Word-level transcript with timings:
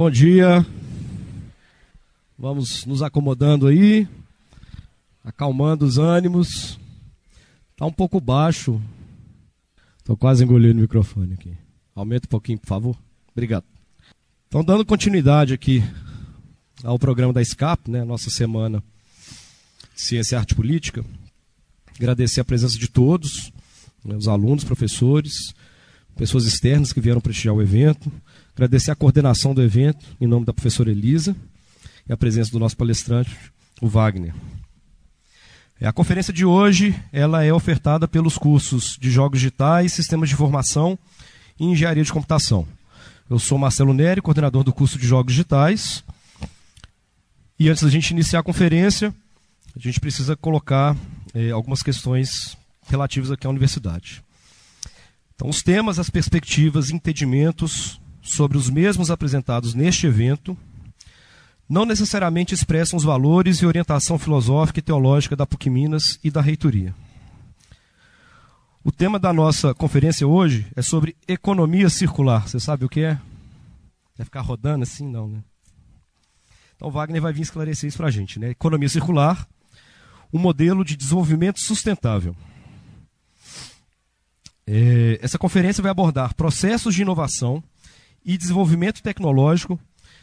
Bom 0.00 0.10
dia. 0.10 0.64
Vamos 2.38 2.86
nos 2.86 3.02
acomodando 3.02 3.66
aí, 3.66 4.08
acalmando 5.22 5.84
os 5.84 5.98
ânimos. 5.98 6.80
Está 7.72 7.84
um 7.84 7.92
pouco 7.92 8.18
baixo. 8.18 8.80
Estou 9.98 10.16
quase 10.16 10.42
engolindo 10.42 10.78
o 10.78 10.80
microfone 10.80 11.34
aqui. 11.34 11.54
Aumenta 11.94 12.26
um 12.26 12.30
pouquinho, 12.30 12.58
por 12.58 12.66
favor. 12.66 12.96
Obrigado. 13.30 13.66
Então, 14.48 14.64
dando 14.64 14.86
continuidade 14.86 15.52
aqui 15.52 15.84
ao 16.82 16.98
programa 16.98 17.34
da 17.34 17.44
SCAP, 17.44 17.90
né, 17.90 18.02
nossa 18.02 18.30
semana 18.30 18.82
de 19.94 20.00
Ciência 20.00 20.36
e 20.36 20.38
Arte 20.38 20.54
Política. 20.54 21.04
Agradecer 21.94 22.40
a 22.40 22.44
presença 22.46 22.78
de 22.78 22.88
todos, 22.88 23.52
né, 24.02 24.16
os 24.16 24.28
alunos, 24.28 24.64
professores, 24.64 25.52
pessoas 26.16 26.46
externas 26.46 26.90
que 26.90 27.02
vieram 27.02 27.20
prestigiar 27.20 27.54
o 27.54 27.60
evento. 27.60 28.10
Agradecer 28.54 28.90
a 28.90 28.96
coordenação 28.96 29.54
do 29.54 29.62
evento, 29.62 30.04
em 30.20 30.26
nome 30.26 30.44
da 30.44 30.52
professora 30.52 30.90
Elisa, 30.90 31.34
e 32.08 32.12
a 32.12 32.16
presença 32.16 32.50
do 32.50 32.58
nosso 32.58 32.76
palestrante, 32.76 33.36
o 33.80 33.88
Wagner. 33.88 34.34
É, 35.80 35.86
a 35.86 35.92
conferência 35.92 36.32
de 36.32 36.44
hoje 36.44 36.94
ela 37.12 37.42
é 37.42 37.52
ofertada 37.52 38.06
pelos 38.06 38.36
cursos 38.36 38.98
de 39.00 39.10
Jogos 39.10 39.38
Digitais, 39.38 39.92
Sistemas 39.92 40.28
de 40.28 40.34
Informação 40.34 40.98
e 41.58 41.64
Engenharia 41.64 42.04
de 42.04 42.12
Computação. 42.12 42.66
Eu 43.30 43.38
sou 43.38 43.56
Marcelo 43.56 43.94
Neri, 43.94 44.20
coordenador 44.20 44.64
do 44.64 44.72
curso 44.72 44.98
de 44.98 45.06
Jogos 45.06 45.32
Digitais. 45.32 46.02
E 47.58 47.68
antes 47.68 47.82
da 47.82 47.88
gente 47.88 48.10
iniciar 48.10 48.40
a 48.40 48.42
conferência, 48.42 49.14
a 49.74 49.78
gente 49.78 50.00
precisa 50.00 50.34
colocar 50.34 50.96
eh, 51.32 51.50
algumas 51.50 51.82
questões 51.82 52.56
relativas 52.88 53.30
aqui 53.30 53.46
à 53.46 53.50
universidade. 53.50 54.22
Então, 55.34 55.48
os 55.48 55.62
temas, 55.62 55.98
as 55.98 56.10
perspectivas 56.10 56.90
entendimentos 56.90 57.99
sobre 58.22 58.56
os 58.56 58.68
mesmos 58.68 59.10
apresentados 59.10 59.74
neste 59.74 60.06
evento 60.06 60.56
não 61.70 61.84
necessariamente 61.84 62.52
expressam 62.52 62.96
os 62.96 63.04
valores 63.04 63.58
e 63.58 63.66
orientação 63.66 64.18
filosófica 64.18 64.80
e 64.80 64.82
teológica 64.82 65.36
da 65.36 65.46
PUC 65.46 65.70
Minas 65.70 66.18
e 66.24 66.28
da 66.28 66.40
reitoria. 66.40 66.92
O 68.82 68.90
tema 68.90 69.20
da 69.20 69.32
nossa 69.32 69.72
conferência 69.72 70.26
hoje 70.26 70.66
é 70.74 70.82
sobre 70.82 71.14
economia 71.28 71.88
circular. 71.88 72.48
Você 72.48 72.58
sabe 72.58 72.84
o 72.84 72.88
que 72.88 73.02
é? 73.02 73.20
Vai 74.16 74.24
ficar 74.24 74.40
rodando 74.40 74.82
assim? 74.82 75.08
Não, 75.08 75.28
né? 75.28 75.44
Então, 76.74 76.90
Wagner 76.90 77.22
vai 77.22 77.32
vir 77.32 77.42
esclarecer 77.42 77.86
isso 77.86 77.98
para 77.98 78.08
a 78.08 78.10
gente. 78.10 78.40
Né? 78.40 78.50
Economia 78.50 78.88
circular, 78.88 79.46
um 80.32 80.38
modelo 80.38 80.84
de 80.84 80.96
desenvolvimento 80.96 81.60
sustentável. 81.60 82.34
É, 84.66 85.20
essa 85.22 85.38
conferência 85.38 85.82
vai 85.82 85.90
abordar 85.90 86.34
processos 86.34 86.94
de 86.94 87.02
inovação 87.02 87.62
e 88.24 88.36
desenvolvimento 88.36 89.02
tecnológico 89.02 89.78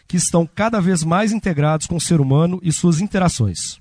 que 0.07 0.17
estão 0.17 0.47
cada 0.47 0.79
vez 0.79 1.03
mais 1.03 1.31
integrados 1.31 1.87
com 1.87 1.95
o 1.97 2.01
ser 2.01 2.21
humano 2.21 2.59
e 2.63 2.71
suas 2.71 3.01
interações. 3.01 3.79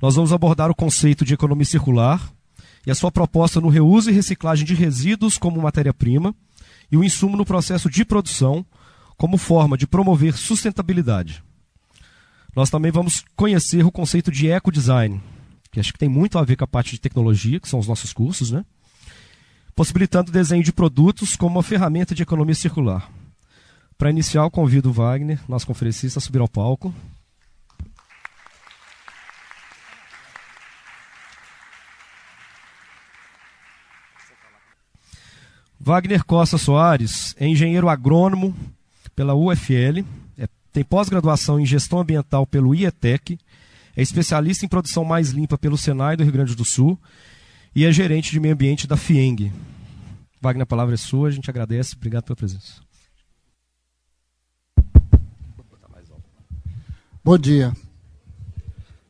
Nós 0.00 0.14
vamos 0.16 0.32
abordar 0.32 0.70
o 0.70 0.74
conceito 0.74 1.24
de 1.24 1.34
economia 1.34 1.64
circular 1.64 2.32
e 2.86 2.90
a 2.90 2.94
sua 2.94 3.12
proposta 3.12 3.60
no 3.60 3.68
reuso 3.68 4.10
e 4.10 4.12
reciclagem 4.12 4.64
de 4.64 4.74
resíduos 4.74 5.38
como 5.38 5.60
matéria-prima 5.60 6.34
e 6.90 6.96
o 6.96 7.04
insumo 7.04 7.36
no 7.36 7.44
processo 7.44 7.88
de 7.88 8.04
produção 8.04 8.64
como 9.16 9.36
forma 9.36 9.76
de 9.76 9.86
promover 9.86 10.36
sustentabilidade. 10.36 11.42
Nós 12.56 12.70
também 12.70 12.90
vamos 12.90 13.24
conhecer 13.36 13.84
o 13.84 13.92
conceito 13.92 14.30
de 14.30 14.48
ecodesign, 14.48 15.22
que 15.70 15.80
acho 15.80 15.92
que 15.92 15.98
tem 15.98 16.08
muito 16.08 16.38
a 16.38 16.44
ver 16.44 16.56
com 16.56 16.64
a 16.64 16.66
parte 16.66 16.92
de 16.92 17.00
tecnologia, 17.00 17.60
que 17.60 17.68
são 17.68 17.78
os 17.78 17.86
nossos 17.86 18.12
cursos, 18.12 18.50
né? 18.50 18.64
possibilitando 19.74 20.30
o 20.30 20.32
desenho 20.32 20.62
de 20.62 20.72
produtos 20.72 21.36
como 21.36 21.56
uma 21.56 21.62
ferramenta 21.62 22.14
de 22.14 22.22
economia 22.22 22.54
circular. 22.54 23.10
Para 23.96 24.10
iniciar, 24.10 24.42
eu 24.42 24.50
convido 24.50 24.90
o 24.90 24.92
Wagner, 24.92 25.40
nosso 25.48 25.66
conferencista, 25.66 26.18
a 26.18 26.22
subir 26.22 26.40
ao 26.40 26.48
palco. 26.48 26.92
Wagner 35.84 36.24
Costa 36.24 36.56
Soares 36.56 37.34
é 37.40 37.46
engenheiro 37.46 37.88
agrônomo 37.88 38.54
pela 39.16 39.34
UFL, 39.34 40.04
é, 40.38 40.46
tem 40.72 40.84
pós-graduação 40.84 41.58
em 41.58 41.66
gestão 41.66 41.98
ambiental 41.98 42.46
pelo 42.46 42.72
IETEC, 42.72 43.36
é 43.96 44.00
especialista 44.00 44.64
em 44.64 44.68
produção 44.68 45.04
mais 45.04 45.30
limpa 45.30 45.58
pelo 45.58 45.76
Senai 45.76 46.16
do 46.16 46.22
Rio 46.22 46.32
Grande 46.32 46.54
do 46.54 46.64
Sul 46.64 46.96
e 47.74 47.84
é 47.84 47.90
gerente 47.90 48.30
de 48.30 48.38
meio 48.38 48.54
ambiente 48.54 48.86
da 48.86 48.96
FIENG. 48.96 49.52
Wagner, 50.40 50.62
a 50.62 50.66
palavra 50.66 50.94
é 50.94 50.96
sua, 50.96 51.28
a 51.28 51.30
gente 51.32 51.50
agradece, 51.50 51.96
obrigado 51.96 52.24
pela 52.24 52.36
presença. 52.36 52.80
Bom 57.24 57.38
dia. 57.38 57.72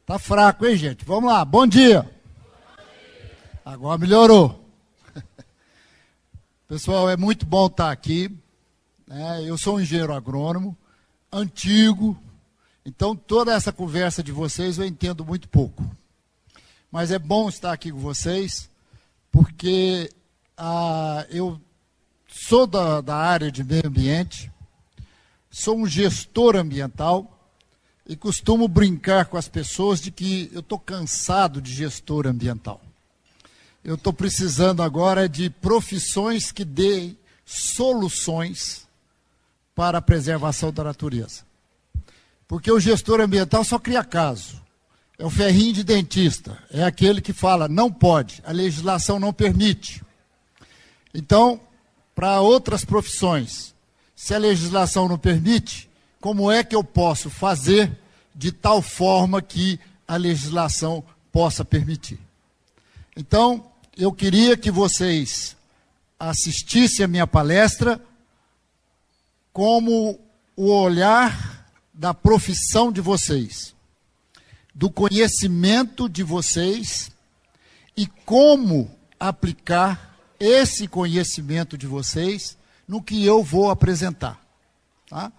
Tá 0.04 0.18
fraco, 0.18 0.66
hein, 0.66 0.76
gente? 0.76 1.02
Vamos 1.02 1.32
lá. 1.32 1.42
Bom 1.46 1.66
dia. 1.66 2.14
Agora 3.64 3.96
melhorou. 3.96 4.68
Pessoal, 6.68 7.08
é 7.08 7.16
muito 7.16 7.46
bom 7.46 7.68
estar 7.68 7.90
aqui. 7.90 8.30
Né? 9.06 9.44
Eu 9.46 9.56
sou 9.56 9.76
um 9.76 9.80
engenheiro 9.80 10.12
agrônomo, 10.12 10.76
antigo, 11.32 12.14
então 12.84 13.16
toda 13.16 13.54
essa 13.54 13.72
conversa 13.72 14.22
de 14.22 14.30
vocês 14.30 14.76
eu 14.76 14.84
entendo 14.84 15.24
muito 15.24 15.48
pouco. 15.48 15.82
Mas 16.90 17.10
é 17.10 17.18
bom 17.18 17.48
estar 17.48 17.72
aqui 17.72 17.90
com 17.90 17.98
vocês, 17.98 18.68
porque 19.30 20.12
ah, 20.54 21.26
eu 21.30 21.58
sou 22.28 22.66
da, 22.66 23.00
da 23.00 23.16
área 23.16 23.50
de 23.50 23.64
meio 23.64 23.86
ambiente, 23.86 24.52
sou 25.50 25.78
um 25.78 25.86
gestor 25.86 26.56
ambiental 26.56 27.31
e 28.12 28.16
costumo 28.16 28.68
brincar 28.68 29.24
com 29.24 29.38
as 29.38 29.48
pessoas 29.48 29.98
de 29.98 30.10
que 30.10 30.50
eu 30.52 30.60
estou 30.60 30.78
cansado 30.78 31.62
de 31.62 31.72
gestor 31.72 32.26
ambiental. 32.26 32.78
Eu 33.82 33.94
estou 33.94 34.12
precisando 34.12 34.82
agora 34.82 35.26
de 35.26 35.48
profissões 35.48 36.52
que 36.52 36.62
deem 36.62 37.16
soluções 37.42 38.86
para 39.74 39.96
a 39.96 40.02
preservação 40.02 40.70
da 40.70 40.84
natureza. 40.84 41.40
Porque 42.46 42.70
o 42.70 42.78
gestor 42.78 43.18
ambiental 43.18 43.64
só 43.64 43.78
cria 43.78 44.04
caso. 44.04 44.60
É 45.18 45.24
o 45.24 45.30
ferrinho 45.30 45.72
de 45.72 45.82
dentista. 45.82 46.62
É 46.70 46.84
aquele 46.84 47.22
que 47.22 47.32
fala, 47.32 47.66
não 47.66 47.90
pode, 47.90 48.42
a 48.44 48.52
legislação 48.52 49.18
não 49.18 49.32
permite. 49.32 50.02
Então, 51.14 51.58
para 52.14 52.42
outras 52.42 52.84
profissões, 52.84 53.74
se 54.14 54.34
a 54.34 54.38
legislação 54.38 55.08
não 55.08 55.16
permite, 55.16 55.88
como 56.20 56.52
é 56.52 56.62
que 56.62 56.76
eu 56.76 56.84
posso 56.84 57.30
fazer 57.30 58.01
de 58.34 58.52
tal 58.52 58.80
forma 58.80 59.40
que 59.42 59.78
a 60.06 60.16
legislação 60.16 61.04
possa 61.30 61.64
permitir? 61.64 62.18
Então, 63.16 63.70
eu 63.96 64.12
queria 64.12 64.56
que 64.56 64.70
vocês 64.70 65.56
assistissem 66.18 67.04
a 67.04 67.08
minha 67.08 67.26
palestra 67.26 68.00
como 69.52 70.18
o 70.56 70.70
olhar 70.70 71.66
da 71.92 72.14
profissão 72.14 72.90
de 72.90 73.00
vocês 73.00 73.72
do 74.74 74.90
conhecimento 74.90 76.08
de 76.08 76.22
vocês 76.22 77.10
e 77.96 78.06
como 78.06 78.90
aplicar 79.20 80.16
esse 80.40 80.88
conhecimento 80.88 81.76
de 81.76 81.86
vocês 81.86 82.56
no 82.88 83.02
que 83.02 83.24
eu 83.24 83.42
vou 83.42 83.70
apresentar. 83.70 84.40
Tá? 85.08 85.30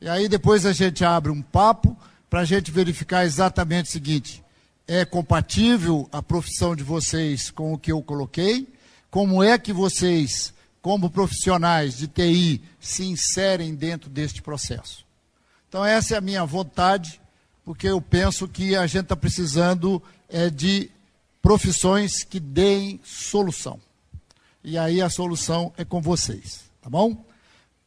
E 0.00 0.08
aí 0.08 0.28
depois 0.28 0.64
a 0.64 0.72
gente 0.72 1.04
abre 1.04 1.30
um 1.30 1.42
papo 1.42 1.96
para 2.28 2.40
a 2.40 2.44
gente 2.44 2.70
verificar 2.70 3.24
exatamente 3.24 3.88
o 3.88 3.92
seguinte: 3.92 4.44
é 4.86 5.04
compatível 5.04 6.08
a 6.12 6.22
profissão 6.22 6.74
de 6.74 6.82
vocês 6.82 7.50
com 7.50 7.72
o 7.72 7.78
que 7.78 7.92
eu 7.92 8.02
coloquei? 8.02 8.68
Como 9.10 9.42
é 9.42 9.58
que 9.58 9.72
vocês, 9.72 10.52
como 10.82 11.10
profissionais 11.10 11.96
de 11.96 12.06
TI, 12.08 12.62
se 12.80 13.04
inserem 13.04 13.74
dentro 13.74 14.10
deste 14.10 14.42
processo? 14.42 15.06
Então, 15.68 15.84
essa 15.84 16.14
é 16.14 16.18
a 16.18 16.20
minha 16.20 16.44
vontade 16.44 17.20
porque 17.64 17.88
eu 17.88 18.00
penso 18.00 18.46
que 18.46 18.76
a 18.76 18.86
gente 18.86 19.02
está 19.02 19.16
precisando 19.16 20.00
é, 20.28 20.48
de 20.48 20.88
profissões 21.42 22.22
que 22.22 22.38
deem 22.38 23.00
solução. 23.02 23.80
E 24.62 24.78
aí 24.78 25.02
a 25.02 25.10
solução 25.10 25.72
é 25.76 25.84
com 25.84 26.00
vocês, 26.00 26.64
tá 26.80 26.88
bom? 26.88 27.24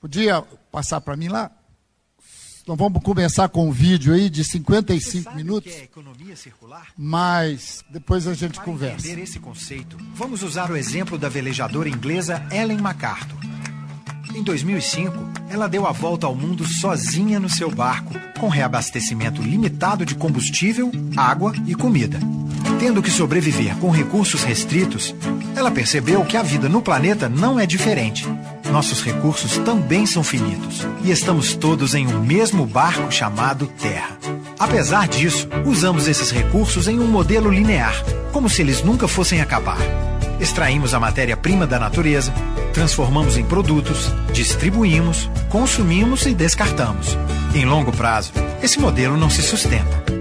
Podia 0.02 0.42
passar 0.70 1.00
para 1.00 1.16
mim 1.16 1.30
lá? 1.30 1.50
Então 2.70 2.78
vamos 2.78 3.02
começar 3.02 3.50
com 3.50 3.68
um 3.68 3.72
vídeo 3.72 4.14
aí 4.14 4.30
de 4.30 4.44
55 4.44 5.36
minutos. 5.36 5.74
Que 5.74 5.80
é 5.80 5.84
economia 5.86 6.36
circular? 6.36 6.90
Mas 6.96 7.84
depois 7.90 8.28
a 8.28 8.36
gente 8.36 8.58
para 8.58 8.64
conversa. 8.64 9.08
Entender 9.08 9.24
esse 9.24 9.40
conceito, 9.40 9.98
vamos 10.14 10.44
usar 10.44 10.70
o 10.70 10.78
exemplo 10.78 11.18
da 11.18 11.28
velejadora 11.28 11.90
inglesa 11.90 12.46
Ellen 12.52 12.78
MacArthur. 12.78 13.40
Em 14.36 14.44
2005, 14.44 15.18
ela 15.50 15.68
deu 15.68 15.88
a 15.88 15.92
volta 15.92 16.28
ao 16.28 16.36
mundo 16.36 16.64
sozinha 16.64 17.40
no 17.40 17.50
seu 17.50 17.72
barco, 17.72 18.14
com 18.40 18.48
reabastecimento 18.48 19.42
limitado 19.42 20.06
de 20.06 20.14
combustível, 20.14 20.92
água 21.18 21.56
e 21.66 21.74
comida. 21.74 22.20
Tendo 22.80 23.02
que 23.02 23.10
sobreviver 23.10 23.76
com 23.78 23.90
recursos 23.90 24.44
restritos, 24.44 25.16
ela 25.56 25.72
percebeu 25.72 26.24
que 26.24 26.38
a 26.38 26.44
vida 26.44 26.70
no 26.70 26.84
planeta 26.84 27.28
não 27.28 27.60
é 27.60 27.66
diferente. 27.66 28.28
Nossos 28.70 29.04
recursos 29.04 29.58
também 29.60 30.06
são 30.06 30.24
finitos 30.24 30.86
e 31.04 31.12
estamos 31.12 31.56
todos 31.56 31.94
em 31.96 32.08
um 32.08 32.22
mesmo 32.22 32.66
barco 32.66 33.12
chamado 33.12 33.68
Terra. 33.68 34.18
Apesar 34.58 35.08
disso, 35.08 35.48
usamos 35.66 36.08
esses 36.08 36.32
recursos 36.32 36.88
em 36.88 37.00
um 37.00 37.08
modelo 37.08 37.50
linear, 37.50 37.94
como 38.32 38.50
se 38.50 38.62
eles 38.62 38.84
nunca 38.84 39.08
fossem 39.08 39.42
acabar. 39.42 39.78
Extraímos 40.40 40.94
a 40.94 41.00
matéria-prima 41.00 41.66
da 41.66 41.80
natureza, 41.80 42.34
transformamos 42.74 43.38
em 43.38 43.44
produtos, 43.44 44.12
distribuímos, 44.32 45.30
consumimos 45.50 46.26
e 46.26 46.34
descartamos. 46.34 47.18
Em 47.54 47.66
longo 47.66 47.92
prazo, 47.92 48.32
esse 48.62 48.80
modelo 48.80 49.18
não 49.18 49.30
se 49.30 49.42
sustenta. 49.42 50.19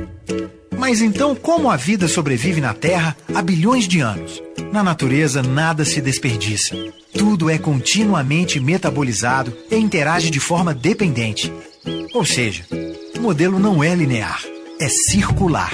Mas 0.78 1.02
então, 1.02 1.34
como 1.34 1.68
a 1.68 1.76
vida 1.76 2.06
sobrevive 2.06 2.60
na 2.60 2.72
Terra 2.72 3.16
há 3.34 3.42
bilhões 3.42 3.88
de 3.88 4.00
anos? 4.00 4.40
Na 4.72 4.82
natureza, 4.82 5.42
nada 5.42 5.84
se 5.84 6.00
desperdiça. 6.00 6.76
Tudo 7.12 7.50
é 7.50 7.58
continuamente 7.58 8.60
metabolizado 8.60 9.52
e 9.70 9.76
interage 9.76 10.30
de 10.30 10.38
forma 10.38 10.72
dependente. 10.72 11.52
Ou 12.14 12.24
seja, 12.24 12.64
o 13.16 13.20
modelo 13.20 13.58
não 13.58 13.82
é 13.82 13.94
linear, 13.94 14.40
é 14.80 14.88
circular. 14.88 15.70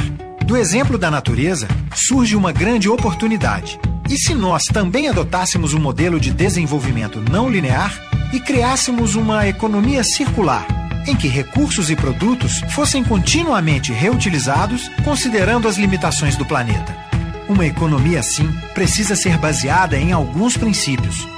Do 0.47 0.57
exemplo 0.57 0.97
da 0.97 1.11
natureza, 1.11 1.69
surge 1.95 2.35
uma 2.35 2.51
grande 2.51 2.89
oportunidade. 2.89 3.79
E 4.09 4.17
se 4.17 4.35
nós 4.35 4.65
também 4.65 5.09
adotássemos 5.09 5.75
um 5.75 5.81
modelo 5.81 6.19
de 6.19 6.31
desenvolvimento 6.31 7.21
não 7.21 7.49
linear 7.49 7.95
e 8.33 8.41
criássemos 8.41 9.15
uma 9.15 9.47
economia 9.47 10.03
circular? 10.03 10.84
Em 11.07 11.17
que 11.17 11.29
recursos 11.29 11.91
e 11.91 11.97
produtos 11.97 12.61
fossem 12.71 13.03
continuamente 13.05 13.93
reutilizados, 13.93 14.89
considerando 15.05 15.69
as 15.69 15.77
limitações 15.77 16.37
do 16.37 16.45
planeta. 16.45 16.97
Uma 17.49 17.67
economia 17.67 18.21
assim 18.21 18.51
precisa 18.73 19.15
ser 19.15 19.39
baseada 19.39 19.97
em 19.99 20.13
alguns 20.13 20.57
princípios. 20.57 21.29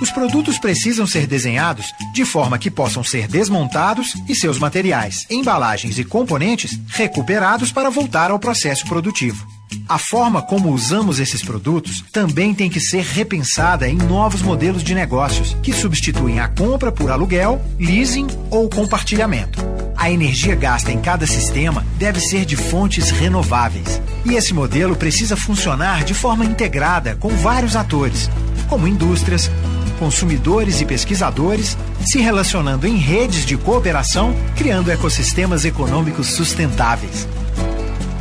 Os 0.00 0.10
produtos 0.10 0.58
precisam 0.58 1.06
ser 1.06 1.26
desenhados 1.26 1.92
de 2.12 2.24
forma 2.24 2.58
que 2.58 2.70
possam 2.70 3.02
ser 3.02 3.26
desmontados 3.26 4.14
e 4.28 4.34
seus 4.34 4.58
materiais, 4.58 5.26
embalagens 5.30 5.98
e 5.98 6.04
componentes 6.04 6.78
recuperados 6.88 7.72
para 7.72 7.90
voltar 7.90 8.30
ao 8.30 8.38
processo 8.38 8.86
produtivo. 8.86 9.55
A 9.88 9.98
forma 9.98 10.42
como 10.42 10.70
usamos 10.70 11.20
esses 11.20 11.42
produtos 11.42 12.04
também 12.12 12.54
tem 12.54 12.68
que 12.68 12.80
ser 12.80 13.02
repensada 13.02 13.88
em 13.88 13.96
novos 13.96 14.42
modelos 14.42 14.82
de 14.82 14.94
negócios 14.94 15.56
que 15.62 15.72
substituem 15.72 16.40
a 16.40 16.48
compra 16.48 16.90
por 16.90 17.10
aluguel, 17.10 17.60
leasing 17.78 18.26
ou 18.50 18.68
compartilhamento. 18.68 19.64
A 19.96 20.10
energia 20.10 20.54
gasta 20.54 20.92
em 20.92 21.00
cada 21.00 21.26
sistema 21.26 21.84
deve 21.96 22.20
ser 22.20 22.44
de 22.44 22.56
fontes 22.56 23.10
renováveis. 23.10 24.00
E 24.24 24.34
esse 24.34 24.52
modelo 24.52 24.94
precisa 24.94 25.36
funcionar 25.36 26.04
de 26.04 26.14
forma 26.14 26.44
integrada 26.44 27.16
com 27.16 27.30
vários 27.30 27.76
atores, 27.76 28.30
como 28.68 28.86
indústrias, 28.86 29.50
consumidores 29.98 30.80
e 30.80 30.84
pesquisadores, 30.84 31.76
se 32.04 32.20
relacionando 32.20 32.86
em 32.86 32.96
redes 32.96 33.46
de 33.46 33.56
cooperação, 33.56 34.34
criando 34.56 34.90
ecossistemas 34.90 35.64
econômicos 35.64 36.28
sustentáveis. 36.28 37.26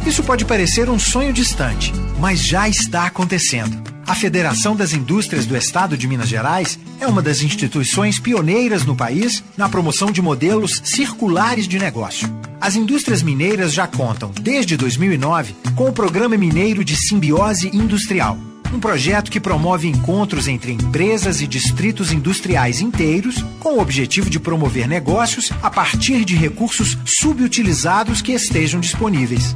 Isso 0.05 0.23
pode 0.23 0.45
parecer 0.45 0.87
um 0.87 0.99
sonho 0.99 1.33
distante, 1.33 1.91
mas 2.19 2.39
já 2.39 2.69
está 2.69 3.07
acontecendo. 3.07 3.81
A 4.05 4.13
Federação 4.13 4.75
das 4.75 4.93
Indústrias 4.93 5.47
do 5.47 5.57
Estado 5.57 5.97
de 5.97 6.07
Minas 6.07 6.29
Gerais 6.29 6.77
é 6.99 7.07
uma 7.07 7.23
das 7.23 7.41
instituições 7.41 8.19
pioneiras 8.19 8.85
no 8.85 8.95
país 8.95 9.43
na 9.57 9.67
promoção 9.67 10.11
de 10.11 10.21
modelos 10.21 10.79
circulares 10.85 11.67
de 11.67 11.79
negócio. 11.79 12.29
As 12.61 12.75
indústrias 12.75 13.23
mineiras 13.23 13.73
já 13.73 13.87
contam, 13.87 14.31
desde 14.39 14.77
2009, 14.77 15.55
com 15.75 15.89
o 15.89 15.93
Programa 15.93 16.37
Mineiro 16.37 16.85
de 16.85 16.95
Simbiose 16.95 17.75
Industrial, 17.75 18.37
um 18.71 18.79
projeto 18.79 19.31
que 19.31 19.39
promove 19.39 19.87
encontros 19.87 20.47
entre 20.47 20.71
empresas 20.71 21.41
e 21.41 21.47
distritos 21.47 22.11
industriais 22.11 22.79
inteiros 22.79 23.43
com 23.59 23.73
o 23.73 23.81
objetivo 23.81 24.29
de 24.29 24.39
promover 24.39 24.87
negócios 24.87 25.51
a 25.63 25.71
partir 25.71 26.23
de 26.23 26.35
recursos 26.35 26.95
subutilizados 27.05 28.21
que 28.21 28.33
estejam 28.33 28.79
disponíveis. 28.79 29.55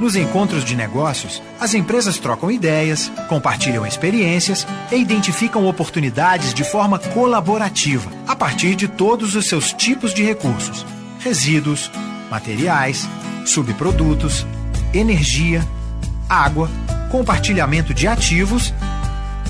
Nos 0.00 0.16
encontros 0.16 0.64
de 0.64 0.74
negócios, 0.74 1.42
as 1.60 1.74
empresas 1.74 2.16
trocam 2.16 2.50
ideias, 2.50 3.12
compartilham 3.28 3.86
experiências 3.86 4.66
e 4.90 4.96
identificam 4.96 5.66
oportunidades 5.66 6.54
de 6.54 6.64
forma 6.64 6.98
colaborativa, 6.98 8.10
a 8.26 8.34
partir 8.34 8.74
de 8.74 8.88
todos 8.88 9.36
os 9.36 9.46
seus 9.46 9.74
tipos 9.74 10.14
de 10.14 10.22
recursos: 10.22 10.86
resíduos, 11.18 11.90
materiais, 12.30 13.06
subprodutos, 13.44 14.46
energia, 14.94 15.62
água, 16.26 16.70
compartilhamento 17.10 17.92
de 17.92 18.08
ativos, 18.08 18.72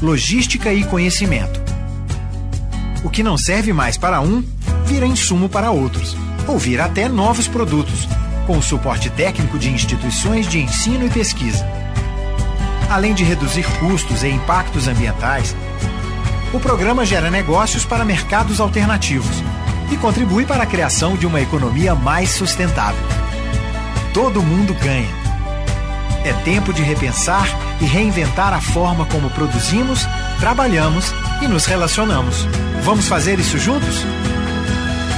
logística 0.02 0.74
e 0.74 0.82
conhecimento. 0.82 1.60
O 3.04 3.08
que 3.08 3.22
não 3.22 3.38
serve 3.38 3.72
mais 3.72 3.96
para 3.96 4.20
um, 4.20 4.42
vira 4.84 5.06
insumo 5.06 5.48
para 5.48 5.70
outros, 5.70 6.16
ou 6.48 6.58
vira 6.58 6.86
até 6.86 7.08
novos 7.08 7.46
produtos 7.46 8.08
com 8.50 8.58
o 8.58 8.62
suporte 8.62 9.08
técnico 9.08 9.56
de 9.60 9.70
instituições 9.70 10.44
de 10.48 10.58
ensino 10.58 11.06
e 11.06 11.08
pesquisa. 11.08 11.64
Além 12.88 13.14
de 13.14 13.22
reduzir 13.22 13.64
custos 13.78 14.24
e 14.24 14.28
impactos 14.28 14.88
ambientais, 14.88 15.54
o 16.52 16.58
programa 16.58 17.06
gera 17.06 17.30
negócios 17.30 17.84
para 17.84 18.04
mercados 18.04 18.58
alternativos 18.58 19.36
e 19.92 19.96
contribui 19.96 20.44
para 20.44 20.64
a 20.64 20.66
criação 20.66 21.16
de 21.16 21.28
uma 21.28 21.40
economia 21.40 21.94
mais 21.94 22.30
sustentável. 22.30 23.00
Todo 24.12 24.42
mundo 24.42 24.74
ganha. 24.74 25.14
É 26.24 26.32
tempo 26.42 26.72
de 26.72 26.82
repensar 26.82 27.46
e 27.80 27.84
reinventar 27.84 28.52
a 28.52 28.60
forma 28.60 29.06
como 29.06 29.30
produzimos, 29.30 30.08
trabalhamos 30.40 31.14
e 31.40 31.46
nos 31.46 31.66
relacionamos. 31.66 32.48
Vamos 32.82 33.06
fazer 33.06 33.38
isso 33.38 33.58
juntos? 33.58 34.04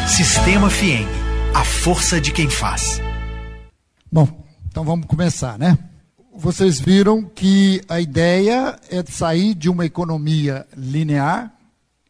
Sistema 0.07 0.69
FIEM 0.69 1.09
a 1.55 1.65
força 1.65 2.21
de 2.21 2.31
quem 2.31 2.49
faz. 2.49 3.01
Bom, 4.15 4.29
então 4.69 4.85
vamos 4.85 5.07
começar, 5.07 5.59
né? 5.59 5.79
Vocês 6.35 6.79
viram 6.79 7.25
que 7.25 7.81
a 7.89 7.99
ideia 7.99 8.79
é 8.91 9.03
sair 9.11 9.55
de 9.55 9.71
uma 9.71 9.87
economia 9.87 10.67
linear 10.77 11.51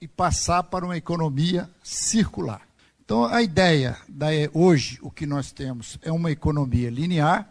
e 0.00 0.08
passar 0.08 0.64
para 0.64 0.84
uma 0.84 0.96
economia 0.96 1.70
circular. 1.80 2.62
Então, 3.04 3.24
a 3.24 3.40
ideia 3.40 3.96
da 4.08 4.26
hoje, 4.52 4.98
o 5.00 5.12
que 5.12 5.24
nós 5.26 5.52
temos 5.52 5.96
é 6.02 6.10
uma 6.10 6.32
economia 6.32 6.90
linear, 6.90 7.48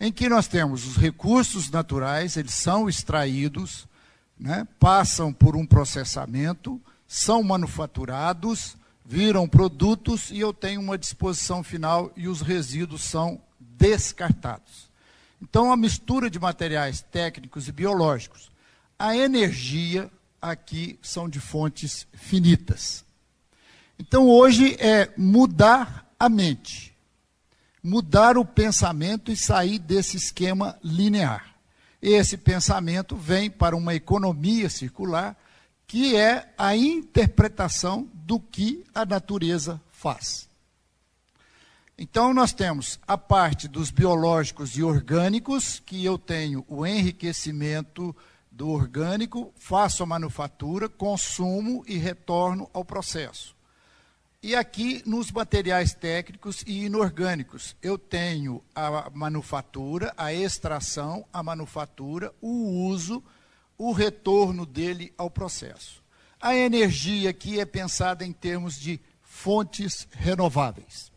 em 0.00 0.10
que 0.10 0.30
nós 0.30 0.48
temos 0.48 0.86
os 0.86 0.96
recursos 0.96 1.70
naturais, 1.70 2.38
eles 2.38 2.54
são 2.54 2.88
extraídos, 2.88 3.86
né, 4.38 4.66
passam 4.78 5.30
por 5.30 5.54
um 5.54 5.66
processamento, 5.66 6.80
são 7.06 7.42
manufaturados, 7.42 8.78
viram 9.04 9.46
produtos 9.46 10.30
e 10.30 10.40
eu 10.40 10.54
tenho 10.54 10.80
uma 10.80 10.96
disposição 10.96 11.62
final 11.62 12.10
e 12.16 12.28
os 12.28 12.40
resíduos 12.40 13.02
são 13.02 13.38
descartados. 13.80 14.90
Então, 15.40 15.72
a 15.72 15.76
mistura 15.76 16.28
de 16.28 16.38
materiais 16.38 17.00
técnicos 17.00 17.66
e 17.66 17.72
biológicos. 17.72 18.50
A 18.98 19.16
energia 19.16 20.10
aqui 20.40 20.98
são 21.00 21.26
de 21.26 21.40
fontes 21.40 22.06
finitas. 22.12 23.02
Então, 23.98 24.28
hoje 24.28 24.76
é 24.78 25.10
mudar 25.16 26.06
a 26.18 26.28
mente, 26.28 26.94
mudar 27.82 28.36
o 28.36 28.44
pensamento 28.44 29.32
e 29.32 29.36
sair 29.36 29.78
desse 29.78 30.18
esquema 30.18 30.78
linear. 30.84 31.54
Esse 32.02 32.36
pensamento 32.36 33.16
vem 33.16 33.50
para 33.50 33.74
uma 33.74 33.94
economia 33.94 34.68
circular, 34.68 35.36
que 35.86 36.16
é 36.16 36.52
a 36.56 36.76
interpretação 36.76 38.08
do 38.12 38.38
que 38.38 38.84
a 38.94 39.06
natureza 39.06 39.80
faz. 39.90 40.49
Então, 42.02 42.32
nós 42.32 42.54
temos 42.54 42.98
a 43.06 43.18
parte 43.18 43.68
dos 43.68 43.90
biológicos 43.90 44.74
e 44.74 44.82
orgânicos, 44.82 45.82
que 45.84 46.02
eu 46.02 46.16
tenho 46.16 46.64
o 46.66 46.86
enriquecimento 46.86 48.16
do 48.50 48.70
orgânico, 48.70 49.52
faço 49.58 50.02
a 50.02 50.06
manufatura, 50.06 50.88
consumo 50.88 51.84
e 51.86 51.98
retorno 51.98 52.70
ao 52.72 52.86
processo. 52.86 53.54
E 54.42 54.56
aqui 54.56 55.02
nos 55.04 55.30
materiais 55.30 55.92
técnicos 55.92 56.64
e 56.66 56.86
inorgânicos, 56.86 57.76
eu 57.82 57.98
tenho 57.98 58.64
a 58.74 59.10
manufatura, 59.12 60.14
a 60.16 60.32
extração, 60.32 61.26
a 61.30 61.42
manufatura, 61.42 62.32
o 62.40 62.86
uso, 62.86 63.22
o 63.76 63.92
retorno 63.92 64.64
dele 64.64 65.12
ao 65.18 65.28
processo. 65.28 66.02
A 66.40 66.56
energia 66.56 67.28
aqui 67.28 67.60
é 67.60 67.66
pensada 67.66 68.24
em 68.24 68.32
termos 68.32 68.80
de 68.80 68.98
fontes 69.20 70.08
renováveis. 70.12 71.09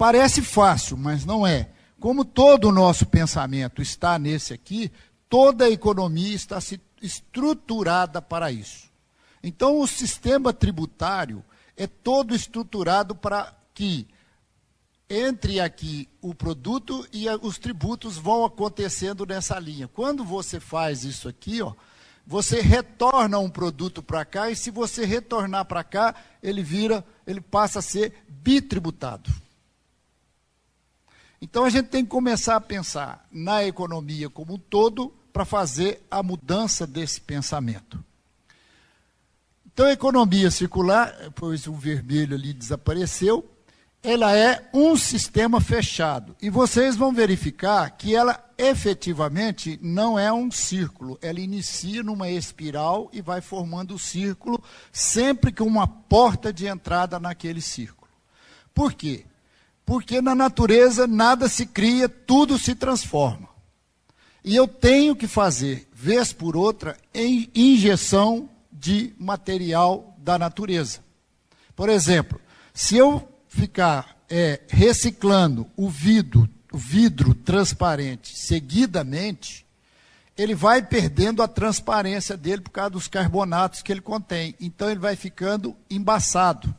Parece 0.00 0.40
fácil, 0.40 0.96
mas 0.96 1.26
não 1.26 1.46
é. 1.46 1.68
Como 2.00 2.24
todo 2.24 2.70
o 2.70 2.72
nosso 2.72 3.04
pensamento 3.04 3.82
está 3.82 4.18
nesse 4.18 4.54
aqui, 4.54 4.90
toda 5.28 5.66
a 5.66 5.70
economia 5.70 6.34
está 6.34 6.58
estruturada 7.02 8.22
para 8.22 8.50
isso. 8.50 8.88
Então, 9.42 9.78
o 9.78 9.86
sistema 9.86 10.54
tributário 10.54 11.44
é 11.76 11.86
todo 11.86 12.34
estruturado 12.34 13.14
para 13.14 13.54
que 13.74 14.08
entre 15.06 15.60
aqui 15.60 16.08
o 16.22 16.34
produto 16.34 17.06
e 17.12 17.28
os 17.42 17.58
tributos 17.58 18.16
vão 18.16 18.42
acontecendo 18.46 19.26
nessa 19.26 19.58
linha. 19.58 19.86
Quando 19.86 20.24
você 20.24 20.58
faz 20.58 21.04
isso 21.04 21.28
aqui, 21.28 21.60
ó, 21.60 21.74
você 22.26 22.62
retorna 22.62 23.38
um 23.38 23.50
produto 23.50 24.02
para 24.02 24.24
cá 24.24 24.50
e 24.50 24.56
se 24.56 24.70
você 24.70 25.04
retornar 25.04 25.66
para 25.66 25.84
cá, 25.84 26.14
ele 26.42 26.62
vira, 26.62 27.04
ele 27.26 27.42
passa 27.42 27.80
a 27.80 27.82
ser 27.82 28.14
bitributado. 28.26 29.30
Então 31.40 31.64
a 31.64 31.70
gente 31.70 31.88
tem 31.88 32.04
que 32.04 32.10
começar 32.10 32.56
a 32.56 32.60
pensar 32.60 33.26
na 33.32 33.64
economia 33.64 34.28
como 34.28 34.54
um 34.54 34.58
todo 34.58 35.12
para 35.32 35.44
fazer 35.44 36.04
a 36.10 36.22
mudança 36.22 36.86
desse 36.86 37.20
pensamento. 37.20 38.02
Então 39.72 39.86
a 39.86 39.92
economia 39.92 40.50
circular, 40.50 41.14
pois 41.34 41.66
o 41.66 41.72
vermelho 41.72 42.36
ali 42.36 42.52
desapareceu, 42.52 43.48
ela 44.02 44.34
é 44.36 44.68
um 44.72 44.96
sistema 44.96 45.60
fechado. 45.60 46.36
E 46.40 46.50
vocês 46.50 46.96
vão 46.96 47.12
verificar 47.12 47.88
que 47.90 48.14
ela 48.14 48.42
efetivamente 48.58 49.78
não 49.82 50.18
é 50.18 50.32
um 50.32 50.50
círculo. 50.50 51.18
Ela 51.22 51.40
inicia 51.40 52.02
numa 52.02 52.28
espiral 52.28 53.08
e 53.12 53.20
vai 53.22 53.40
formando 53.40 53.94
o 53.94 53.98
círculo, 53.98 54.62
sempre 54.92 55.52
com 55.52 55.64
uma 55.64 55.86
porta 55.86 56.52
de 56.52 56.66
entrada 56.66 57.18
naquele 57.18 57.60
círculo. 57.60 58.10
Por 58.74 58.92
quê? 58.92 59.24
Porque 59.90 60.22
na 60.22 60.36
natureza 60.36 61.04
nada 61.08 61.48
se 61.48 61.66
cria, 61.66 62.08
tudo 62.08 62.56
se 62.56 62.76
transforma. 62.76 63.48
E 64.44 64.54
eu 64.54 64.68
tenho 64.68 65.16
que 65.16 65.26
fazer, 65.26 65.88
vez 65.92 66.32
por 66.32 66.56
outra, 66.56 66.96
em 67.12 67.50
injeção 67.52 68.48
de 68.70 69.12
material 69.18 70.14
da 70.16 70.38
natureza. 70.38 71.00
Por 71.74 71.88
exemplo, 71.88 72.40
se 72.72 72.96
eu 72.96 73.28
ficar 73.48 74.16
é, 74.30 74.60
reciclando 74.68 75.66
o 75.76 75.88
vidro, 75.88 76.48
o 76.72 76.78
vidro 76.78 77.34
transparente 77.34 78.38
seguidamente, 78.38 79.66
ele 80.38 80.54
vai 80.54 80.82
perdendo 80.82 81.42
a 81.42 81.48
transparência 81.48 82.36
dele 82.36 82.62
por 82.62 82.70
causa 82.70 82.90
dos 82.90 83.08
carbonatos 83.08 83.82
que 83.82 83.90
ele 83.90 84.00
contém. 84.00 84.54
Então 84.60 84.88
ele 84.88 85.00
vai 85.00 85.16
ficando 85.16 85.76
embaçado. 85.90 86.72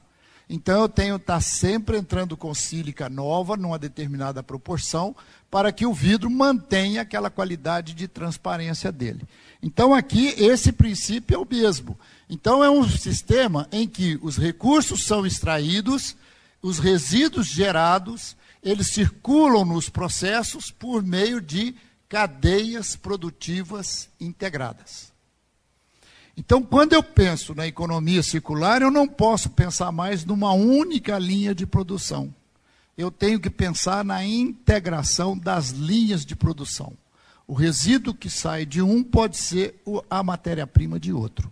Então 0.53 0.81
eu 0.81 0.89
tenho 0.89 1.17
que 1.17 1.23
estar 1.23 1.39
sempre 1.39 1.97
entrando 1.97 2.35
com 2.35 2.53
sílica 2.53 3.07
nova, 3.07 3.55
numa 3.55 3.79
determinada 3.79 4.43
proporção, 4.43 5.15
para 5.49 5.71
que 5.71 5.85
o 5.85 5.93
vidro 5.93 6.29
mantenha 6.29 7.03
aquela 7.03 7.29
qualidade 7.29 7.93
de 7.93 8.05
transparência 8.05 8.91
dele. 8.91 9.21
Então 9.63 9.93
aqui 9.93 10.35
esse 10.37 10.73
princípio 10.73 11.35
é 11.35 11.37
o 11.37 11.47
mesmo. 11.49 11.97
Então 12.29 12.61
é 12.61 12.69
um 12.69 12.85
sistema 12.85 13.65
em 13.71 13.87
que 13.87 14.19
os 14.21 14.35
recursos 14.35 15.05
são 15.05 15.25
extraídos, 15.25 16.17
os 16.61 16.79
resíduos 16.79 17.47
gerados, 17.47 18.35
eles 18.61 18.87
circulam 18.87 19.63
nos 19.63 19.87
processos 19.87 20.69
por 20.69 21.01
meio 21.01 21.39
de 21.39 21.73
cadeias 22.09 22.97
produtivas 22.97 24.09
integradas. 24.19 25.10
Então, 26.35 26.63
quando 26.63 26.93
eu 26.93 27.03
penso 27.03 27.53
na 27.53 27.67
economia 27.67 28.23
circular, 28.23 28.81
eu 28.81 28.89
não 28.89 29.07
posso 29.07 29.49
pensar 29.49 29.91
mais 29.91 30.23
numa 30.23 30.53
única 30.53 31.17
linha 31.19 31.53
de 31.53 31.65
produção. 31.65 32.33
Eu 32.97 33.11
tenho 33.11 33.39
que 33.39 33.49
pensar 33.49 34.03
na 34.03 34.23
integração 34.25 35.37
das 35.37 35.71
linhas 35.71 36.25
de 36.25 36.35
produção. 36.35 36.93
O 37.47 37.53
resíduo 37.53 38.13
que 38.13 38.29
sai 38.29 38.65
de 38.65 38.81
um 38.81 39.03
pode 39.03 39.37
ser 39.37 39.81
a 40.09 40.23
matéria-prima 40.23 40.99
de 40.99 41.11
outro. 41.11 41.51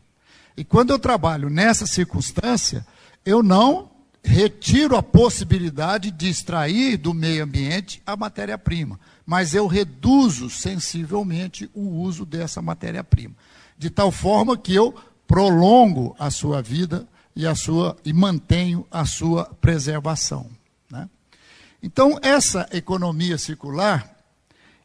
E 0.55 0.63
quando 0.63 0.91
eu 0.91 0.99
trabalho 0.99 1.49
nessa 1.49 1.85
circunstância, 1.85 2.85
eu 3.25 3.43
não 3.43 3.89
retiro 4.23 4.95
a 4.95 5.03
possibilidade 5.03 6.11
de 6.11 6.29
extrair 6.29 6.97
do 6.97 7.13
meio 7.13 7.43
ambiente 7.43 8.01
a 8.05 8.15
matéria-prima, 8.15 8.99
mas 9.25 9.53
eu 9.53 9.67
reduzo 9.67 10.49
sensivelmente 10.49 11.69
o 11.73 11.81
uso 11.81 12.25
dessa 12.25 12.61
matéria-prima 12.61 13.35
de 13.79 13.89
tal 13.89 14.11
forma 14.11 14.57
que 14.57 14.75
eu 14.75 14.93
prolongo 15.25 16.13
a 16.19 16.29
sua 16.29 16.61
vida 16.61 17.07
e, 17.33 17.47
a 17.47 17.55
sua, 17.55 17.95
e 18.03 18.11
mantenho 18.11 18.85
a 18.91 19.05
sua 19.05 19.45
preservação. 19.45 20.49
Né? 20.91 21.09
Então, 21.81 22.19
essa 22.21 22.67
economia 22.73 23.37
circular, 23.37 24.17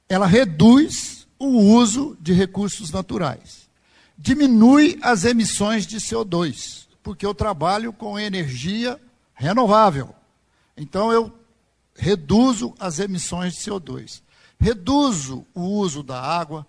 ela 0.08 0.26
reduz 0.26 1.26
o 1.40 1.46
uso 1.46 2.16
de 2.20 2.32
recursos 2.32 2.92
naturais, 2.92 3.68
diminui 4.16 4.96
as 5.02 5.24
emissões 5.24 5.84
de 5.84 5.96
CO2, 5.96 6.86
porque 7.02 7.26
eu 7.26 7.34
trabalho 7.34 7.92
com 7.92 8.16
energia 8.16 8.98
renovável. 9.34 10.14
Então, 10.76 11.12
eu 11.12 11.36
reduzo 11.96 12.72
as 12.78 13.00
emissões 13.00 13.54
de 13.54 13.60
CO2, 13.60 14.22
reduzo 14.60 15.44
o 15.52 15.62
uso 15.62 16.00
da 16.00 16.20
água, 16.20 16.64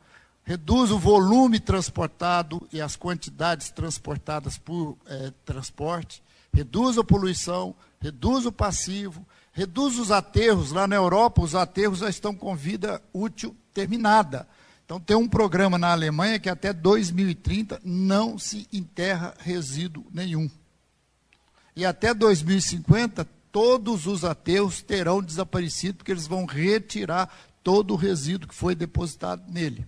reduz 0.45 0.91
o 0.91 0.99
volume 0.99 1.59
transportado 1.59 2.65
e 2.71 2.79
as 2.79 2.95
quantidades 2.95 3.71
transportadas 3.71 4.57
por 4.57 4.95
é, 5.07 5.33
transporte, 5.43 6.23
reduz 6.53 6.97
a 6.97 7.03
poluição, 7.03 7.75
reduz 7.99 8.45
o 8.45 8.51
passivo, 8.51 9.25
reduz 9.51 9.97
os 9.97 10.11
aterros. 10.11 10.71
Lá 10.71 10.87
na 10.87 10.95
Europa, 10.95 11.41
os 11.41 11.55
aterros 11.55 11.99
já 11.99 12.09
estão 12.09 12.33
com 12.33 12.55
vida 12.55 13.01
útil 13.11 13.55
terminada. 13.73 14.47
Então, 14.85 14.99
tem 14.99 15.17
um 15.17 15.27
programa 15.27 15.79
na 15.79 15.91
Alemanha 15.91 16.39
que 16.39 16.47
até 16.47 16.71
2030 16.71 17.81
não 17.83 18.37
se 18.37 18.67
enterra 18.71 19.33
resíduo 19.39 20.05
nenhum. 20.13 20.47
E 21.75 21.83
até 21.83 22.13
2050, 22.13 23.27
todos 23.51 24.05
os 24.05 24.23
aterros 24.23 24.83
terão 24.83 25.23
desaparecido, 25.23 25.97
porque 25.97 26.11
eles 26.11 26.27
vão 26.27 26.45
retirar 26.45 27.35
todo 27.63 27.95
o 27.95 27.97
resíduo 27.97 28.47
que 28.47 28.53
foi 28.53 28.75
depositado 28.75 29.51
nele. 29.51 29.87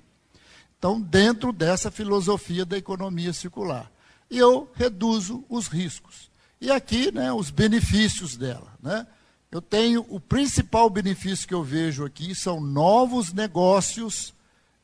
Então, 0.77 1.01
dentro 1.01 1.51
dessa 1.51 1.89
filosofia 1.89 2.65
da 2.65 2.77
economia 2.77 3.33
circular. 3.33 3.91
E 4.29 4.37
eu 4.37 4.69
reduzo 4.75 5.43
os 5.49 5.67
riscos. 5.67 6.29
E 6.59 6.69
aqui, 6.71 7.11
né, 7.11 7.31
os 7.31 7.49
benefícios 7.49 8.35
dela. 8.35 8.71
Né? 8.81 9.07
Eu 9.51 9.61
tenho, 9.61 10.05
o 10.09 10.19
principal 10.19 10.89
benefício 10.89 11.47
que 11.47 11.53
eu 11.53 11.63
vejo 11.63 12.05
aqui 12.05 12.35
são 12.35 12.59
novos 12.59 13.33
negócios 13.33 14.33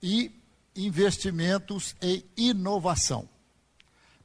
e 0.02 0.32
investimentos 0.76 1.96
em 2.02 2.24
inovação. 2.36 3.28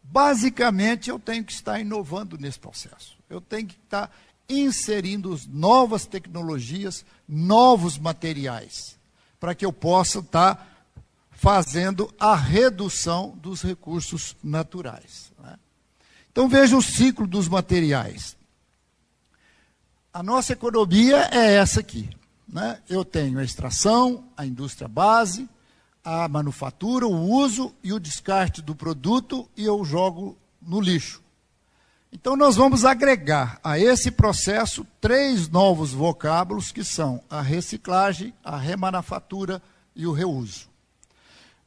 Basicamente, 0.03 1.11
eu 1.11 1.19
tenho 1.19 1.45
que 1.45 1.53
estar 1.53 1.79
inovando 1.79 2.39
nesse 2.39 2.59
processo. 2.59 3.19
Eu 3.29 3.41
tenho 3.41 3.67
que 3.67 3.79
estar 3.85 4.11
inserindo 4.49 5.39
novas 5.49 6.07
tecnologias, 6.07 7.05
novos 7.29 7.99
materiais, 7.99 8.99
para 9.39 9.55
que 9.55 9.67
eu 9.67 9.73
possa 9.73 10.21
estar 10.21 10.78
fazendo 11.39 12.13
a 12.19 12.35
redução 12.35 13.39
dos 13.41 13.63
recursos 13.63 14.35
naturais. 14.43 15.33
Né? 15.41 15.57
Então 16.33 16.49
veja 16.49 16.77
o 16.77 16.83
ciclo 16.83 17.29
dos 17.29 17.49
materiais. 17.49 18.37
A 20.13 20.21
nossa 20.21 20.53
economia 20.53 21.29
é 21.31 21.55
essa 21.55 21.79
aqui. 21.79 22.11
Né? 22.47 22.81
Eu 22.89 23.05
tenho 23.05 23.39
a 23.39 23.45
extração, 23.45 24.25
a 24.37 24.45
indústria 24.45 24.89
base, 24.89 25.49
a 26.03 26.27
manufatura, 26.29 27.07
o 27.07 27.31
uso 27.31 27.73
e 27.85 27.93
o 27.93 28.01
descarte 28.01 28.61
do 28.61 28.75
produto 28.75 29.49
e 29.57 29.65
eu 29.65 29.85
jogo 29.85 30.37
no 30.61 30.81
lixo. 30.81 31.23
Então 32.13 32.37
nós 32.37 32.57
vamos 32.57 32.85
agregar 32.85 33.61
a 33.63 33.79
esse 33.79 34.11
processo 34.11 34.85
três 35.01 35.49
novos 35.49 35.93
vocábulos 35.93 36.73
que 36.73 36.83
são 36.83 37.23
a 37.31 37.41
reciclagem, 37.41 38.35
a 38.43 38.57
remanufatura 38.57 39.63
e 39.95 40.05
o 40.05 40.13
reuso. 40.13 40.68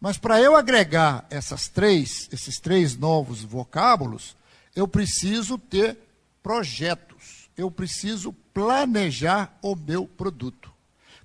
Mas 0.01 0.17
para 0.17 0.41
eu 0.41 0.55
agregar 0.55 1.27
essas 1.29 1.67
três, 1.67 2.27
esses 2.31 2.59
três 2.59 2.97
novos 2.97 3.43
vocábulos, 3.43 4.35
eu 4.75 4.87
preciso 4.87 5.59
ter 5.59 5.95
projetos. 6.41 7.47
Eu 7.55 7.69
preciso 7.69 8.33
planejar 8.51 9.55
o 9.61 9.75
meu 9.75 10.07
produto. 10.07 10.71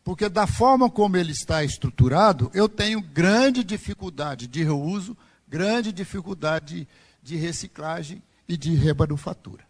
Porque 0.04 0.28
da 0.28 0.47
forma 0.47 0.90
como 0.90 1.16
ele 1.16 1.33
está 1.33 1.64
estruturado, 1.64 2.50
eu 2.52 2.68
tenho 2.68 3.00
grande 3.00 3.64
dificuldade 3.64 4.47
de 4.47 4.62
reuso, 4.62 5.16
grande 5.49 5.90
dificuldade 5.90 6.87
de 7.23 7.37
reciclagem 7.37 8.23
e 8.47 8.59
de 8.59 8.75
remanufatura. 8.75 9.64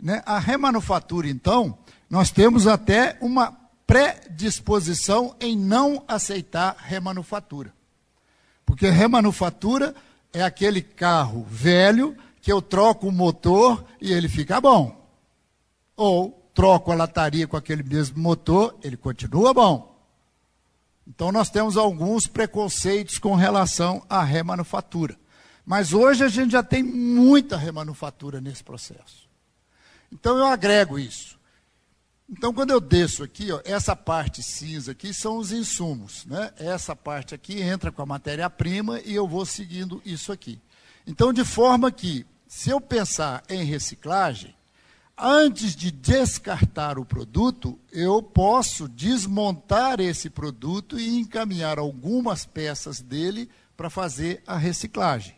Né? 0.00 0.22
A 0.24 0.38
remanufatura, 0.38 1.28
então, 1.28 1.76
nós 2.08 2.30
temos 2.30 2.66
até 2.66 3.18
uma 3.20 3.52
predisposição 3.86 5.36
em 5.38 5.54
não 5.54 6.02
aceitar 6.08 6.74
remanufatura. 6.78 7.76
Porque 8.68 8.90
remanufatura 8.90 9.94
é 10.30 10.42
aquele 10.42 10.82
carro 10.82 11.42
velho 11.48 12.14
que 12.38 12.52
eu 12.52 12.60
troco 12.60 13.08
o 13.08 13.12
motor 13.12 13.82
e 13.98 14.12
ele 14.12 14.28
fica 14.28 14.60
bom. 14.60 15.08
Ou 15.96 16.50
troco 16.52 16.92
a 16.92 16.94
lataria 16.94 17.46
com 17.46 17.56
aquele 17.56 17.82
mesmo 17.82 18.20
motor, 18.20 18.78
ele 18.82 18.98
continua 18.98 19.54
bom. 19.54 19.98
Então 21.06 21.32
nós 21.32 21.48
temos 21.48 21.78
alguns 21.78 22.26
preconceitos 22.26 23.18
com 23.18 23.34
relação 23.34 24.04
à 24.06 24.22
remanufatura. 24.22 25.16
Mas 25.64 25.94
hoje 25.94 26.22
a 26.22 26.28
gente 26.28 26.52
já 26.52 26.62
tem 26.62 26.82
muita 26.82 27.56
remanufatura 27.56 28.38
nesse 28.38 28.62
processo. 28.62 29.26
Então 30.12 30.36
eu 30.36 30.46
agrego 30.46 30.98
isso. 30.98 31.37
Então, 32.30 32.52
quando 32.52 32.70
eu 32.70 32.80
desço 32.80 33.22
aqui, 33.24 33.50
ó, 33.50 33.60
essa 33.64 33.96
parte 33.96 34.42
cinza 34.42 34.92
aqui 34.92 35.14
são 35.14 35.38
os 35.38 35.50
insumos. 35.50 36.26
Né? 36.26 36.52
Essa 36.58 36.94
parte 36.94 37.34
aqui 37.34 37.62
entra 37.62 37.90
com 37.90 38.02
a 38.02 38.06
matéria-prima 38.06 39.00
e 39.00 39.14
eu 39.14 39.26
vou 39.26 39.46
seguindo 39.46 40.02
isso 40.04 40.30
aqui. 40.30 40.60
Então, 41.06 41.32
de 41.32 41.42
forma 41.42 41.90
que, 41.90 42.26
se 42.46 42.68
eu 42.68 42.82
pensar 42.82 43.42
em 43.48 43.64
reciclagem, 43.64 44.54
antes 45.16 45.74
de 45.74 45.90
descartar 45.90 46.98
o 46.98 47.04
produto, 47.04 47.78
eu 47.90 48.22
posso 48.22 48.86
desmontar 48.86 49.98
esse 49.98 50.28
produto 50.28 51.00
e 51.00 51.18
encaminhar 51.18 51.78
algumas 51.78 52.44
peças 52.44 53.00
dele 53.00 53.48
para 53.74 53.88
fazer 53.88 54.42
a 54.46 54.58
reciclagem. 54.58 55.34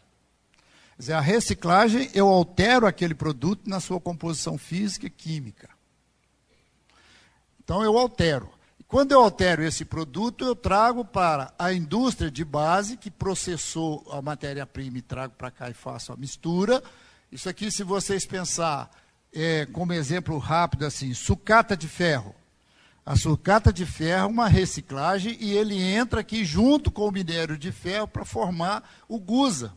Quer 0.96 1.02
dizer, 1.02 1.12
a 1.12 1.20
reciclagem, 1.20 2.10
eu 2.12 2.28
altero 2.28 2.84
aquele 2.84 3.14
produto 3.14 3.70
na 3.70 3.78
sua 3.78 4.00
composição 4.00 4.58
física 4.58 5.06
e 5.06 5.10
química. 5.10 5.69
Então 7.70 7.84
eu 7.84 7.96
altero. 7.96 8.50
Quando 8.88 9.12
eu 9.12 9.20
altero 9.20 9.62
esse 9.62 9.84
produto, 9.84 10.44
eu 10.44 10.56
trago 10.56 11.04
para 11.04 11.54
a 11.56 11.72
indústria 11.72 12.28
de 12.28 12.44
base, 12.44 12.96
que 12.96 13.12
processou 13.12 14.04
a 14.10 14.20
matéria-prima 14.20 14.98
e 14.98 15.02
trago 15.02 15.34
para 15.38 15.52
cá 15.52 15.70
e 15.70 15.72
faço 15.72 16.12
a 16.12 16.16
mistura. 16.16 16.82
Isso 17.30 17.48
aqui, 17.48 17.70
se 17.70 17.84
vocês 17.84 18.26
pensar 18.26 18.90
é, 19.32 19.66
como 19.66 19.92
exemplo 19.92 20.36
rápido 20.36 20.84
assim, 20.84 21.14
sucata 21.14 21.76
de 21.76 21.86
ferro. 21.86 22.34
A 23.06 23.14
sucata 23.14 23.72
de 23.72 23.86
ferro 23.86 24.24
é 24.24 24.26
uma 24.26 24.48
reciclagem 24.48 25.36
e 25.38 25.52
ele 25.52 25.80
entra 25.80 26.22
aqui 26.22 26.44
junto 26.44 26.90
com 26.90 27.06
o 27.06 27.12
minério 27.12 27.56
de 27.56 27.70
ferro 27.70 28.08
para 28.08 28.24
formar 28.24 28.82
o 29.06 29.16
gusa. 29.16 29.72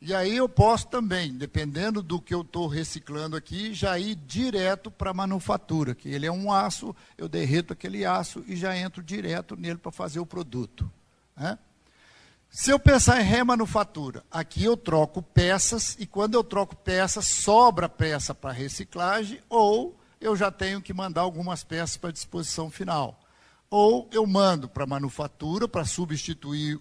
E 0.00 0.14
aí 0.14 0.36
eu 0.36 0.48
posso 0.48 0.88
também, 0.88 1.32
dependendo 1.32 2.02
do 2.02 2.20
que 2.20 2.34
eu 2.34 2.42
estou 2.42 2.66
reciclando 2.66 3.34
aqui, 3.34 3.72
já 3.72 3.98
ir 3.98 4.14
direto 4.14 4.90
para 4.90 5.10
a 5.10 5.14
manufatura, 5.14 5.94
que 5.94 6.08
ele 6.08 6.26
é 6.26 6.32
um 6.32 6.52
aço, 6.52 6.94
eu 7.16 7.28
derreto 7.28 7.72
aquele 7.72 8.04
aço 8.04 8.44
e 8.46 8.56
já 8.56 8.76
entro 8.76 9.02
direto 9.02 9.56
nele 9.56 9.78
para 9.78 9.90
fazer 9.90 10.20
o 10.20 10.26
produto. 10.26 10.90
Né? 11.34 11.58
Se 12.50 12.70
eu 12.70 12.78
pensar 12.78 13.20
em 13.20 13.24
remanufatura, 13.24 14.22
aqui 14.30 14.64
eu 14.64 14.76
troco 14.76 15.22
peças 15.22 15.96
e 15.98 16.06
quando 16.06 16.34
eu 16.34 16.44
troco 16.44 16.76
peças, 16.76 17.26
sobra 17.26 17.88
peça 17.88 18.34
para 18.34 18.52
reciclagem 18.52 19.40
ou 19.48 19.98
eu 20.20 20.36
já 20.36 20.50
tenho 20.50 20.80
que 20.80 20.94
mandar 20.94 21.22
algumas 21.22 21.64
peças 21.64 21.96
para 21.96 22.12
disposição 22.12 22.70
final. 22.70 23.20
Ou 23.68 24.08
eu 24.12 24.26
mando 24.26 24.68
para 24.68 24.86
manufatura 24.86 25.66
para 25.66 25.84
substituir 25.84 26.78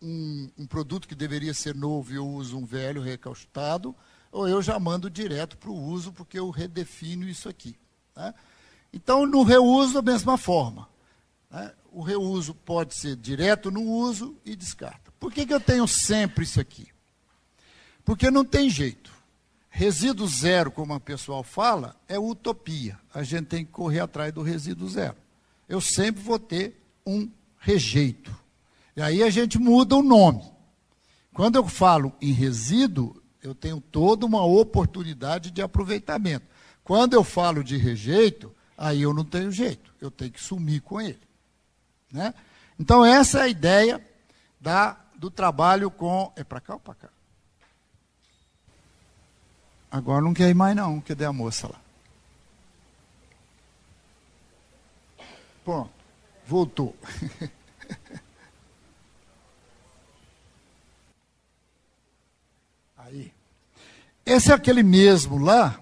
um, 0.00 0.50
um, 0.58 0.66
produto 0.66 1.06
que 1.06 1.14
deveria 1.14 1.52
ser 1.52 1.74
novo 1.74 2.12
e 2.12 2.16
eu 2.16 2.26
uso 2.26 2.58
um 2.58 2.64
velho 2.64 3.02
recalcitrado, 3.02 3.94
ou 4.32 4.48
eu 4.48 4.62
já 4.62 4.78
mando 4.78 5.10
direto 5.10 5.56
para 5.56 5.70
o 5.70 5.78
uso, 5.78 6.12
porque 6.12 6.38
eu 6.38 6.50
redefino 6.50 7.28
isso 7.28 7.48
aqui. 7.48 7.76
Né? 8.16 8.32
Então, 8.92 9.26
no 9.26 9.42
reuso, 9.42 9.94
da 9.94 10.02
mesma 10.02 10.38
forma. 10.38 10.88
Né? 11.50 11.72
O 11.92 12.02
reuso 12.02 12.54
pode 12.54 12.94
ser 12.94 13.16
direto 13.16 13.70
no 13.70 13.82
uso 13.82 14.36
e 14.44 14.54
descarta. 14.54 15.12
Por 15.18 15.32
que, 15.32 15.44
que 15.44 15.54
eu 15.54 15.60
tenho 15.60 15.86
sempre 15.86 16.44
isso 16.44 16.60
aqui? 16.60 16.88
Porque 18.04 18.30
não 18.30 18.44
tem 18.44 18.70
jeito. 18.70 19.10
Resíduo 19.68 20.26
zero, 20.26 20.70
como 20.70 20.94
o 20.94 21.00
pessoal 21.00 21.42
fala, 21.42 21.96
é 22.08 22.18
utopia. 22.18 22.98
A 23.14 23.22
gente 23.22 23.46
tem 23.46 23.64
que 23.64 23.70
correr 23.70 24.00
atrás 24.00 24.32
do 24.32 24.42
resíduo 24.42 24.88
zero. 24.88 25.16
Eu 25.68 25.80
sempre 25.80 26.22
vou 26.22 26.38
ter 26.38 26.80
um 27.06 27.30
rejeito. 27.58 28.36
E 29.00 29.02
aí 29.02 29.22
a 29.22 29.30
gente 29.30 29.58
muda 29.58 29.96
o 29.96 30.02
nome. 30.02 30.44
Quando 31.32 31.56
eu 31.56 31.66
falo 31.66 32.12
em 32.20 32.32
resíduo, 32.32 33.22
eu 33.42 33.54
tenho 33.54 33.80
toda 33.80 34.26
uma 34.26 34.44
oportunidade 34.44 35.50
de 35.50 35.62
aproveitamento. 35.62 36.44
Quando 36.84 37.14
eu 37.14 37.24
falo 37.24 37.64
de 37.64 37.78
rejeito, 37.78 38.54
aí 38.76 39.00
eu 39.00 39.14
não 39.14 39.24
tenho 39.24 39.50
jeito, 39.50 39.90
eu 40.02 40.10
tenho 40.10 40.30
que 40.30 40.38
sumir 40.38 40.82
com 40.82 41.00
ele. 41.00 41.18
Né? 42.12 42.34
Então, 42.78 43.02
essa 43.02 43.38
é 43.38 43.42
a 43.44 43.48
ideia 43.48 44.06
da, 44.60 45.00
do 45.16 45.30
trabalho 45.30 45.90
com. 45.90 46.30
É 46.36 46.44
para 46.44 46.60
cá 46.60 46.74
ou 46.74 46.80
para 46.80 46.94
cá? 46.94 47.08
Agora 49.90 50.20
não 50.20 50.34
quer 50.34 50.50
ir 50.50 50.54
mais, 50.54 50.76
não. 50.76 51.00
Cadê 51.00 51.24
a 51.24 51.32
moça 51.32 51.68
lá? 51.68 51.80
Pronto, 55.64 55.90
voltou. 56.46 56.94
Aí. 63.10 63.32
Esse 64.24 64.52
é 64.52 64.54
aquele 64.54 64.84
mesmo 64.84 65.36
lá, 65.36 65.80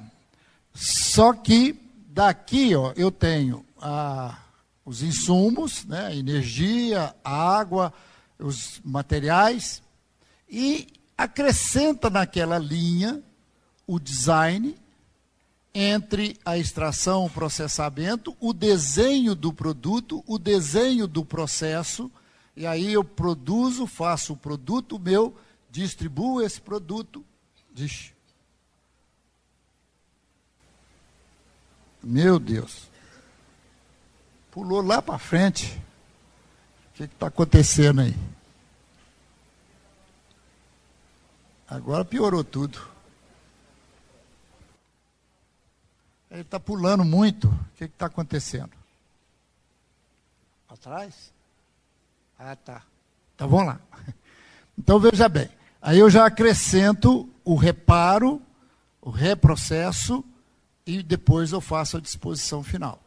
só 0.72 1.34
que 1.34 1.78
daqui 2.08 2.74
ó, 2.74 2.94
eu 2.96 3.10
tenho 3.10 3.66
a, 3.78 4.38
os 4.82 5.02
insumos, 5.02 5.84
né, 5.84 6.16
energia, 6.16 7.14
água, 7.22 7.92
os 8.38 8.80
materiais, 8.82 9.82
e 10.48 10.86
acrescenta 11.18 12.08
naquela 12.08 12.56
linha 12.56 13.22
o 13.86 14.00
design 14.00 14.74
entre 15.74 16.34
a 16.46 16.56
extração, 16.56 17.26
o 17.26 17.30
processamento, 17.30 18.34
o 18.40 18.54
desenho 18.54 19.34
do 19.34 19.52
produto, 19.52 20.24
o 20.26 20.38
desenho 20.38 21.06
do 21.06 21.26
processo, 21.26 22.10
e 22.56 22.66
aí 22.66 22.90
eu 22.90 23.04
produzo, 23.04 23.86
faço 23.86 24.32
o 24.32 24.36
produto 24.36 24.98
meu 24.98 25.36
distribuo 25.70 26.42
esse 26.42 26.60
produto. 26.60 27.24
Diz. 27.72 28.12
Meu 32.02 32.38
Deus. 32.38 32.88
Pulou 34.50 34.82
lá 34.82 35.00
para 35.00 35.18
frente. 35.18 35.80
O 36.90 36.92
que 36.94 37.04
está 37.04 37.28
acontecendo 37.28 38.00
aí? 38.00 38.14
Agora 41.68 42.04
piorou 42.04 42.42
tudo. 42.42 42.80
Ele 46.30 46.40
está 46.42 46.58
pulando 46.58 47.04
muito. 47.04 47.48
O 47.48 47.76
que 47.76 47.84
está 47.84 48.06
acontecendo? 48.06 48.72
Atrás? 50.68 51.32
Ah, 52.38 52.56
tá. 52.56 52.82
Então 53.34 53.48
vamos 53.48 53.66
lá. 53.66 53.80
Então 54.76 55.00
veja 55.00 55.28
bem. 55.28 55.57
Aí 55.80 55.98
eu 55.98 56.10
já 56.10 56.26
acrescento 56.26 57.28
o 57.44 57.54
reparo, 57.54 58.42
o 59.00 59.10
reprocesso 59.10 60.24
e 60.84 61.02
depois 61.02 61.52
eu 61.52 61.60
faço 61.60 61.96
a 61.96 62.00
disposição 62.00 62.62
final. 62.62 63.00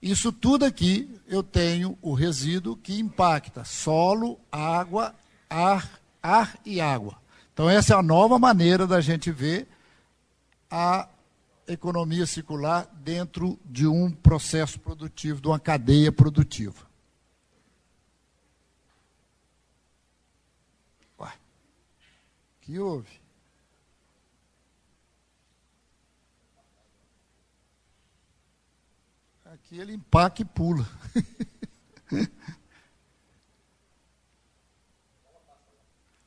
Isso 0.00 0.32
tudo 0.32 0.64
aqui 0.64 1.08
eu 1.26 1.42
tenho 1.42 1.96
o 2.02 2.12
resíduo 2.12 2.76
que 2.76 2.98
impacta 2.98 3.64
solo, 3.64 4.38
água, 4.50 5.14
ar, 5.48 6.00
ar 6.22 6.58
e 6.66 6.80
água. 6.80 7.16
Então 7.54 7.68
essa 7.70 7.94
é 7.94 7.96
a 7.96 8.02
nova 8.02 8.38
maneira 8.38 8.86
da 8.86 9.00
gente 9.00 9.30
ver 9.30 9.68
a 10.70 11.08
economia 11.66 12.26
circular 12.26 12.88
dentro 13.02 13.58
de 13.64 13.86
um 13.86 14.10
processo 14.10 14.78
produtivo, 14.80 15.40
de 15.40 15.48
uma 15.48 15.60
cadeia 15.60 16.10
produtiva. 16.10 16.91
Que 22.72 22.80
houve? 22.80 23.20
Aqui 29.44 29.78
ele 29.78 29.92
empaca 29.92 30.40
e 30.40 30.44
pula. 30.46 30.88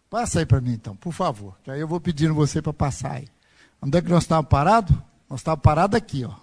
Passa 0.07 0.37
aí 0.37 0.45
para 0.45 0.61
mim 0.61 0.73
então, 0.73 0.95
por 0.95 1.11
favor. 1.11 1.57
Que 1.63 1.71
aí 1.71 1.79
eu 1.79 1.87
vou 1.87 1.99
pedindo 1.99 2.35
você 2.35 2.61
para 2.61 2.71
passar 2.71 3.13
aí. 3.13 3.27
Onde 3.81 3.97
é 3.97 4.01
que 4.03 4.09
nós 4.09 4.21
estávamos 4.23 4.51
parados? 4.51 4.95
Nós 5.27 5.39
estávamos 5.39 5.63
parados 5.63 5.97
aqui, 5.97 6.23
ó. 6.25 6.35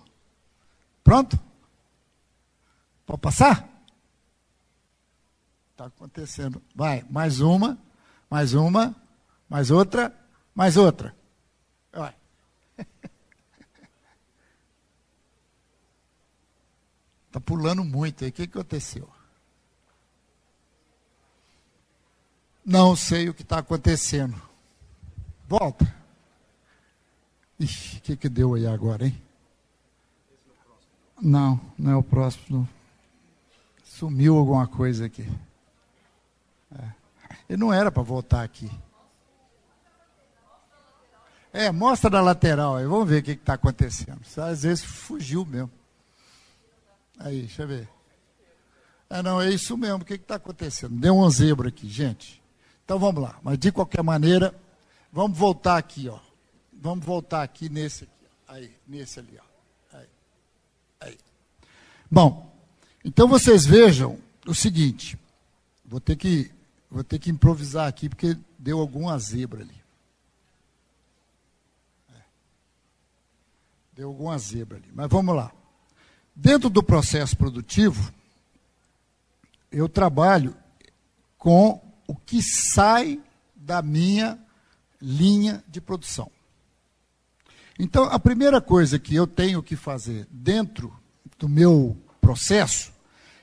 Pronto? 1.05 1.39
Pode 3.07 3.21
passar? 3.21 3.69
Está 5.71 5.87
acontecendo. 5.87 6.61
Vai, 6.75 7.07
mais 7.09 7.39
uma, 7.41 7.79
mais 8.29 8.53
uma 8.53 9.01
mais 9.53 9.71
outra, 9.71 10.11
mais 10.55 10.79
outra. 10.79 11.15
Está 17.27 17.39
pulando 17.45 17.85
muito 17.85 18.25
aí. 18.25 18.31
O 18.31 18.33
que 18.33 18.45
aconteceu? 18.45 19.07
Não 22.65 22.97
sei 22.97 23.29
o 23.29 23.35
que 23.35 23.43
está 23.43 23.59
acontecendo. 23.59 24.41
Volta. 25.47 25.85
O 27.61 27.67
que, 27.67 28.17
que 28.17 28.29
deu 28.31 28.55
aí 28.55 28.67
agora, 28.67 29.07
hein? 29.07 29.23
Não, 31.21 31.61
não 31.77 31.91
é 31.91 31.97
o 31.97 32.03
próximo. 32.03 32.67
Sumiu 33.85 34.39
alguma 34.39 34.67
coisa 34.67 35.05
aqui. 35.05 35.31
É. 36.75 36.91
Ele 37.51 37.61
não 37.61 37.71
era 37.71 37.93
para 37.93 38.03
voltar 38.03 38.43
aqui. 38.43 38.71
É, 41.53 41.71
mostra 41.71 42.09
na 42.09 42.21
lateral 42.21 42.77
aí, 42.77 42.87
vamos 42.87 43.09
ver 43.09 43.21
o 43.21 43.23
que 43.23 43.33
está 43.33 43.55
acontecendo. 43.55 44.21
Às 44.39 44.63
vezes 44.63 44.85
fugiu 44.85 45.45
mesmo. 45.45 45.71
Aí, 47.19 47.41
deixa 47.41 47.63
eu 47.63 47.69
ver. 47.69 47.89
É, 49.11 49.23
não, 49.23 49.41
é 49.41 49.51
isso 49.51 49.77
mesmo. 49.77 49.99
O 49.99 50.05
que 50.05 50.15
está 50.15 50.37
acontecendo? 50.37 50.95
Deu 50.97 51.17
uma 51.17 51.29
zebra 51.29 51.69
aqui, 51.69 51.87
gente. 51.89 52.43
Então 52.85 52.99
vamos 52.99 53.23
lá. 53.23 53.39
Mas 53.43 53.59
de 53.59 53.71
qualquer 53.71 54.03
maneira, 54.03 54.55
vamos 55.13 55.37
voltar 55.37 55.77
aqui, 55.77 56.09
ó. 56.09 56.19
Vamos 56.73 57.05
voltar 57.05 57.43
aqui 57.43 57.69
nesse 57.69 58.05
aqui. 58.05 58.13
Ó. 58.49 58.53
Aí, 58.55 58.77
nesse 58.89 59.21
ali, 59.21 59.39
ó. 59.39 59.97
Aí. 59.99 60.09
Aí. 61.01 61.19
Bom, 62.11 62.51
então 63.05 63.29
vocês 63.29 63.67
vejam 63.67 64.19
o 64.47 64.55
seguinte. 64.55 65.19
Vou 65.85 66.01
ter 66.01 66.17
que, 66.17 66.51
vou 66.91 67.05
ter 67.05 67.19
que 67.19 67.31
improvisar 67.31 67.87
aqui, 67.87 68.09
porque 68.09 68.37
deu 68.59 68.79
alguma 68.81 69.19
zebra 69.19 69.63
ali. 69.63 69.83
É. 72.15 72.21
Deu 73.93 74.09
alguma 74.09 74.39
zebra 74.39 74.79
ali. 74.79 74.89
Mas 74.95 75.09
vamos 75.09 75.35
lá. 75.35 75.53
Dentro 76.35 76.71
do 76.71 76.83
processo 76.83 77.37
produtivo, 77.37 78.13
eu 79.71 79.89
trabalho 79.89 80.57
com 81.37 81.81
o 82.07 82.15
que 82.15 82.41
sai 82.43 83.21
da 83.55 83.83
minha 83.83 84.39
linha 85.01 85.63
de 85.69 85.81
produção. 85.81 86.31
Então, 87.79 88.05
a 88.05 88.19
primeira 88.19 88.61
coisa 88.61 88.99
que 88.99 89.15
eu 89.15 89.27
tenho 89.27 89.63
que 89.63 89.77
fazer 89.77 90.27
dentro 90.31 90.97
do 91.39 91.49
meu 91.49 91.97
processo 92.21 92.93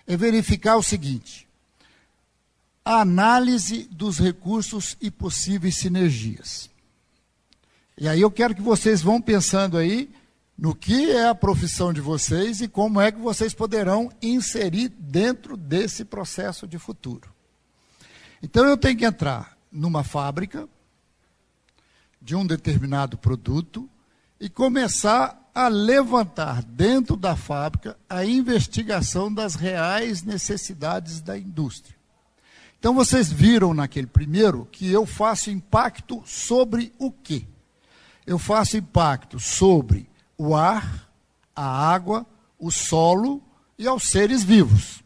é 0.07 0.15
verificar 0.15 0.77
o 0.77 0.83
seguinte: 0.83 1.47
a 2.83 3.01
análise 3.01 3.83
dos 3.91 4.17
recursos 4.17 4.97
e 5.01 5.11
possíveis 5.11 5.77
sinergias. 5.77 6.69
E 7.97 8.07
aí 8.07 8.21
eu 8.21 8.31
quero 8.31 8.55
que 8.55 8.61
vocês 8.61 9.01
vão 9.01 9.21
pensando 9.21 9.77
aí 9.77 10.09
no 10.59 10.75
que 10.75 11.09
é 11.09 11.29
a 11.29 11.33
profissão 11.33 11.93
de 11.93 12.01
vocês 12.01 12.59
e 12.59 12.67
como 12.67 12.99
é 12.99 13.13
que 13.13 13.17
vocês 13.17 13.53
poderão 13.53 14.11
inserir 14.21 14.89
dentro 14.89 15.55
desse 15.55 16.03
processo 16.03 16.67
de 16.67 16.77
futuro. 16.77 17.33
Então 18.43 18.65
eu 18.65 18.75
tenho 18.75 18.97
que 18.97 19.05
entrar 19.05 19.57
numa 19.71 20.03
fábrica 20.03 20.67
de 22.21 22.35
um 22.35 22.45
determinado 22.45 23.17
produto 23.17 23.89
e 24.37 24.49
começar 24.49 25.49
a 25.55 25.69
levantar 25.69 26.61
dentro 26.61 27.15
da 27.15 27.37
fábrica 27.37 27.97
a 28.09 28.25
investigação 28.25 29.33
das 29.33 29.55
reais 29.55 30.23
necessidades 30.23 31.21
da 31.21 31.37
indústria. 31.37 31.95
Então 32.77 32.93
vocês 32.93 33.31
viram 33.31 33.73
naquele 33.73 34.07
primeiro 34.07 34.67
que 34.69 34.91
eu 34.91 35.05
faço 35.05 35.49
impacto 35.49 36.21
sobre 36.25 36.91
o 36.99 37.09
quê? 37.09 37.47
Eu 38.27 38.37
faço 38.37 38.75
impacto 38.75 39.39
sobre 39.39 40.09
o 40.39 40.55
ar, 40.55 41.11
a 41.53 41.91
água, 41.93 42.25
o 42.57 42.71
solo 42.71 43.43
e 43.77 43.85
aos 43.85 44.09
seres 44.09 44.41
vivos. 44.41 45.03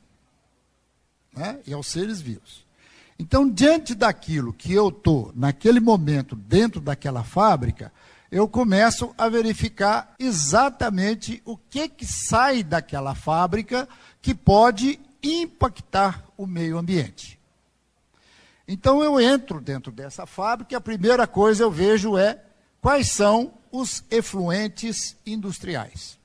Né? 1.35 1.59
E 1.65 1.73
aos 1.73 1.87
seres 1.87 2.21
vivos. 2.21 2.63
Então, 3.17 3.49
diante 3.49 3.95
daquilo 3.95 4.53
que 4.53 4.71
eu 4.71 4.89
estou, 4.89 5.31
naquele 5.35 5.79
momento, 5.79 6.35
dentro 6.35 6.79
daquela 6.79 7.23
fábrica, 7.23 7.91
eu 8.31 8.47
começo 8.47 9.13
a 9.17 9.27
verificar 9.27 10.13
exatamente 10.19 11.41
o 11.45 11.57
que, 11.57 11.89
que 11.89 12.05
sai 12.05 12.63
daquela 12.63 13.15
fábrica 13.15 13.89
que 14.21 14.35
pode 14.35 14.99
impactar 15.23 16.23
o 16.37 16.45
meio 16.45 16.77
ambiente. 16.77 17.39
Então 18.67 19.03
eu 19.03 19.19
entro 19.19 19.59
dentro 19.59 19.91
dessa 19.91 20.25
fábrica 20.27 20.73
e 20.73 20.75
a 20.75 20.81
primeira 20.81 21.25
coisa 21.25 21.63
eu 21.63 21.71
vejo 21.71 22.17
é 22.17 22.39
quais 22.81 23.11
são 23.11 23.53
os 23.73 24.03
efluentes 24.11 25.17
industriais. 25.25 26.15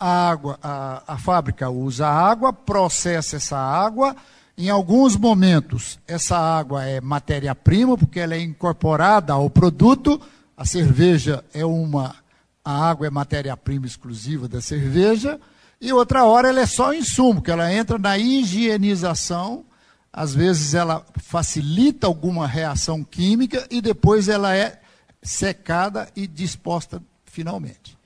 A, 0.00 0.30
água, 0.30 0.58
a, 0.62 1.02
a 1.06 1.18
fábrica 1.18 1.68
usa 1.68 2.08
água, 2.08 2.50
processa 2.50 3.36
essa 3.36 3.58
água. 3.58 4.16
Em 4.56 4.70
alguns 4.70 5.14
momentos, 5.14 5.98
essa 6.08 6.38
água 6.38 6.84
é 6.86 6.98
matéria-prima, 6.98 7.98
porque 7.98 8.18
ela 8.18 8.34
é 8.34 8.40
incorporada 8.40 9.34
ao 9.34 9.50
produto. 9.50 10.18
A 10.56 10.64
cerveja 10.64 11.44
é 11.52 11.64
uma. 11.64 12.16
A 12.64 12.88
água 12.88 13.06
é 13.06 13.10
matéria-prima 13.10 13.86
exclusiva 13.86 14.48
da 14.48 14.62
cerveja. 14.62 15.38
E 15.80 15.92
outra 15.92 16.24
hora 16.24 16.48
ela 16.48 16.60
é 16.60 16.66
só 16.66 16.94
insumo, 16.94 17.42
que 17.42 17.50
ela 17.50 17.72
entra 17.72 17.98
na 17.98 18.16
higienização. 18.16 19.64
Às 20.10 20.34
vezes 20.34 20.74
ela 20.74 21.04
facilita 21.16 22.06
alguma 22.06 22.46
reação 22.46 23.04
química 23.04 23.66
e 23.70 23.80
depois 23.80 24.28
ela 24.28 24.56
é 24.56 24.80
secada 25.22 26.10
e 26.14 26.26
disposta 26.26 27.02
finalmente. 27.24 27.96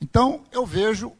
Então, 0.00 0.42
eu 0.52 0.64
vejo 0.64 1.12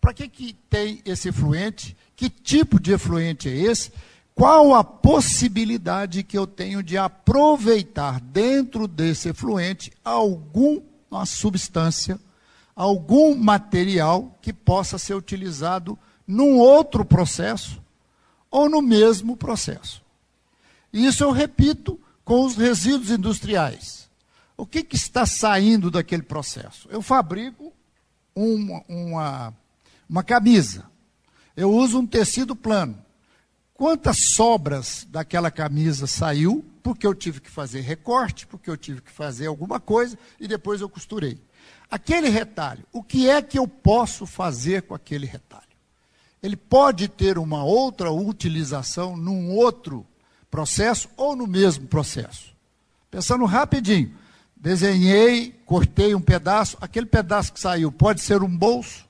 para 0.00 0.14
que, 0.14 0.28
que 0.28 0.52
tem 0.68 1.02
esse 1.04 1.28
efluente, 1.28 1.96
que 2.16 2.30
tipo 2.30 2.80
de 2.80 2.92
efluente 2.92 3.48
é 3.48 3.54
esse, 3.54 3.92
qual 4.34 4.74
a 4.74 4.82
possibilidade 4.82 6.22
que 6.22 6.38
eu 6.38 6.46
tenho 6.46 6.82
de 6.82 6.96
aproveitar 6.96 8.20
dentro 8.20 8.88
desse 8.88 9.28
efluente 9.28 9.92
alguma 10.02 11.26
substância, 11.26 12.18
algum 12.74 13.34
material 13.34 14.38
que 14.40 14.52
possa 14.52 14.96
ser 14.96 15.14
utilizado 15.14 15.98
num 16.26 16.56
outro 16.56 17.04
processo 17.04 17.82
ou 18.50 18.68
no 18.68 18.80
mesmo 18.80 19.36
processo. 19.36 20.02
Isso 20.92 21.22
eu 21.22 21.30
repito 21.30 22.00
com 22.24 22.44
os 22.44 22.56
resíduos 22.56 23.10
industriais. 23.10 23.99
O 24.60 24.66
que, 24.66 24.84
que 24.84 24.94
está 24.94 25.24
saindo 25.24 25.90
daquele 25.90 26.22
processo? 26.22 26.86
Eu 26.90 27.00
fabrico 27.00 27.72
uma, 28.34 28.84
uma, 28.86 29.54
uma 30.06 30.22
camisa. 30.22 30.84
Eu 31.56 31.72
uso 31.72 31.98
um 31.98 32.06
tecido 32.06 32.54
plano. 32.54 32.98
Quantas 33.72 34.18
sobras 34.34 35.06
daquela 35.08 35.50
camisa 35.50 36.06
saiu 36.06 36.62
porque 36.82 37.06
eu 37.06 37.14
tive 37.14 37.40
que 37.40 37.48
fazer 37.50 37.80
recorte, 37.80 38.46
porque 38.46 38.68
eu 38.68 38.76
tive 38.76 39.00
que 39.00 39.10
fazer 39.10 39.46
alguma 39.46 39.80
coisa 39.80 40.18
e 40.38 40.46
depois 40.46 40.82
eu 40.82 40.90
costurei. 40.90 41.40
Aquele 41.90 42.28
retalho, 42.28 42.84
o 42.92 43.02
que 43.02 43.30
é 43.30 43.40
que 43.40 43.58
eu 43.58 43.66
posso 43.66 44.26
fazer 44.26 44.82
com 44.82 44.94
aquele 44.94 45.24
retalho? 45.24 45.64
Ele 46.42 46.56
pode 46.56 47.08
ter 47.08 47.38
uma 47.38 47.64
outra 47.64 48.12
utilização 48.12 49.16
num 49.16 49.48
outro 49.52 50.06
processo 50.50 51.08
ou 51.16 51.34
no 51.34 51.46
mesmo 51.46 51.86
processo. 51.86 52.54
Pensando 53.10 53.46
rapidinho, 53.46 54.19
desenhei, 54.60 55.58
cortei 55.64 56.14
um 56.14 56.20
pedaço, 56.20 56.76
aquele 56.80 57.06
pedaço 57.06 57.52
que 57.52 57.58
saiu 57.58 57.90
pode 57.90 58.20
ser 58.20 58.42
um 58.42 58.56
bolso. 58.56 59.08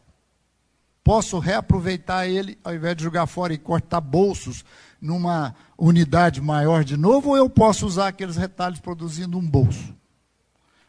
Posso 1.03 1.39
reaproveitar 1.39 2.29
ele 2.29 2.57
ao 2.63 2.75
invés 2.75 2.97
de 2.97 3.03
jogar 3.03 3.27
fora 3.27 3.53
e 3.53 3.59
cortar 3.59 4.01
bolsos 4.01 4.65
numa 5.01 5.55
unidade 5.77 6.41
maior 6.41 6.85
de 6.85 6.97
novo, 6.97 7.31
ou 7.31 7.37
eu 7.37 7.49
posso 7.49 7.87
usar 7.87 8.09
aqueles 8.09 8.37
retalhos 8.37 8.79
produzindo 8.79 9.37
um 9.37 9.47
bolso. 9.47 9.95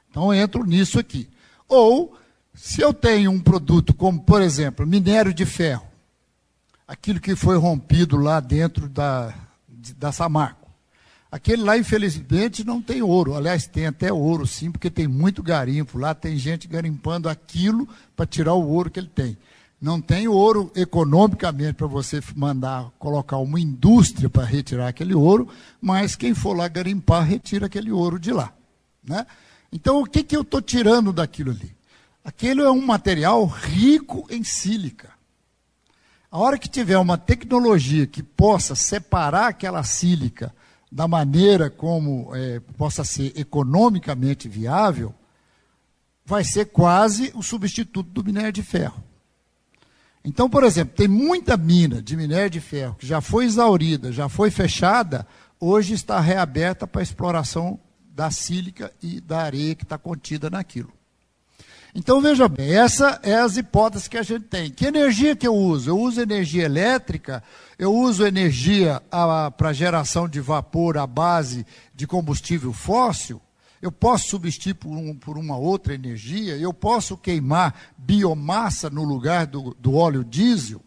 Então 0.09 0.33
eu 0.33 0.41
entro 0.41 0.63
nisso 0.65 0.99
aqui. 0.99 1.29
Ou, 1.67 2.15
se 2.53 2.81
eu 2.81 2.93
tenho 2.93 3.31
um 3.31 3.39
produto 3.39 3.93
como, 3.93 4.21
por 4.21 4.41
exemplo, 4.41 4.85
minério 4.85 5.33
de 5.33 5.45
ferro, 5.45 5.87
aquilo 6.85 7.21
que 7.21 7.35
foi 7.35 7.57
rompido 7.57 8.17
lá 8.17 8.41
dentro 8.41 8.89
da, 8.89 9.33
da 9.97 10.11
Samarco. 10.11 10.60
Aquele 11.31 11.63
lá, 11.63 11.77
infelizmente, 11.77 12.65
não 12.65 12.81
tem 12.81 13.01
ouro. 13.01 13.35
Aliás, 13.35 13.65
tem 13.65 13.85
até 13.85 14.11
ouro, 14.11 14.45
sim, 14.45 14.69
porque 14.69 14.89
tem 14.89 15.07
muito 15.07 15.41
garimpo. 15.41 15.97
Lá 15.97 16.13
tem 16.13 16.35
gente 16.37 16.67
garimpando 16.67 17.29
aquilo 17.29 17.87
para 18.17 18.25
tirar 18.25 18.53
o 18.53 18.67
ouro 18.67 18.91
que 18.91 18.99
ele 18.99 19.07
tem. 19.07 19.37
Não 19.79 20.01
tem 20.01 20.27
ouro 20.27 20.69
economicamente 20.75 21.75
para 21.75 21.87
você 21.87 22.21
mandar 22.35 22.91
colocar 22.99 23.37
uma 23.37 23.59
indústria 23.59 24.29
para 24.29 24.43
retirar 24.43 24.89
aquele 24.89 25.15
ouro, 25.15 25.47
mas 25.79 26.15
quem 26.17 26.35
for 26.35 26.55
lá 26.55 26.67
garimpar, 26.67 27.25
retira 27.25 27.65
aquele 27.65 27.91
ouro 27.91 28.19
de 28.19 28.33
lá. 28.33 28.53
Né? 29.01 29.25
Então, 29.71 30.01
o 30.01 30.05
que, 30.05 30.23
que 30.23 30.35
eu 30.35 30.41
estou 30.41 30.61
tirando 30.61 31.13
daquilo 31.13 31.51
ali? 31.51 31.73
Aquilo 32.23 32.61
é 32.61 32.69
um 32.69 32.85
material 32.85 33.45
rico 33.45 34.27
em 34.29 34.43
sílica. 34.43 35.09
A 36.29 36.37
hora 36.37 36.59
que 36.59 36.69
tiver 36.69 36.97
uma 36.97 37.17
tecnologia 37.17 38.05
que 38.05 38.21
possa 38.21 38.75
separar 38.75 39.47
aquela 39.47 39.83
sílica 39.83 40.53
da 40.91 41.07
maneira 41.07 41.69
como 41.69 42.35
é, 42.35 42.59
possa 42.77 43.03
ser 43.05 43.31
economicamente 43.39 44.49
viável, 44.49 45.13
vai 46.25 46.43
ser 46.43 46.65
quase 46.65 47.31
o 47.33 47.41
substituto 47.41 48.09
do 48.09 48.23
minério 48.23 48.51
de 48.51 48.61
ferro. 48.61 49.01
Então, 50.23 50.49
por 50.49 50.63
exemplo, 50.63 50.95
tem 50.95 51.07
muita 51.07 51.57
mina 51.57 52.01
de 52.01 52.15
minério 52.15 52.49
de 52.49 52.59
ferro 52.59 52.95
que 52.95 53.07
já 53.07 53.21
foi 53.21 53.45
exaurida, 53.45 54.11
já 54.11 54.29
foi 54.29 54.51
fechada, 54.51 55.25
hoje 55.59 55.93
está 55.93 56.19
reaberta 56.19 56.85
para 56.85 57.01
exploração 57.01 57.79
da 58.13 58.29
sílica 58.29 58.93
e 59.01 59.19
da 59.21 59.41
areia 59.41 59.73
que 59.73 59.83
está 59.83 59.97
contida 59.97 60.49
naquilo. 60.49 60.91
Então, 61.93 62.21
veja 62.21 62.47
bem, 62.47 62.73
essa 62.73 63.19
é 63.21 63.35
as 63.35 63.57
hipóteses 63.57 64.07
que 64.07 64.17
a 64.17 64.23
gente 64.23 64.45
tem. 64.45 64.71
Que 64.71 64.85
energia 64.85 65.35
que 65.35 65.45
eu 65.45 65.53
uso? 65.53 65.89
Eu 65.89 65.99
uso 65.99 66.21
energia 66.21 66.63
elétrica, 66.63 67.43
eu 67.77 67.93
uso 67.93 68.25
energia 68.25 69.01
para 69.57 69.73
geração 69.73 70.27
de 70.27 70.39
vapor 70.39 70.97
à 70.97 71.05
base 71.05 71.65
de 71.93 72.07
combustível 72.07 72.71
fóssil, 72.71 73.41
eu 73.81 73.91
posso 73.91 74.29
substituir 74.29 74.75
por, 74.75 74.91
um, 74.91 75.15
por 75.15 75.37
uma 75.37 75.57
outra 75.57 75.93
energia, 75.93 76.55
eu 76.55 76.71
posso 76.71 77.17
queimar 77.17 77.75
biomassa 77.97 78.89
no 78.89 79.03
lugar 79.03 79.47
do, 79.47 79.75
do 79.79 79.95
óleo 79.95 80.23
diesel. 80.23 80.81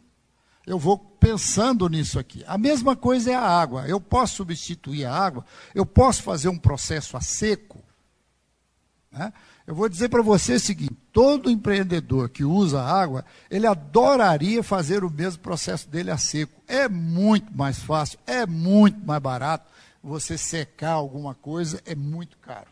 eu 0.64 0.78
vou 0.78 0.96
pensando 0.96 1.88
nisso 1.88 2.18
aqui. 2.18 2.44
A 2.46 2.56
mesma 2.56 2.94
coisa 2.94 3.32
é 3.32 3.34
a 3.34 3.42
água. 3.42 3.88
Eu 3.88 4.00
posso 4.00 4.36
substituir 4.36 5.04
a 5.04 5.12
água, 5.12 5.44
eu 5.74 5.84
posso 5.84 6.22
fazer 6.22 6.48
um 6.48 6.58
processo 6.58 7.16
a 7.16 7.20
seco. 7.20 7.82
Né? 9.10 9.32
Eu 9.66 9.74
vou 9.74 9.88
dizer 9.88 10.08
para 10.08 10.22
você 10.22 10.54
o 10.54 10.60
seguinte: 10.60 10.96
todo 11.12 11.50
empreendedor 11.50 12.28
que 12.28 12.44
usa 12.44 12.82
água, 12.82 13.24
ele 13.50 13.66
adoraria 13.66 14.62
fazer 14.62 15.04
o 15.04 15.10
mesmo 15.10 15.42
processo 15.42 15.88
dele 15.88 16.10
a 16.10 16.18
seco. 16.18 16.60
É 16.68 16.88
muito 16.88 17.56
mais 17.56 17.78
fácil, 17.78 18.18
é 18.26 18.46
muito 18.46 18.98
mais 19.04 19.22
barato. 19.22 19.70
Você 20.02 20.36
secar 20.36 20.92
alguma 20.92 21.34
coisa 21.34 21.80
é 21.86 21.94
muito 21.94 22.36
caro. 22.38 22.68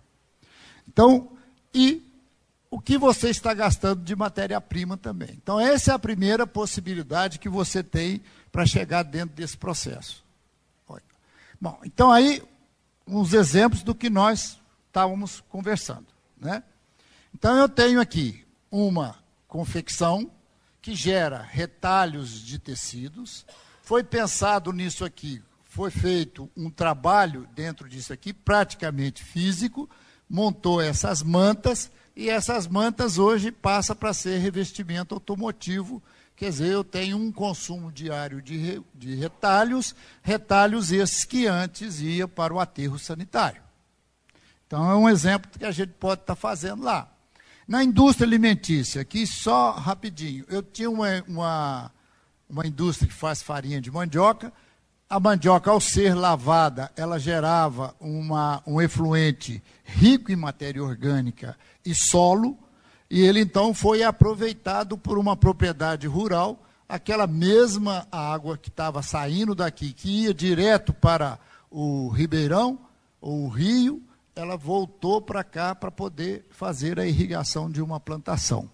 Então, 0.86 1.30
e 1.72 2.02
o 2.70 2.78
que 2.78 2.98
você 2.98 3.30
está 3.30 3.54
gastando 3.54 4.02
de 4.02 4.14
matéria-prima 4.14 4.96
também. 4.96 5.30
Então, 5.32 5.58
essa 5.58 5.92
é 5.92 5.94
a 5.94 5.98
primeira 5.98 6.46
possibilidade 6.46 7.38
que 7.38 7.48
você 7.48 7.82
tem 7.82 8.22
para 8.50 8.66
chegar 8.66 9.02
dentro 9.02 9.34
desse 9.34 9.56
processo. 9.56 10.22
Bom, 11.62 11.78
então 11.84 12.10
aí, 12.10 12.42
uns 13.06 13.32
exemplos 13.32 13.84
do 13.84 13.94
que 13.94 14.10
nós 14.10 14.58
estávamos 14.88 15.44
conversando. 15.48 16.06
Né? 16.36 16.60
Então, 17.42 17.56
eu 17.56 17.68
tenho 17.68 18.00
aqui 18.00 18.46
uma 18.70 19.16
confecção 19.48 20.30
que 20.80 20.94
gera 20.94 21.42
retalhos 21.42 22.40
de 22.40 22.56
tecidos. 22.56 23.44
Foi 23.82 24.04
pensado 24.04 24.72
nisso 24.72 25.04
aqui, 25.04 25.42
foi 25.64 25.90
feito 25.90 26.48
um 26.56 26.70
trabalho 26.70 27.48
dentro 27.52 27.88
disso 27.88 28.12
aqui, 28.12 28.32
praticamente 28.32 29.24
físico, 29.24 29.90
montou 30.30 30.80
essas 30.80 31.20
mantas 31.20 31.90
e 32.14 32.30
essas 32.30 32.68
mantas 32.68 33.18
hoje 33.18 33.50
passam 33.50 33.96
para 33.96 34.14
ser 34.14 34.38
revestimento 34.38 35.12
automotivo. 35.12 36.00
Quer 36.36 36.50
dizer, 36.50 36.68
eu 36.68 36.84
tenho 36.84 37.16
um 37.16 37.32
consumo 37.32 37.90
diário 37.90 38.40
de, 38.40 38.56
re, 38.56 38.82
de 38.94 39.16
retalhos, 39.16 39.96
retalhos 40.22 40.92
esses 40.92 41.24
que 41.24 41.48
antes 41.48 42.00
ia 42.00 42.28
para 42.28 42.54
o 42.54 42.60
aterro 42.60 43.00
sanitário. 43.00 43.62
Então, 44.64 44.88
é 44.88 44.94
um 44.94 45.08
exemplo 45.08 45.50
que 45.50 45.64
a 45.64 45.72
gente 45.72 45.90
pode 45.94 46.20
estar 46.20 46.36
tá 46.36 46.40
fazendo 46.40 46.84
lá. 46.84 47.11
Na 47.72 47.82
indústria 47.82 48.26
alimentícia, 48.26 49.00
aqui 49.00 49.26
só 49.26 49.70
rapidinho, 49.70 50.44
eu 50.50 50.62
tinha 50.62 50.90
uma, 50.90 51.24
uma, 51.26 51.90
uma 52.46 52.66
indústria 52.66 53.08
que 53.08 53.14
faz 53.14 53.42
farinha 53.42 53.80
de 53.80 53.90
mandioca, 53.90 54.52
a 55.08 55.18
mandioca, 55.18 55.70
ao 55.70 55.80
ser 55.80 56.14
lavada, 56.14 56.92
ela 56.94 57.18
gerava 57.18 57.96
uma, 57.98 58.62
um 58.66 58.78
efluente 58.78 59.62
rico 59.84 60.30
em 60.30 60.36
matéria 60.36 60.84
orgânica 60.84 61.56
e 61.82 61.94
solo, 61.94 62.58
e 63.10 63.22
ele 63.22 63.40
então 63.40 63.72
foi 63.72 64.02
aproveitado 64.02 64.98
por 64.98 65.16
uma 65.16 65.34
propriedade 65.34 66.06
rural, 66.06 66.62
aquela 66.86 67.26
mesma 67.26 68.06
água 68.12 68.58
que 68.58 68.68
estava 68.68 69.02
saindo 69.02 69.54
daqui, 69.54 69.94
que 69.94 70.24
ia 70.24 70.34
direto 70.34 70.92
para 70.92 71.38
o 71.70 72.10
Ribeirão, 72.10 72.78
ou 73.18 73.46
o 73.46 73.48
rio, 73.48 74.02
ela 74.34 74.56
voltou 74.56 75.20
para 75.20 75.44
cá 75.44 75.74
para 75.74 75.90
poder 75.90 76.46
fazer 76.50 76.98
a 76.98 77.06
irrigação 77.06 77.70
de 77.70 77.82
uma 77.82 78.00
plantação. 78.00 78.70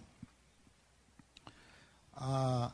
A, 2.14 2.72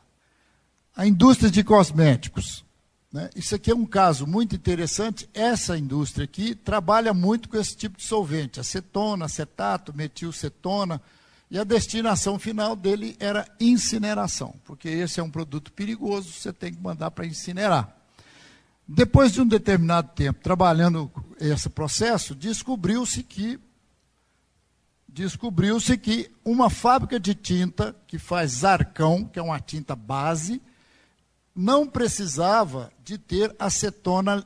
a 0.95 1.05
indústria 1.05 1.49
de 1.49 1.63
cosméticos. 1.63 2.63
Né? 3.11 3.29
Isso 3.35 3.55
aqui 3.55 3.71
é 3.71 3.75
um 3.75 3.85
caso 3.85 4.27
muito 4.27 4.55
interessante. 4.55 5.29
Essa 5.33 5.77
indústria 5.77 6.25
aqui 6.25 6.53
trabalha 6.53 7.13
muito 7.13 7.49
com 7.49 7.57
esse 7.57 7.75
tipo 7.75 7.97
de 7.97 8.03
solvente, 8.03 8.59
acetona, 8.59 9.25
acetato, 9.25 9.95
metilcetona, 9.95 11.01
e 11.49 11.59
a 11.59 11.63
destinação 11.63 12.39
final 12.39 12.75
dele 12.75 13.15
era 13.19 13.47
incineração, 13.59 14.55
porque 14.65 14.89
esse 14.89 15.19
é 15.19 15.23
um 15.23 15.29
produto 15.29 15.71
perigoso, 15.71 16.31
você 16.31 16.51
tem 16.51 16.73
que 16.73 16.81
mandar 16.81 17.11
para 17.11 17.25
incinerar. 17.25 17.95
Depois 18.87 19.31
de 19.31 19.41
um 19.41 19.47
determinado 19.47 20.09
tempo 20.13 20.39
trabalhando 20.41 21.11
esse 21.39 21.69
processo, 21.69 22.35
descobriu-se 22.35 23.23
que 23.23 23.59
descobriu-se 25.07 25.97
que 25.97 26.29
uma 26.43 26.69
fábrica 26.69 27.17
de 27.17 27.33
tinta 27.33 27.95
que 28.05 28.19
faz 28.19 28.65
arcão, 28.65 29.23
que 29.23 29.39
é 29.39 29.41
uma 29.41 29.61
tinta 29.61 29.95
base, 29.95 30.61
não 31.55 31.87
precisava 31.87 32.91
de 33.01 33.17
ter 33.17 33.55
acetona 33.57 34.45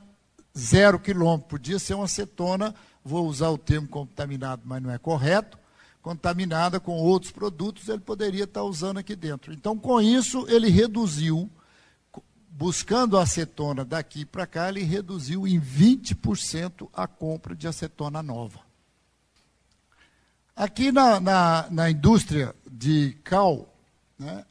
zero 0.56 1.00
quilômetro. 1.00 1.48
Podia 1.48 1.78
ser 1.78 1.94
uma 1.94 2.04
acetona, 2.04 2.72
vou 3.04 3.26
usar 3.26 3.50
o 3.50 3.58
termo 3.58 3.88
contaminado, 3.88 4.62
mas 4.64 4.80
não 4.80 4.92
é 4.92 4.96
correto, 4.98 5.58
contaminada 6.00 6.78
com 6.78 6.92
outros 6.92 7.32
produtos, 7.32 7.88
ele 7.88 7.98
poderia 8.00 8.44
estar 8.44 8.62
usando 8.62 8.98
aqui 8.98 9.16
dentro. 9.16 9.52
Então, 9.52 9.76
com 9.76 10.00
isso, 10.00 10.46
ele 10.48 10.68
reduziu, 10.68 11.50
buscando 12.60 13.16
a 13.16 13.22
acetona 13.22 13.86
daqui 13.86 14.26
para 14.26 14.46
cá, 14.46 14.68
ele 14.68 14.82
reduziu 14.82 15.48
em 15.48 15.58
20% 15.58 16.90
a 16.92 17.06
compra 17.06 17.56
de 17.56 17.66
acetona 17.66 18.22
nova. 18.22 18.60
Aqui 20.54 20.92
na, 20.92 21.18
na, 21.18 21.68
na 21.70 21.90
indústria 21.90 22.54
de 22.70 23.16
cal, 23.24 23.74
né, 24.18 24.44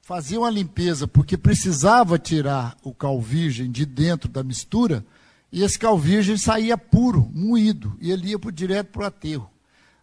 fazia 0.00 0.40
uma 0.40 0.48
limpeza 0.48 1.06
porque 1.06 1.36
precisava 1.36 2.18
tirar 2.18 2.78
o 2.82 2.94
cal 2.94 3.20
virgem 3.20 3.70
de 3.70 3.84
dentro 3.84 4.30
da 4.30 4.42
mistura, 4.42 5.04
e 5.52 5.62
esse 5.62 5.78
cal 5.78 5.98
virgem 5.98 6.38
saía 6.38 6.78
puro, 6.78 7.30
moído, 7.30 7.94
e 8.00 8.10
ele 8.10 8.28
ia 8.28 8.38
por, 8.38 8.52
direto 8.52 8.86
para 8.86 9.02
o 9.02 9.06
aterro. 9.06 9.50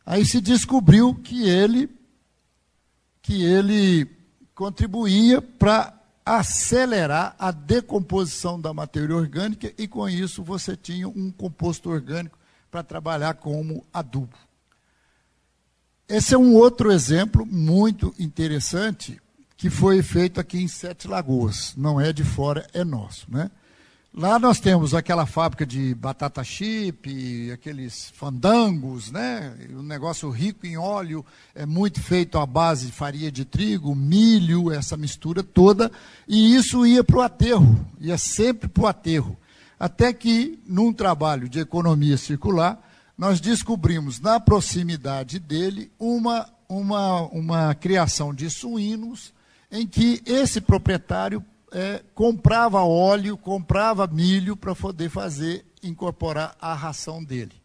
Aí 0.05 0.23
se 0.27 0.39
descobriu 0.39 1.15
que 1.15 1.49
ele, 1.49 1.89
que 3.19 3.41
ele 3.43 4.07
contribuía 4.53 5.41
para 5.41 6.00
acelerar 6.25 7.35
a 7.37 7.51
decomposição 7.51 8.59
da 8.59 8.73
matéria 8.73 9.15
orgânica 9.15 9.73
e 9.77 9.87
com 9.87 10.07
isso 10.07 10.43
você 10.43 10.75
tinha 10.75 11.07
um 11.07 11.31
composto 11.31 11.89
orgânico 11.89 12.37
para 12.69 12.83
trabalhar 12.83 13.33
como 13.35 13.85
adubo. 13.93 14.37
Esse 16.07 16.33
é 16.33 16.37
um 16.37 16.55
outro 16.55 16.91
exemplo 16.91 17.45
muito 17.45 18.13
interessante 18.19 19.19
que 19.55 19.69
foi 19.69 20.01
feito 20.01 20.39
aqui 20.39 20.61
em 20.61 20.67
Sete 20.67 21.07
Lagoas. 21.07 21.73
Não 21.77 22.01
é 22.01 22.11
de 22.11 22.23
fora, 22.23 22.67
é 22.73 22.83
nosso. 22.83 23.25
Né? 23.29 23.49
Lá 24.13 24.37
nós 24.37 24.59
temos 24.59 24.93
aquela 24.93 25.25
fábrica 25.25 25.65
de 25.65 25.95
batata 25.95 26.43
chip, 26.43 27.49
aqueles 27.49 28.11
fandangos, 28.13 29.09
né? 29.09 29.55
um 29.69 29.81
negócio 29.81 30.29
rico 30.29 30.67
em 30.67 30.77
óleo, 30.77 31.25
é 31.55 31.65
muito 31.65 32.01
feito 32.03 32.37
à 32.37 32.45
base 32.45 32.87
de 32.87 32.91
farinha 32.91 33.31
de 33.31 33.45
trigo, 33.45 33.95
milho, 33.95 34.69
essa 34.69 34.97
mistura 34.97 35.41
toda, 35.41 35.89
e 36.27 36.53
isso 36.53 36.85
ia 36.85 37.05
para 37.05 37.17
o 37.19 37.21
aterro, 37.21 37.87
ia 38.01 38.17
sempre 38.17 38.67
para 38.67 38.83
o 38.83 38.87
aterro. 38.87 39.37
Até 39.79 40.11
que, 40.11 40.59
num 40.67 40.91
trabalho 40.91 41.47
de 41.47 41.61
economia 41.61 42.17
circular, 42.17 42.85
nós 43.17 43.39
descobrimos 43.39 44.19
na 44.19 44.41
proximidade 44.41 45.39
dele 45.39 45.89
uma, 45.97 46.49
uma, 46.67 47.21
uma 47.27 47.73
criação 47.75 48.33
de 48.33 48.49
suínos 48.49 49.31
em 49.71 49.87
que 49.87 50.21
esse 50.25 50.59
proprietário 50.59 51.41
é, 51.71 52.03
comprava 52.13 52.83
óleo, 52.83 53.37
comprava 53.37 54.05
milho 54.07 54.55
para 54.57 54.75
poder 54.75 55.09
fazer, 55.09 55.65
incorporar 55.81 56.55
a 56.59 56.73
ração 56.73 57.23
dele. 57.23 57.61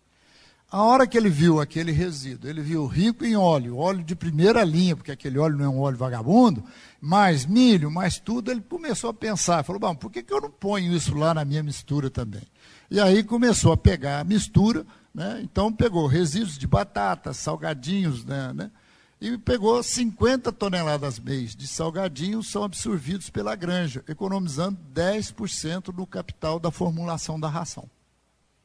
A 0.71 0.83
hora 0.83 1.07
que 1.07 1.17
ele 1.17 1.29
viu 1.29 1.61
aquele 1.61 1.93
resíduo, 1.93 2.51
ele 2.51 2.61
viu 2.61 2.87
rico 2.87 3.25
em 3.25 3.37
óleo, 3.37 3.77
óleo 3.77 4.03
de 4.03 4.17
primeira 4.17 4.65
linha, 4.65 4.97
porque 4.97 5.13
aquele 5.13 5.39
óleo 5.39 5.57
não 5.57 5.65
é 5.65 5.69
um 5.69 5.81
óleo 5.81 5.97
vagabundo, 5.97 6.65
mais 7.01 7.47
milho, 7.47 7.91
mais 7.91 8.19
tudo, 8.19 8.51
ele 8.51 8.61
começou 8.61 9.11
a 9.11 9.15
pensar, 9.15 9.63
falou, 9.63 9.79
bom, 9.79 9.95
por 9.95 10.11
que, 10.11 10.25
que 10.25 10.33
eu 10.33 10.41
não 10.41 10.51
ponho 10.51 10.93
isso 10.93 11.15
lá 11.15 11.33
na 11.33 11.45
minha 11.45 11.63
mistura 11.63 12.11
também? 12.11 12.43
E 12.91 13.01
aí 13.01 13.23
começou 13.23 13.73
a 13.73 13.77
pegar 13.77 14.21
a 14.21 14.25
mistura, 14.25 14.85
né? 15.15 15.41
então 15.43 15.73
pegou 15.73 16.07
resíduos 16.07 16.59
de 16.59 16.67
batata, 16.67 17.33
salgadinhos, 17.33 18.25
né? 18.25 18.53
né? 18.53 18.71
E 19.21 19.39
pegou 19.39 19.83
50 19.83 20.53
toneladas 20.53 21.19
mês 21.19 21.57
de 21.57 21.67
salgadinhos 21.67 22.51
são 22.51 22.63
absorvidos 22.63 23.31
pela 23.31 23.57
granja, 23.57 24.05
economizando 24.09 24.79
10% 24.95 25.95
no 25.95 26.07
capital 26.07 26.61
da 26.61 26.71
formulação 26.71 27.41
da 27.41 27.49
ração. 27.49 27.89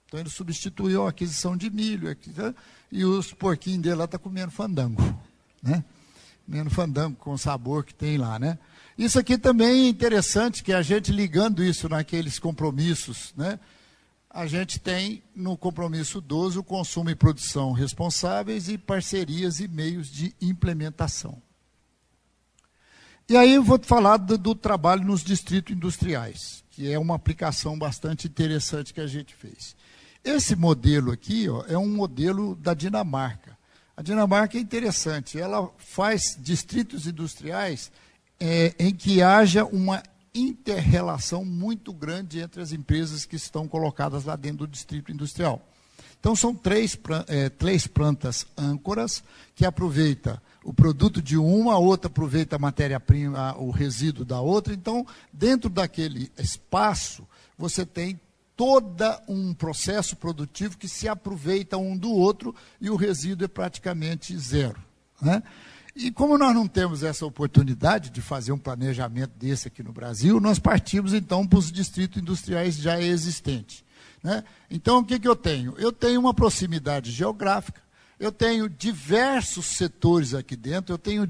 Então 0.05 0.19
ele 0.19 0.29
substituiu 0.29 1.05
a 1.05 1.09
aquisição 1.09 1.55
de 1.55 1.69
milho 1.69 2.13
e 2.91 3.05
os 3.05 3.31
porquinhos 3.31 3.81
dele 3.81 3.95
lá 3.95 4.03
estão 4.03 4.19
tá 4.19 4.23
comendo 4.23 4.51
fandango, 4.51 5.01
né? 5.63 5.85
Comendo 6.45 6.69
fandango 6.69 7.15
com 7.15 7.31
o 7.31 7.37
sabor 7.37 7.85
que 7.85 7.93
tem 7.93 8.17
lá, 8.17 8.37
né? 8.37 8.59
Isso 8.97 9.17
aqui 9.17 9.37
também 9.37 9.85
é 9.85 9.87
interessante 9.87 10.63
que 10.63 10.73
a 10.73 10.81
gente 10.81 11.13
ligando 11.13 11.63
isso 11.63 11.87
naqueles 11.87 12.39
compromissos, 12.39 13.33
né? 13.37 13.57
A 14.33 14.47
gente 14.47 14.79
tem 14.79 15.21
no 15.35 15.57
compromisso 15.57 16.21
12 16.21 16.57
o 16.57 16.63
consumo 16.63 17.09
e 17.09 17.15
produção 17.15 17.73
responsáveis 17.73 18.69
e 18.69 18.77
parcerias 18.77 19.59
e 19.59 19.67
meios 19.67 20.09
de 20.09 20.33
implementação. 20.41 21.41
E 23.27 23.35
aí 23.35 23.53
eu 23.53 23.63
vou 23.63 23.79
falar 23.81 24.17
do, 24.17 24.37
do, 24.37 24.55
trabalho 24.55 25.03
nos 25.03 25.23
distritos 25.23 25.75
industriais, 25.75 26.63
que 26.69 26.91
é 26.91 26.97
uma 26.97 27.15
aplicação 27.15 27.77
bastante 27.77 28.27
interessante 28.27 28.93
que 28.93 29.01
a 29.01 29.07
gente 29.07 29.35
fez. 29.35 29.75
Esse 30.23 30.55
modelo 30.55 31.11
aqui 31.11 31.49
ó, 31.49 31.65
é 31.67 31.77
um 31.77 31.89
modelo 31.89 32.55
da 32.55 32.73
Dinamarca. 32.73 33.57
A 33.95 34.01
Dinamarca 34.01 34.57
é 34.57 34.61
interessante, 34.61 35.39
ela 35.39 35.69
faz 35.77 36.37
distritos 36.39 37.05
industriais 37.05 37.91
é, 38.39 38.73
em 38.79 38.93
que 38.93 39.21
haja 39.21 39.65
uma 39.65 40.01
interrelação 40.33 41.43
muito 41.43 41.91
grande 41.93 42.39
entre 42.39 42.61
as 42.61 42.71
empresas 42.71 43.25
que 43.25 43.35
estão 43.35 43.67
colocadas 43.67 44.25
lá 44.25 44.35
dentro 44.35 44.59
do 44.59 44.67
distrito 44.67 45.11
industrial. 45.11 45.61
Então, 46.19 46.35
são 46.35 46.53
três, 46.53 46.97
é, 47.27 47.49
três 47.49 47.87
plantas 47.87 48.45
âncoras 48.55 49.23
que 49.55 49.65
aproveita 49.65 50.41
o 50.63 50.71
produto 50.71 51.21
de 51.21 51.35
uma, 51.35 51.73
a 51.73 51.79
outra 51.79 52.07
aproveita 52.07 52.55
a 52.55 52.59
matéria-prima, 52.59 53.55
o 53.57 53.71
resíduo 53.71 54.23
da 54.23 54.39
outra. 54.39 54.73
Então, 54.73 55.05
dentro 55.33 55.69
daquele 55.69 56.31
espaço, 56.37 57.27
você 57.57 57.85
tem 57.85 58.19
todo 58.55 59.03
um 59.27 59.53
processo 59.55 60.15
produtivo 60.15 60.77
que 60.77 60.87
se 60.87 61.07
aproveita 61.07 61.77
um 61.77 61.97
do 61.97 62.11
outro 62.11 62.55
e 62.79 62.91
o 62.91 62.95
resíduo 62.95 63.45
é 63.45 63.47
praticamente 63.47 64.37
zero. 64.37 64.79
Né? 65.19 65.41
E 65.95 66.09
como 66.11 66.37
nós 66.37 66.55
não 66.55 66.67
temos 66.67 67.03
essa 67.03 67.25
oportunidade 67.25 68.09
de 68.09 68.21
fazer 68.21 68.51
um 68.51 68.57
planejamento 68.57 69.31
desse 69.37 69.67
aqui 69.67 69.83
no 69.83 69.91
Brasil, 69.91 70.39
nós 70.39 70.57
partimos 70.57 71.13
então 71.13 71.45
para 71.45 71.59
os 71.59 71.71
distritos 71.71 72.21
industriais 72.21 72.77
já 72.77 73.01
existentes. 73.01 73.83
Né? 74.23 74.43
Então, 74.69 74.99
o 74.99 75.03
que, 75.03 75.19
que 75.19 75.27
eu 75.27 75.35
tenho? 75.35 75.73
Eu 75.77 75.91
tenho 75.91 76.19
uma 76.19 76.33
proximidade 76.33 77.11
geográfica, 77.11 77.81
eu 78.19 78.31
tenho 78.31 78.69
diversos 78.69 79.65
setores 79.65 80.33
aqui 80.33 80.55
dentro, 80.55 80.93
eu 80.93 80.97
tenho 80.97 81.27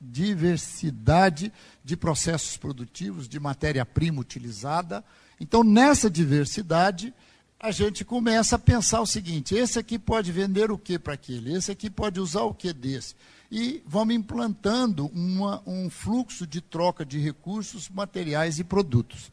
diversidade 0.00 1.50
de 1.82 1.96
processos 1.96 2.56
produtivos, 2.58 3.26
de 3.26 3.40
matéria-prima 3.40 4.20
utilizada. 4.20 5.02
Então, 5.40 5.64
nessa 5.64 6.10
diversidade, 6.10 7.14
a 7.60 7.72
gente 7.72 8.04
começa 8.04 8.56
a 8.56 8.58
pensar 8.58 9.00
o 9.00 9.06
seguinte: 9.06 9.54
esse 9.54 9.78
aqui 9.78 9.98
pode 9.98 10.30
vender 10.30 10.70
o 10.70 10.78
que 10.78 10.98
para 10.98 11.14
aquele, 11.14 11.54
esse 11.54 11.70
aqui 11.70 11.90
pode 11.90 12.20
usar 12.20 12.42
o 12.42 12.54
que 12.54 12.72
desse. 12.72 13.14
E 13.50 13.82
vamos 13.86 14.14
implantando 14.14 15.06
uma, 15.06 15.62
um 15.66 15.88
fluxo 15.88 16.46
de 16.46 16.60
troca 16.60 17.04
de 17.04 17.18
recursos, 17.18 17.88
materiais 17.88 18.58
e 18.58 18.64
produtos. 18.64 19.32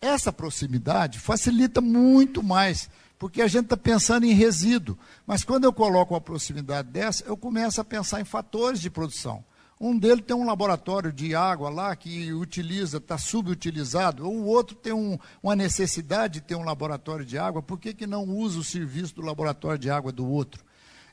Essa 0.00 0.32
proximidade 0.32 1.18
facilita 1.18 1.80
muito 1.80 2.42
mais, 2.42 2.88
porque 3.18 3.42
a 3.42 3.48
gente 3.48 3.64
está 3.64 3.76
pensando 3.76 4.24
em 4.24 4.32
resíduo. 4.32 4.96
Mas 5.26 5.44
quando 5.44 5.64
eu 5.64 5.72
coloco 5.72 6.14
uma 6.14 6.20
proximidade 6.20 6.88
dessa, 6.88 7.24
eu 7.24 7.36
começo 7.36 7.80
a 7.80 7.84
pensar 7.84 8.20
em 8.20 8.24
fatores 8.24 8.80
de 8.80 8.88
produção. 8.88 9.44
Um 9.80 9.98
deles 9.98 10.22
tem 10.26 10.36
um 10.36 10.44
laboratório 10.44 11.10
de 11.10 11.34
água 11.34 11.70
lá 11.70 11.96
que 11.96 12.34
utiliza, 12.34 12.98
está 12.98 13.16
subutilizado, 13.16 14.26
ou 14.28 14.36
o 14.36 14.44
outro 14.44 14.76
tem 14.76 14.92
um, 14.92 15.18
uma 15.42 15.56
necessidade 15.56 16.34
de 16.34 16.40
ter 16.42 16.54
um 16.54 16.64
laboratório 16.64 17.24
de 17.24 17.38
água, 17.38 17.62
por 17.62 17.80
que, 17.80 17.94
que 17.94 18.06
não 18.06 18.24
usa 18.24 18.58
o 18.60 18.64
serviço 18.64 19.14
do 19.14 19.22
laboratório 19.22 19.78
de 19.78 19.88
água 19.88 20.12
do 20.12 20.28
outro? 20.28 20.62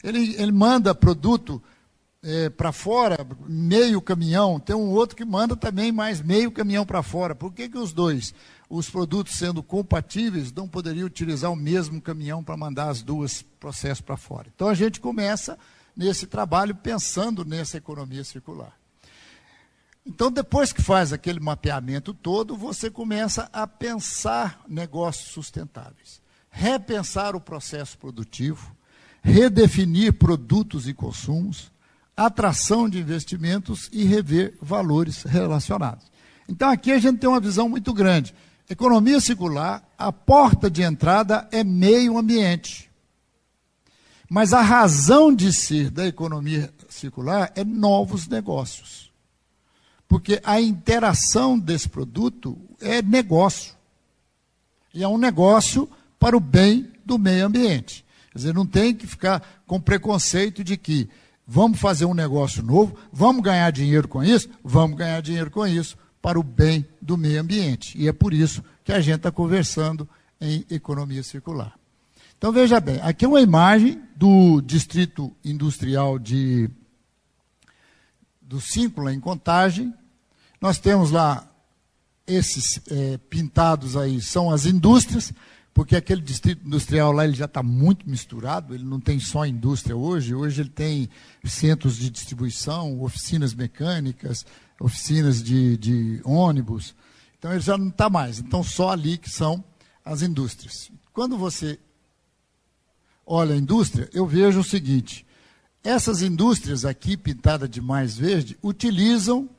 Ele, 0.04 0.36
ele 0.38 0.52
manda 0.52 0.94
produto 0.94 1.64
é, 2.22 2.50
para 2.50 2.74
fora, 2.74 3.26
meio 3.48 4.02
caminhão, 4.02 4.60
tem 4.60 4.76
um 4.76 4.90
outro 4.90 5.16
que 5.16 5.24
manda 5.24 5.56
também 5.56 5.90
mais 5.90 6.22
meio 6.22 6.52
caminhão 6.52 6.86
para 6.86 7.02
fora. 7.02 7.34
Por 7.34 7.54
que, 7.54 7.70
que 7.70 7.78
os 7.78 7.94
dois, 7.94 8.34
os 8.70 8.90
produtos 8.90 9.38
sendo 9.38 9.64
compatíveis, 9.64 10.52
não 10.52 10.68
poderiam 10.68 11.08
utilizar 11.08 11.50
o 11.50 11.56
mesmo 11.56 12.02
caminhão 12.02 12.44
para 12.44 12.58
mandar 12.58 12.90
as 12.90 13.02
duas 13.02 13.44
processos 13.62 14.02
para 14.02 14.18
fora? 14.18 14.50
Então 14.54 14.68
a 14.68 14.74
gente 14.74 15.00
começa 15.00 15.58
nesse 15.98 16.28
trabalho 16.28 16.76
pensando 16.76 17.44
nessa 17.44 17.78
economia 17.78 18.24
circular. 18.24 18.78
Então, 20.06 20.32
depois 20.32 20.72
que 20.72 20.82
faz 20.82 21.12
aquele 21.12 21.40
mapeamento 21.40 22.14
todo, 22.14 22.56
você 22.56 22.90
começa 22.90 23.50
a 23.52 23.68
pensar 23.68 24.62
negócios 24.68 25.32
sustentáveis, 25.32 26.22
repensar 26.50 27.36
o 27.36 27.42
processo 27.42 27.98
produtivo, 27.98 28.74
redefinir 29.22 30.14
produtos 30.14 30.88
e 30.88 30.94
consumos, 30.94 31.72
atração 32.16 32.88
de 32.88 33.00
investimentos 33.00 33.90
e 33.92 34.06
rever 34.06 34.54
valores 34.62 35.24
relacionados. 35.24 36.06
Então, 36.48 36.70
aqui 36.70 36.92
a 36.92 37.00
gente 37.00 37.20
tem 37.20 37.30
uma 37.30 37.42
visão 37.42 37.68
muito 37.68 37.94
grande. 37.94 38.34
Economia 38.70 39.20
circular, 39.20 39.84
a 39.98 40.12
porta 40.12 40.70
de 40.70 40.84
entrada 40.84 41.48
é 41.52 41.64
meio 41.64 42.18
ambiente. 42.18 42.87
Mas 44.30 44.54
a 44.54 44.62
razão 44.62 45.34
de 45.34 45.54
ser 45.54 45.90
da 45.90 46.06
economia 46.06 46.74
circular 46.90 47.52
é 47.56 47.64
novos 47.64 48.28
negócios. 48.28 49.12
Porque 50.08 50.42
a 50.44 50.60
interação 50.60 51.58
desse 51.58 51.88
produto 51.88 52.58
é 52.82 53.02
negócio. 53.02 53.74
E 54.94 55.04
é 55.04 55.08
um 55.08 55.18
negócio 55.18 55.90
para 56.20 56.36
o 56.36 56.40
bem 56.40 56.92
do 57.06 57.18
meio 57.18 57.46
ambiente. 57.46 58.06
Quer 58.32 58.38
dizer, 58.38 58.54
não 58.54 58.66
tem 58.66 58.94
que 58.94 59.08
ficar 59.08 59.64
com 59.66 59.80
preconceito 59.80 60.64
de 60.64 60.78
que 60.78 61.10
vamos 61.46 61.80
fazer 61.80 62.06
um 62.06 62.14
negócio 62.14 62.62
novo, 62.62 62.98
vamos 63.12 63.42
ganhar 63.42 63.72
dinheiro 63.72 64.08
com 64.08 64.24
isso, 64.24 64.50
vamos 64.64 64.98
ganhar 64.98 65.22
dinheiro 65.22 65.50
com 65.50 65.66
isso 65.66 65.98
para 66.22 66.40
o 66.40 66.44
bem 66.44 66.86
do 67.02 67.18
meio 67.18 67.40
ambiente. 67.40 67.98
E 67.98 68.08
é 68.08 68.14
por 68.14 68.34
isso 68.34 68.64
que 68.84 68.92
a 68.92 69.00
gente 69.00 69.18
está 69.18 69.32
conversando 69.32 70.08
em 70.42 70.66
economia 70.70 71.24
circular. 71.24 71.78
Então 72.38 72.52
veja 72.52 72.80
bem, 72.80 73.00
aqui 73.02 73.26
é 73.26 73.28
uma 73.28 73.42
imagem 73.42 74.00
do 74.16 74.62
distrito 74.62 75.36
industrial 75.44 76.20
de 76.20 76.70
do 78.40 78.62
Cíncula 78.62 79.12
em 79.12 79.20
Contagem. 79.20 79.92
Nós 80.62 80.78
temos 80.78 81.10
lá 81.10 81.52
esses 82.28 82.80
é, 82.92 83.18
pintados 83.18 83.98
aí 83.98 84.22
são 84.22 84.52
as 84.52 84.68
indústrias, 84.68 85.34
porque 85.74 85.96
aquele 85.96 86.22
distrito 86.22 86.66
industrial 86.66 87.12
lá 87.12 87.26
ele 87.26 87.34
já 87.34 87.46
está 87.46 87.64
muito 87.64 88.08
misturado, 88.08 88.76
ele 88.76 88.84
não 88.84 89.00
tem 89.00 89.20
só 89.20 89.44
indústria 89.44 89.98
hoje, 89.98 90.36
hoje 90.36 90.62
ele 90.62 90.70
tem 90.70 91.10
centros 91.44 91.98
de 91.98 92.08
distribuição, 92.10 93.02
oficinas 93.02 93.56
mecânicas, 93.56 94.46
oficinas 94.80 95.42
de, 95.42 95.76
de 95.78 96.22
ônibus, 96.24 96.94
então 97.40 97.52
ele 97.52 97.62
já 97.62 97.78
não 97.78 97.90
está 97.90 98.10
mais, 98.10 98.38
então 98.38 98.62
só 98.64 98.92
ali 98.92 99.18
que 99.18 99.30
são 99.30 99.64
as 100.06 100.22
indústrias. 100.22 100.92
Quando 101.14 101.36
você 101.36 101.80
olha 103.28 103.54
a 103.54 103.58
indústria, 103.58 104.10
eu 104.14 104.26
vejo 104.26 104.62
o 104.62 104.64
seguinte: 104.64 105.26
essas 105.84 106.22
indústrias 106.22 106.86
aqui, 106.86 107.18
pintadas 107.18 107.70
de 107.70 107.82
mais 107.82 108.18
verde, 108.18 108.58
utilizam 108.64 109.50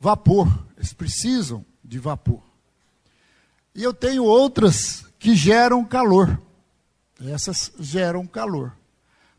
vapor, 0.00 0.48
eles 0.76 0.92
precisam 0.92 1.64
de 1.84 1.98
vapor. 1.98 2.42
E 3.74 3.82
eu 3.82 3.92
tenho 3.92 4.24
outras 4.24 5.04
que 5.18 5.34
geram 5.34 5.84
calor. 5.84 6.40
Essas 7.20 7.72
geram 7.78 8.26
calor. 8.26 8.72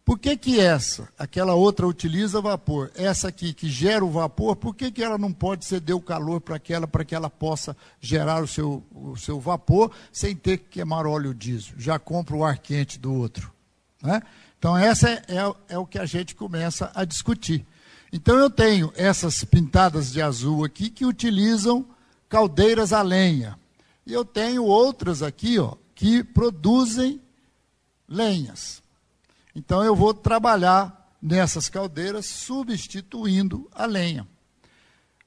Por 0.03 0.17
que, 0.17 0.35
que 0.35 0.59
essa, 0.59 1.07
aquela 1.19 1.53
outra 1.53 1.85
utiliza 1.85 2.41
vapor? 2.41 2.91
Essa 2.95 3.27
aqui 3.27 3.53
que 3.53 3.69
gera 3.69 4.03
o 4.03 4.09
vapor, 4.09 4.55
por 4.55 4.75
que, 4.75 4.91
que 4.91 5.03
ela 5.03 5.17
não 5.17 5.31
pode 5.31 5.65
ceder 5.65 5.95
o 5.95 6.01
calor 6.01 6.41
para 6.41 6.55
aquela, 6.55 6.87
para 6.87 7.05
que 7.05 7.13
ela 7.13 7.29
possa 7.29 7.77
gerar 8.01 8.41
o 8.41 8.47
seu, 8.47 8.83
o 8.91 9.15
seu 9.15 9.39
vapor 9.39 9.91
sem 10.11 10.35
ter 10.35 10.57
que 10.57 10.69
queimar 10.69 11.05
óleo 11.05 11.33
diesel? 11.33 11.75
Já 11.77 11.99
compra 11.99 12.35
o 12.35 12.43
ar 12.43 12.57
quente 12.57 12.97
do 12.97 13.13
outro. 13.13 13.53
Né? 14.01 14.21
Então, 14.57 14.77
essa 14.77 15.09
é, 15.09 15.23
é, 15.27 15.73
é 15.75 15.77
o 15.77 15.85
que 15.85 15.99
a 15.99 16.05
gente 16.05 16.35
começa 16.35 16.91
a 16.93 17.05
discutir. 17.05 17.65
Então, 18.11 18.37
eu 18.37 18.49
tenho 18.49 18.91
essas 18.95 19.43
pintadas 19.43 20.11
de 20.11 20.21
azul 20.21 20.65
aqui 20.65 20.89
que 20.89 21.05
utilizam 21.05 21.85
caldeiras 22.27 22.91
a 22.91 23.01
lenha. 23.01 23.57
E 24.05 24.13
eu 24.13 24.25
tenho 24.25 24.63
outras 24.63 25.21
aqui 25.21 25.59
ó, 25.59 25.75
que 25.95 26.23
produzem 26.23 27.21
lenhas. 28.07 28.81
Então, 29.55 29.83
eu 29.83 29.95
vou 29.95 30.13
trabalhar 30.13 31.15
nessas 31.21 31.69
caldeiras 31.69 32.25
substituindo 32.25 33.69
a 33.73 33.85
lenha. 33.85 34.27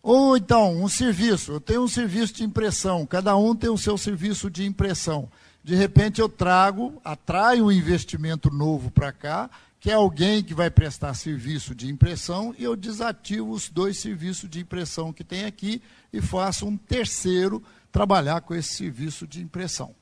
Ou 0.02 0.36
então, 0.36 0.82
um 0.82 0.88
serviço. 0.88 1.52
Eu 1.52 1.60
tenho 1.60 1.82
um 1.82 1.88
serviço 1.88 2.34
de 2.34 2.44
impressão, 2.44 3.06
cada 3.06 3.36
um 3.36 3.54
tem 3.54 3.70
o 3.70 3.78
seu 3.78 3.96
serviço 3.96 4.50
de 4.50 4.64
impressão 4.64 5.30
de 5.64 5.74
repente 5.74 6.20
eu 6.20 6.28
trago, 6.28 7.00
atraio 7.04 7.66
um 7.66 7.72
investimento 7.72 8.50
novo 8.50 8.90
para 8.90 9.12
cá, 9.12 9.50
que 9.78 9.90
é 9.90 9.94
alguém 9.94 10.42
que 10.42 10.54
vai 10.54 10.70
prestar 10.70 11.14
serviço 11.14 11.74
de 11.74 11.90
impressão, 11.90 12.54
e 12.58 12.64
eu 12.64 12.76
desativo 12.76 13.50
os 13.50 13.68
dois 13.68 13.98
serviços 13.98 14.48
de 14.48 14.60
impressão 14.60 15.12
que 15.12 15.24
tem 15.24 15.44
aqui 15.44 15.82
e 16.12 16.20
faço 16.20 16.66
um 16.66 16.76
terceiro 16.76 17.62
trabalhar 17.90 18.40
com 18.42 18.54
esse 18.54 18.74
serviço 18.74 19.26
de 19.26 19.40
impressão. 19.40 19.94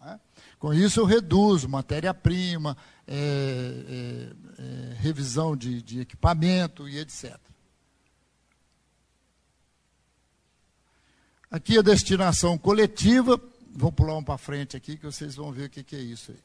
Né? 0.00 0.20
Com 0.58 0.72
isso 0.72 1.00
eu 1.00 1.04
reduzo 1.04 1.68
matéria-prima, 1.68 2.76
é, 3.06 3.14
é, 3.88 4.62
é, 4.62 4.94
revisão 5.00 5.56
de, 5.56 5.82
de 5.82 6.00
equipamento 6.00 6.88
e 6.88 6.98
etc. 6.98 7.38
Aqui 11.50 11.78
a 11.78 11.82
destinação 11.82 12.58
coletiva, 12.58 13.40
Vou 13.76 13.90
pular 13.90 14.16
um 14.16 14.22
para 14.22 14.38
frente 14.38 14.76
aqui 14.76 14.96
que 14.96 15.04
vocês 15.04 15.34
vão 15.34 15.50
ver 15.50 15.64
o 15.66 15.70
que, 15.70 15.82
que 15.82 15.96
é 15.96 16.00
isso 16.00 16.30
aí. 16.30 16.38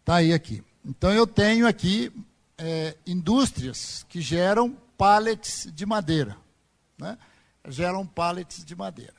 Está 0.00 0.16
aí 0.16 0.32
aqui. 0.34 0.62
Então 0.84 1.10
eu 1.10 1.26
tenho 1.26 1.66
aqui 1.66 2.12
é, 2.58 2.94
indústrias 3.06 4.04
que 4.08 4.20
geram 4.20 4.76
pallets 4.98 5.66
de 5.72 5.86
madeira. 5.86 6.36
Né? 6.98 7.16
Geram 7.68 8.06
pallets 8.06 8.62
de 8.64 8.76
madeira. 8.76 9.14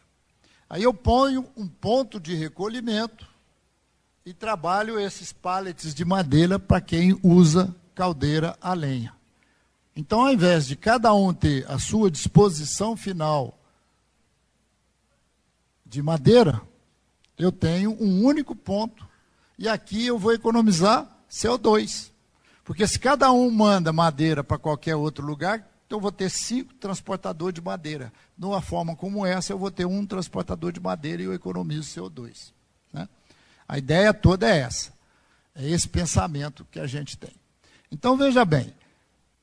Aí 0.69 0.83
eu 0.83 0.93
ponho 0.93 1.49
um 1.57 1.67
ponto 1.67 2.19
de 2.19 2.35
recolhimento 2.35 3.27
e 4.23 4.33
trabalho 4.33 4.99
esses 4.99 5.33
pallets 5.33 5.93
de 5.93 6.05
madeira 6.05 6.59
para 6.59 6.79
quem 6.79 7.19
usa 7.23 7.75
caldeira 7.95 8.55
a 8.61 8.73
lenha. 8.73 9.13
Então, 9.95 10.21
ao 10.21 10.31
invés 10.31 10.67
de 10.67 10.75
cada 10.75 11.13
um 11.13 11.33
ter 11.33 11.69
a 11.69 11.77
sua 11.79 12.09
disposição 12.09 12.95
final 12.95 13.57
de 15.85 16.01
madeira, 16.01 16.61
eu 17.43 17.51
tenho 17.51 17.91
um 18.01 18.23
único 18.23 18.55
ponto. 18.55 19.07
E 19.57 19.67
aqui 19.67 20.07
eu 20.07 20.17
vou 20.17 20.33
economizar 20.33 21.07
CO2. 21.29 22.11
Porque 22.63 22.87
se 22.87 22.97
cada 22.97 23.31
um 23.31 23.51
manda 23.51 23.91
madeira 23.91 24.43
para 24.43 24.57
qualquer 24.57 24.95
outro 24.95 25.25
lugar, 25.25 25.67
então 25.85 25.97
eu 25.97 26.01
vou 26.01 26.11
ter 26.11 26.29
cinco 26.29 26.73
transportadores 26.75 27.53
de 27.53 27.61
madeira. 27.61 28.11
Numa 28.37 28.61
forma 28.61 28.95
como 28.95 29.25
essa, 29.25 29.51
eu 29.51 29.59
vou 29.59 29.69
ter 29.69 29.85
um 29.85 30.05
transportador 30.05 30.71
de 30.71 30.79
madeira 30.79 31.21
e 31.21 31.25
eu 31.25 31.33
economizo 31.33 32.01
CO2. 32.01 32.53
Né? 32.91 33.07
A 33.67 33.77
ideia 33.77 34.13
toda 34.13 34.49
é 34.49 34.59
essa. 34.59 34.93
É 35.53 35.67
esse 35.69 35.87
pensamento 35.87 36.65
que 36.71 36.79
a 36.79 36.87
gente 36.87 37.17
tem. 37.17 37.33
Então, 37.91 38.17
veja 38.17 38.43
bem, 38.43 38.73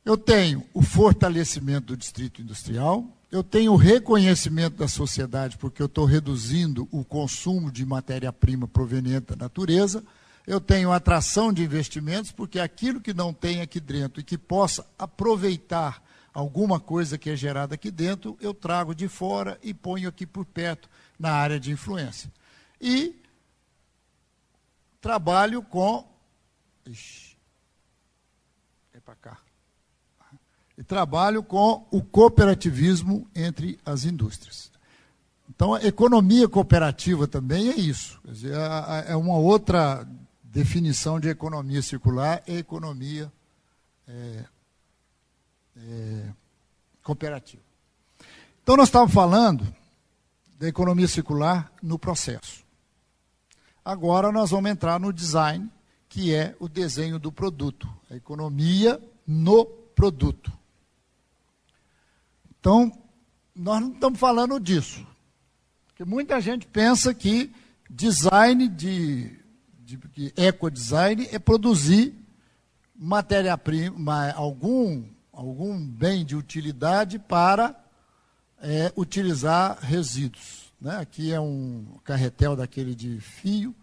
eu 0.04 0.16
tenho 0.16 0.66
o 0.74 0.82
fortalecimento 0.82 1.88
do 1.88 1.96
distrito 1.96 2.42
industrial, 2.42 3.06
eu 3.30 3.44
tenho 3.44 3.76
reconhecimento 3.76 4.76
da 4.76 4.88
sociedade, 4.88 5.56
porque 5.56 5.80
eu 5.80 5.86
estou 5.86 6.04
reduzindo 6.04 6.88
o 6.90 7.04
consumo 7.04 7.70
de 7.70 7.86
matéria-prima 7.86 8.66
proveniente 8.66 9.28
da 9.28 9.36
natureza, 9.36 10.02
eu 10.46 10.60
tenho 10.60 10.90
atração 10.90 11.52
de 11.52 11.62
investimentos, 11.62 12.32
porque 12.32 12.58
aquilo 12.58 13.00
que 13.00 13.14
não 13.14 13.32
tem 13.32 13.60
aqui 13.60 13.78
dentro 13.78 14.20
e 14.20 14.24
que 14.24 14.36
possa 14.36 14.84
aproveitar 14.98 16.02
alguma 16.34 16.80
coisa 16.80 17.16
que 17.16 17.30
é 17.30 17.36
gerada 17.36 17.74
aqui 17.74 17.90
dentro, 17.90 18.36
eu 18.40 18.52
trago 18.52 18.94
de 18.94 19.06
fora 19.06 19.58
e 19.62 19.72
ponho 19.72 20.08
aqui 20.08 20.26
por 20.26 20.44
perto, 20.44 20.88
na 21.18 21.32
área 21.32 21.60
de 21.60 21.70
influência. 21.70 22.32
E 22.80 23.14
trabalho 25.00 25.62
com. 25.62 26.08
Ixi, 26.86 27.36
é 28.94 29.00
para 29.00 29.14
cá. 29.16 29.49
E 30.80 30.82
trabalho 30.82 31.42
com 31.42 31.86
o 31.90 32.02
cooperativismo 32.02 33.28
entre 33.36 33.78
as 33.84 34.06
indústrias. 34.06 34.72
Então, 35.46 35.74
a 35.74 35.84
economia 35.84 36.48
cooperativa 36.48 37.28
também 37.28 37.68
é 37.68 37.76
isso. 37.76 38.18
Dizer, 38.24 38.54
é 39.06 39.14
uma 39.14 39.36
outra 39.36 40.08
definição 40.42 41.20
de 41.20 41.28
economia 41.28 41.82
circular 41.82 42.42
é 42.46 42.56
economia 42.56 43.30
é, 44.08 44.44
é, 45.76 46.28
cooperativa. 47.02 47.62
Então, 48.62 48.74
nós 48.74 48.88
estávamos 48.88 49.12
falando 49.12 49.66
da 50.58 50.66
economia 50.66 51.06
circular 51.06 51.70
no 51.82 51.98
processo. 51.98 52.64
Agora 53.84 54.32
nós 54.32 54.50
vamos 54.50 54.70
entrar 54.70 54.98
no 54.98 55.12
design, 55.12 55.70
que 56.08 56.34
é 56.34 56.56
o 56.58 56.70
desenho 56.70 57.18
do 57.18 57.30
produto, 57.30 57.86
a 58.10 58.16
economia 58.16 58.98
no 59.26 59.66
produto. 59.66 60.50
Então, 62.60 62.92
nós 63.54 63.80
não 63.80 63.92
estamos 63.92 64.20
falando 64.20 64.60
disso. 64.60 65.06
Porque 65.88 66.04
muita 66.04 66.40
gente 66.40 66.66
pensa 66.66 67.14
que 67.14 67.50
design 67.88 68.68
de, 68.68 69.34
de, 69.78 69.96
de 69.96 70.32
ecodesign 70.36 71.26
é 71.32 71.38
produzir 71.38 72.14
matéria-prima, 72.94 74.30
algum, 74.32 75.04
algum 75.32 75.82
bem 75.82 76.22
de 76.22 76.36
utilidade 76.36 77.18
para 77.18 77.74
é, 78.60 78.92
utilizar 78.94 79.78
resíduos. 79.80 80.70
Né? 80.78 80.96
Aqui 80.96 81.32
é 81.32 81.40
um 81.40 81.98
carretel 82.04 82.54
daquele 82.54 82.94
de 82.94 83.20
fio. 83.20 83.74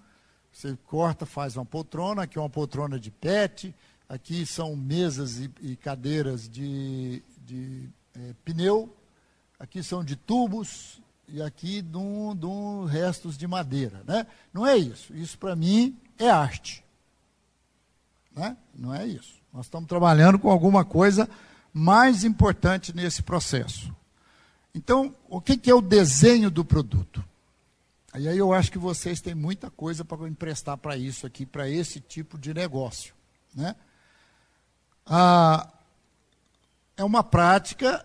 Você 0.52 0.78
corta, 0.86 1.26
faz 1.26 1.56
uma 1.56 1.66
poltrona. 1.66 2.24
Aqui 2.24 2.38
é 2.38 2.42
uma 2.42 2.50
poltrona 2.50 3.00
de 3.00 3.10
PET. 3.10 3.74
Aqui 4.08 4.46
são 4.46 4.76
mesas 4.76 5.40
e, 5.40 5.52
e 5.62 5.76
cadeiras 5.76 6.48
de, 6.48 7.24
de 7.44 7.90
é, 8.18 8.34
pneu. 8.44 8.94
Aqui 9.60 9.84
são 9.84 10.04
de 10.04 10.16
tubos. 10.16 11.00
E 11.30 11.42
aqui 11.42 11.82
de, 11.82 11.98
um, 11.98 12.34
de 12.36 12.46
um 12.46 12.86
restos 12.86 13.38
de 13.38 13.46
madeira. 13.46 14.02
Né? 14.08 14.26
Não 14.54 14.66
é 14.66 14.78
isso. 14.78 15.14
Isso, 15.14 15.38
para 15.38 15.56
mim, 15.56 15.98
é 16.18 16.30
arte. 16.30 16.84
Né? 18.34 18.56
Não 18.74 18.96
é 18.96 19.06
isso. 19.06 19.36
Nós 19.54 19.66
estamos 19.66 19.90
trabalhando 19.90 20.40
com 20.40 20.50
alguma 20.50 20.86
coisa 20.86 21.30
mais 21.74 22.24
importante 22.24 22.96
nesse 22.96 23.22
processo. 23.22 23.94
Então, 24.74 25.14
o 25.28 25.42
que, 25.42 25.58
que 25.58 25.70
é 25.70 25.76
o 25.76 25.82
desenho 25.82 26.50
do 26.50 26.64
produto? 26.64 27.24
E 28.18 28.28
aí 28.28 28.38
eu 28.38 28.54
acho 28.54 28.72
que 28.72 28.78
vocês 28.78 29.20
têm 29.20 29.36
muita 29.36 29.70
coisa 29.70 30.06
para 30.06 30.28
emprestar 30.28 30.78
para 30.78 30.96
isso 30.96 31.28
aqui, 31.28 31.46
para 31.46 31.70
esse 31.70 32.00
tipo 32.00 32.38
de 32.38 32.54
negócio. 32.54 33.14
Né? 33.54 33.76
Ah, 35.06 35.68
é 36.98 37.04
uma 37.04 37.24
prática 37.24 38.04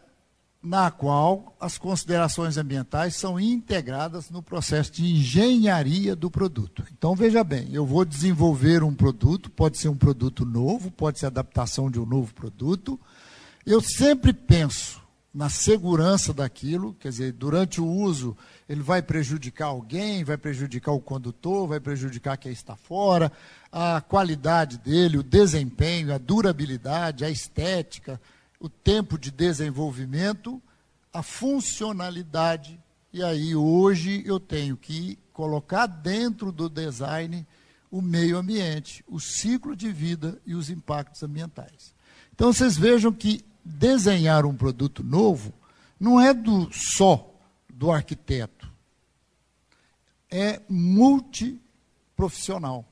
na 0.63 0.93
qual 0.93 1.57
as 1.59 1.77
considerações 1.77 2.57
ambientais 2.57 3.17
são 3.17 3.41
integradas 3.41 4.31
no 4.31 4.41
processo 4.41 4.93
de 4.93 5.05
engenharia 5.05 6.15
do 6.15 6.31
produto. 6.31 6.85
Então, 6.97 7.17
veja 7.17 7.43
bem, 7.43 7.69
eu 7.73 7.85
vou 7.85 8.05
desenvolver 8.05 8.85
um 8.85 8.95
produto, 8.95 9.51
pode 9.51 9.77
ser 9.79 9.89
um 9.89 9.97
produto 9.97 10.45
novo, 10.45 10.91
pode 10.93 11.19
ser 11.19 11.27
adaptação 11.27 11.91
de 11.91 11.99
um 11.99 12.07
novo 12.07 12.33
produto. 12.33 13.01
Eu 13.67 13.81
sempre 13.81 14.33
penso 14.33 15.03
na 15.35 15.49
segurança 15.49 16.33
daquilo, 16.33 16.95
quer 16.95 17.09
dizer, 17.09 17.33
durante 17.33 17.81
o 17.81 17.87
uso, 17.87 18.37
ele 18.69 18.83
vai 18.83 19.01
prejudicar 19.03 19.67
alguém, 19.67 20.23
vai 20.23 20.37
prejudicar 20.37 20.93
o 20.93 21.01
condutor, 21.01 21.67
vai 21.67 21.81
prejudicar 21.81 22.37
quem 22.37 22.53
está 22.53 22.77
fora, 22.77 23.33
a 23.73 24.01
qualidade 24.01 24.79
dele, 24.79 25.19
o 25.19 25.23
desempenho, 25.23 26.15
a 26.15 26.19
durabilidade, 26.19 27.25
a 27.25 27.31
estética, 27.31 28.21
o 28.63 28.69
tempo 28.69 29.19
de 29.19 29.33
desenvolvimento, 29.33 30.63
a 31.13 31.21
funcionalidade. 31.21 32.79
E 33.13 33.21
aí, 33.21 33.57
hoje, 33.57 34.23
eu 34.25 34.39
tenho 34.39 34.77
que 34.77 35.19
colocar 35.33 35.87
dentro 35.87 36.53
do 36.53 36.69
design 36.69 37.45
o 37.91 38.01
meio 38.01 38.39
ambiente, 38.39 39.05
o 39.09 39.19
ciclo 39.19 39.75
de 39.75 39.91
vida 39.91 40.41
e 40.47 40.55
os 40.55 40.71
impactos 40.71 41.25
ambientais. 41.25 41.93
Então, 42.33 42.53
vocês 42.53 42.77
vejam 42.77 43.13
que 43.13 43.45
desenhar 43.65 44.47
um 44.47 44.55
produto 44.55 45.03
novo 45.03 45.53
não 45.99 46.21
é 46.21 46.33
do 46.33 46.71
só 46.73 47.35
do 47.69 47.91
arquiteto. 47.91 48.71
É 50.31 50.63
multiprofissional. 50.69 52.85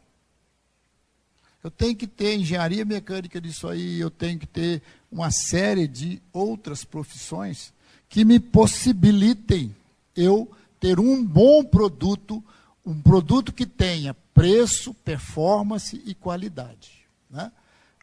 Eu 1.62 1.71
tenho 1.71 1.95
que 1.95 2.09
ter 2.09 2.37
engenharia 2.37 2.85
mecânica 2.85 3.41
disso 3.41 3.68
aí, 3.68 4.01
eu 4.01 4.11
tenho 4.11 4.37
que 4.39 4.49
ter 4.49 4.83
uma 5.11 5.30
série 5.30 5.88
de 5.88 6.22
outras 6.32 6.84
profissões 6.84 7.72
que 8.08 8.24
me 8.24 8.38
possibilitem 8.38 9.74
eu 10.16 10.50
ter 10.78 10.98
um 10.98 11.24
bom 11.24 11.64
produto, 11.64 12.42
um 12.84 13.00
produto 13.00 13.52
que 13.52 13.66
tenha 13.66 14.14
preço, 14.34 14.94
performance 14.94 16.00
e 16.04 16.14
qualidade. 16.14 17.06
Né? 17.28 17.50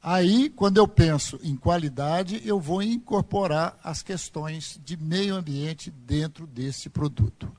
Aí, 0.02 0.50
quando 0.50 0.78
eu 0.78 0.88
penso 0.88 1.40
em 1.44 1.56
qualidade, 1.56 2.42
eu 2.46 2.60
vou 2.60 2.82
incorporar 2.82 3.78
as 3.84 4.02
questões 4.02 4.80
de 4.84 4.96
meio 4.96 5.36
ambiente 5.36 5.90
dentro 5.92 6.46
desse 6.46 6.90
produto. 6.90 7.52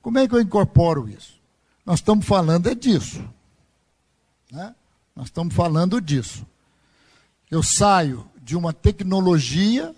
Como 0.00 0.18
é 0.18 0.26
que 0.26 0.34
eu 0.34 0.40
incorporo 0.40 1.08
isso? 1.08 1.40
Nós 1.84 2.00
estamos 2.00 2.26
falando 2.26 2.68
é 2.68 2.74
disso. 2.74 3.22
Né? 4.50 4.74
Nós 5.14 5.26
estamos 5.26 5.54
falando 5.54 6.00
disso. 6.00 6.46
Eu 7.50 7.62
saio 7.62 8.26
de 8.42 8.56
uma 8.56 8.72
tecnologia 8.72 9.94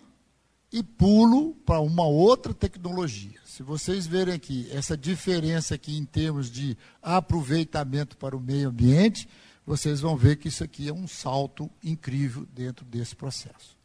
e 0.71 0.83
pulo 0.83 1.55
para 1.65 1.81
uma 1.81 2.05
outra 2.05 2.53
tecnologia. 2.53 3.41
Se 3.47 3.63
vocês 3.63 4.07
verem 4.07 4.35
aqui, 4.35 4.69
essa 4.71 4.97
diferença 4.97 5.77
aqui 5.77 5.97
em 5.97 6.05
termos 6.05 6.51
de 6.51 6.77
aproveitamento 7.03 8.17
para 8.17 8.37
o 8.37 8.41
meio 8.41 8.69
ambiente, 8.69 9.29
vocês 9.67 10.01
vão 10.01 10.17
ver 10.17 10.37
que 10.37 10.49
isso 10.49 10.63
aqui 10.63 10.89
é 10.89 10.93
um 10.93 11.09
salto 11.09 11.71
incrível 11.83 12.47
dentro 12.55 12.85
desse 12.85 13.17
processo. 13.17 13.77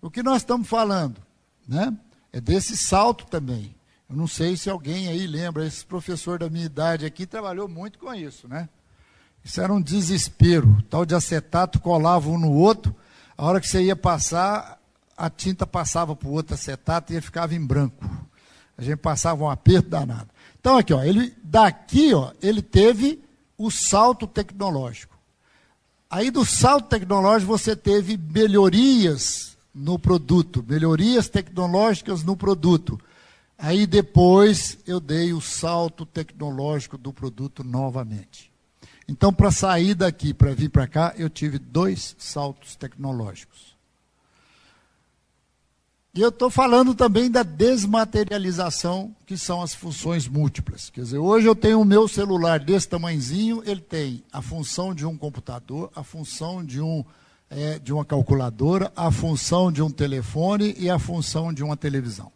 O 0.00 0.10
que 0.10 0.22
nós 0.22 0.42
estamos 0.42 0.68
falando, 0.68 1.20
né? 1.66 1.96
É 2.32 2.40
desse 2.40 2.76
salto 2.76 3.26
também. 3.26 3.74
Eu 4.08 4.14
não 4.14 4.28
sei 4.28 4.56
se 4.56 4.68
alguém 4.70 5.08
aí 5.08 5.26
lembra, 5.26 5.66
esse 5.66 5.84
professor 5.84 6.38
da 6.38 6.50
minha 6.50 6.66
idade 6.66 7.06
aqui 7.06 7.26
trabalhou 7.26 7.66
muito 7.66 7.98
com 7.98 8.14
isso, 8.14 8.46
né? 8.46 8.68
Isso 9.42 9.60
era 9.60 9.72
um 9.72 9.80
desespero. 9.80 10.84
Tal 10.88 11.04
de 11.04 11.14
acetato 11.14 11.80
colava 11.80 12.28
um 12.28 12.38
no 12.38 12.52
outro, 12.52 12.94
a 13.36 13.44
hora 13.44 13.60
que 13.60 13.68
você 13.68 13.82
ia 13.82 13.96
passar, 13.96 14.80
a 15.16 15.28
tinta 15.28 15.66
passava 15.66 16.14
para 16.14 16.28
o 16.28 16.32
outro 16.32 16.54
acetato 16.54 17.12
e 17.12 17.16
ele 17.16 17.22
ficava 17.22 17.54
em 17.54 17.64
branco. 17.64 18.04
A 18.76 18.82
gente 18.82 18.98
passava 18.98 19.44
um 19.44 19.50
aperto 19.50 19.88
danado. 19.88 20.28
Então 20.60 20.76
aqui, 20.76 20.92
ó, 20.92 21.02
ele 21.02 21.34
daqui, 21.42 22.14
ó, 22.14 22.32
ele 22.42 22.62
teve 22.62 23.22
o 23.58 23.70
salto 23.70 24.26
tecnológico. 24.26 25.14
Aí 26.08 26.30
do 26.30 26.44
salto 26.44 26.88
tecnológico 26.88 27.50
você 27.50 27.74
teve 27.74 28.16
melhorias 28.16 29.56
no 29.74 29.98
produto, 29.98 30.64
melhorias 30.66 31.28
tecnológicas 31.28 32.22
no 32.22 32.36
produto. 32.36 33.00
Aí 33.58 33.86
depois 33.86 34.78
eu 34.86 35.00
dei 35.00 35.32
o 35.32 35.40
salto 35.40 36.06
tecnológico 36.06 36.96
do 36.96 37.12
produto 37.12 37.64
novamente. 37.64 38.53
Então, 39.06 39.32
para 39.32 39.50
sair 39.50 39.94
daqui, 39.94 40.32
para 40.32 40.54
vir 40.54 40.70
para 40.70 40.86
cá, 40.86 41.14
eu 41.16 41.28
tive 41.28 41.58
dois 41.58 42.16
saltos 42.18 42.74
tecnológicos. 42.76 43.74
E 46.16 46.20
eu 46.20 46.28
estou 46.28 46.48
falando 46.48 46.94
também 46.94 47.28
da 47.28 47.42
desmaterialização, 47.42 49.14
que 49.26 49.36
são 49.36 49.60
as 49.60 49.74
funções 49.74 50.28
múltiplas. 50.28 50.88
Quer 50.88 51.00
dizer, 51.00 51.18
hoje 51.18 51.48
eu 51.48 51.56
tenho 51.56 51.80
o 51.80 51.84
meu 51.84 52.06
celular 52.06 52.60
desse 52.60 52.88
tamanhozinho, 52.88 53.64
ele 53.66 53.80
tem 53.80 54.22
a 54.32 54.40
função 54.40 54.94
de 54.94 55.04
um 55.04 55.18
computador, 55.18 55.90
a 55.94 56.04
função 56.04 56.64
de, 56.64 56.80
um, 56.80 57.04
é, 57.50 57.80
de 57.80 57.92
uma 57.92 58.04
calculadora, 58.04 58.92
a 58.94 59.10
função 59.10 59.72
de 59.72 59.82
um 59.82 59.90
telefone 59.90 60.76
e 60.78 60.88
a 60.88 61.00
função 61.00 61.52
de 61.52 61.64
uma 61.64 61.76
televisão. 61.76 62.30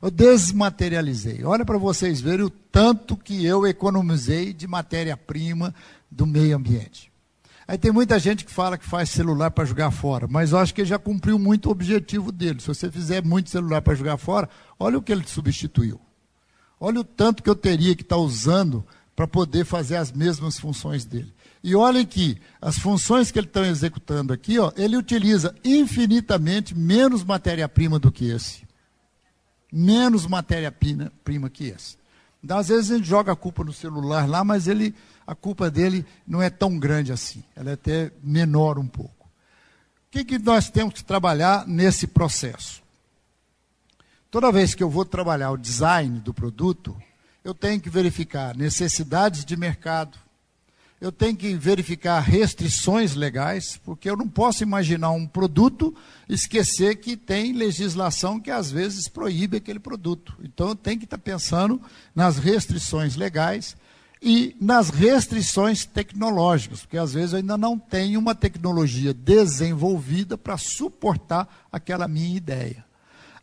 Eu 0.00 0.10
desmaterializei. 0.10 1.44
Olha 1.44 1.64
para 1.64 1.78
vocês 1.78 2.20
verem 2.20 2.46
o 2.46 2.50
tanto 2.50 3.16
que 3.16 3.44
eu 3.44 3.66
economizei 3.66 4.52
de 4.52 4.66
matéria-prima 4.66 5.74
do 6.10 6.26
meio 6.26 6.56
ambiente. 6.56 7.10
Aí 7.66 7.76
tem 7.76 7.92
muita 7.92 8.18
gente 8.18 8.46
que 8.46 8.52
fala 8.52 8.78
que 8.78 8.86
faz 8.86 9.10
celular 9.10 9.50
para 9.50 9.64
jogar 9.64 9.90
fora, 9.90 10.26
mas 10.26 10.52
eu 10.52 10.58
acho 10.58 10.74
que 10.74 10.80
ele 10.80 10.88
já 10.88 10.98
cumpriu 10.98 11.38
muito 11.38 11.66
o 11.66 11.72
objetivo 11.72 12.32
dele. 12.32 12.60
Se 12.60 12.68
você 12.68 12.90
fizer 12.90 13.22
muito 13.22 13.50
celular 13.50 13.82
para 13.82 13.94
jogar 13.94 14.16
fora, 14.16 14.48
olha 14.78 14.96
o 14.96 15.02
que 15.02 15.12
ele 15.12 15.24
substituiu. 15.26 16.00
Olha 16.80 17.00
o 17.00 17.04
tanto 17.04 17.42
que 17.42 17.50
eu 17.50 17.56
teria 17.56 17.94
que 17.94 18.02
estar 18.02 18.16
tá 18.16 18.22
usando 18.22 18.86
para 19.14 19.26
poder 19.26 19.64
fazer 19.64 19.96
as 19.96 20.12
mesmas 20.12 20.58
funções 20.58 21.04
dele. 21.04 21.34
E 21.62 21.74
olhem 21.74 22.06
que 22.06 22.38
as 22.62 22.78
funções 22.78 23.30
que 23.30 23.38
ele 23.38 23.48
está 23.48 23.66
executando 23.66 24.32
aqui, 24.32 24.58
ó, 24.60 24.72
ele 24.76 24.96
utiliza 24.96 25.54
infinitamente 25.64 26.72
menos 26.72 27.24
matéria-prima 27.24 27.98
do 27.98 28.12
que 28.12 28.30
esse. 28.30 28.67
Menos 29.72 30.26
matéria-prima 30.26 31.50
que 31.50 31.66
esse. 31.66 31.96
Então, 32.42 32.58
às 32.58 32.68
vezes 32.68 32.90
a 32.90 32.96
gente 32.96 33.06
joga 33.06 33.32
a 33.32 33.36
culpa 33.36 33.64
no 33.64 33.72
celular 33.72 34.28
lá, 34.28 34.44
mas 34.44 34.68
ele 34.68 34.94
a 35.26 35.34
culpa 35.34 35.70
dele 35.70 36.06
não 36.26 36.40
é 36.40 36.48
tão 36.48 36.78
grande 36.78 37.12
assim, 37.12 37.44
ela 37.54 37.68
é 37.68 37.74
até 37.74 38.10
menor 38.22 38.78
um 38.78 38.86
pouco. 38.86 39.26
O 39.26 40.10
que, 40.10 40.24
que 40.24 40.38
nós 40.38 40.70
temos 40.70 40.94
que 40.94 41.04
trabalhar 41.04 41.66
nesse 41.66 42.06
processo? 42.06 42.82
Toda 44.30 44.50
vez 44.50 44.74
que 44.74 44.82
eu 44.82 44.88
vou 44.88 45.04
trabalhar 45.04 45.50
o 45.50 45.58
design 45.58 46.18
do 46.20 46.32
produto, 46.32 46.96
eu 47.44 47.52
tenho 47.52 47.78
que 47.78 47.90
verificar 47.90 48.56
necessidades 48.56 49.44
de 49.44 49.54
mercado, 49.54 50.18
eu 51.00 51.12
tenho 51.12 51.36
que 51.36 51.54
verificar 51.54 52.18
restrições 52.18 53.14
legais, 53.14 53.80
porque 53.84 54.10
eu 54.10 54.16
não 54.16 54.28
posso 54.28 54.64
imaginar 54.64 55.12
um 55.12 55.26
produto 55.26 55.94
esquecer 56.28 56.96
que 56.96 57.16
tem 57.16 57.52
legislação 57.52 58.40
que 58.40 58.50
às 58.50 58.70
vezes 58.70 59.06
proíbe 59.06 59.58
aquele 59.58 59.78
produto. 59.78 60.36
Então 60.42 60.70
eu 60.70 60.74
tenho 60.74 60.98
que 60.98 61.04
estar 61.04 61.18
pensando 61.18 61.80
nas 62.14 62.38
restrições 62.38 63.14
legais 63.14 63.76
e 64.20 64.56
nas 64.60 64.90
restrições 64.90 65.84
tecnológicas, 65.84 66.80
porque 66.80 66.98
às 66.98 67.12
vezes 67.12 67.32
eu 67.32 67.38
ainda 67.38 67.56
não 67.56 67.78
tenho 67.78 68.18
uma 68.18 68.34
tecnologia 68.34 69.14
desenvolvida 69.14 70.36
para 70.36 70.58
suportar 70.58 71.68
aquela 71.70 72.08
minha 72.08 72.36
ideia. 72.36 72.84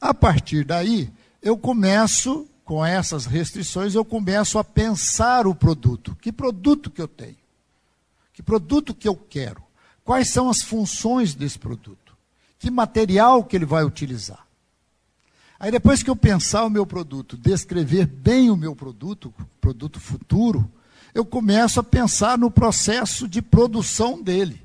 A 0.02 0.14
partir 0.14 0.66
daí, 0.66 1.10
eu 1.42 1.58
começo, 1.58 2.46
com 2.66 2.86
essas 2.86 3.26
restrições, 3.26 3.96
eu 3.96 4.04
começo 4.04 4.60
a 4.60 4.64
pensar 4.64 5.48
o 5.48 5.56
produto. 5.56 6.18
Que 6.20 6.34
produto 6.34 6.92
que 6.92 7.02
eu 7.02 7.08
tenho? 7.08 7.45
Que 8.36 8.44
produto 8.44 8.94
que 8.94 9.08
eu 9.08 9.16
quero? 9.16 9.64
Quais 10.04 10.30
são 10.30 10.50
as 10.50 10.62
funções 10.62 11.34
desse 11.34 11.58
produto? 11.58 12.16
Que 12.60 12.70
material 12.70 13.44
que 13.46 13.56
ele 13.56 13.66
vai 13.66 13.86
utilizar? 13.86 14.46
Aí 15.58 15.72
depois 15.72 16.04
que 16.04 16.10
eu 16.10 16.18
pensar 16.18 16.66
o 16.66 16.70
meu 16.70 16.86
produto, 16.86 17.38
descrever 17.38 18.06
bem 18.06 18.52
o 18.52 18.58
meu 18.58 18.76
produto, 18.76 19.34
produto 19.62 20.02
futuro, 20.02 20.70
eu 21.14 21.26
começo 21.26 21.80
a 21.80 21.84
pensar 21.84 22.38
no 22.38 22.52
processo 22.52 23.26
de 23.26 23.42
produção 23.42 24.22
dele. 24.22 24.62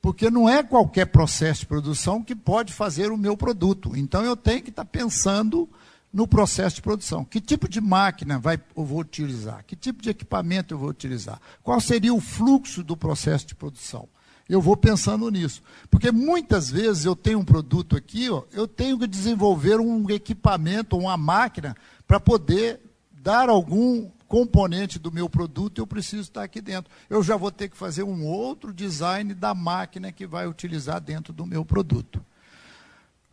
Porque 0.00 0.30
não 0.30 0.48
é 0.48 0.62
qualquer 0.62 1.06
processo 1.06 1.60
de 1.60 1.66
produção 1.66 2.22
que 2.22 2.36
pode 2.36 2.72
fazer 2.72 3.10
o 3.10 3.18
meu 3.18 3.36
produto. 3.36 3.96
Então 3.96 4.24
eu 4.24 4.36
tenho 4.36 4.62
que 4.62 4.70
estar 4.70 4.84
pensando 4.84 5.68
no 6.12 6.26
processo 6.26 6.76
de 6.76 6.82
produção. 6.82 7.24
Que 7.24 7.40
tipo 7.40 7.68
de 7.68 7.80
máquina 7.80 8.38
vai, 8.38 8.60
eu 8.76 8.84
vou 8.84 9.00
utilizar? 9.00 9.64
Que 9.66 9.76
tipo 9.76 10.02
de 10.02 10.10
equipamento 10.10 10.74
eu 10.74 10.78
vou 10.78 10.88
utilizar? 10.88 11.40
Qual 11.62 11.80
seria 11.80 12.12
o 12.12 12.20
fluxo 12.20 12.82
do 12.82 12.96
processo 12.96 13.46
de 13.46 13.54
produção? 13.54 14.08
eu 14.50 14.60
vou 14.60 14.76
pensando 14.76 15.30
nisso. 15.30 15.62
Porque 15.88 16.10
muitas 16.10 16.68
vezes 16.70 17.04
eu 17.04 17.14
tenho 17.14 17.38
um 17.38 17.44
produto 17.44 17.96
aqui, 17.96 18.28
ó, 18.28 18.42
eu 18.52 18.66
tenho 18.66 18.98
que 18.98 19.06
desenvolver 19.06 19.78
um 19.78 20.10
equipamento, 20.10 20.98
uma 20.98 21.16
máquina, 21.16 21.76
para 22.06 22.18
poder 22.18 22.80
dar 23.12 23.48
algum 23.48 24.10
componente 24.26 24.98
do 24.98 25.12
meu 25.12 25.28
produto, 25.28 25.80
eu 25.80 25.86
preciso 25.86 26.22
estar 26.22 26.42
aqui 26.42 26.60
dentro. 26.60 26.90
Eu 27.08 27.22
já 27.22 27.36
vou 27.36 27.50
ter 27.50 27.68
que 27.68 27.76
fazer 27.76 28.02
um 28.02 28.24
outro 28.26 28.72
design 28.72 29.34
da 29.34 29.54
máquina 29.54 30.12
que 30.12 30.26
vai 30.26 30.46
utilizar 30.46 31.00
dentro 31.00 31.32
do 31.32 31.46
meu 31.46 31.64
produto. 31.64 32.24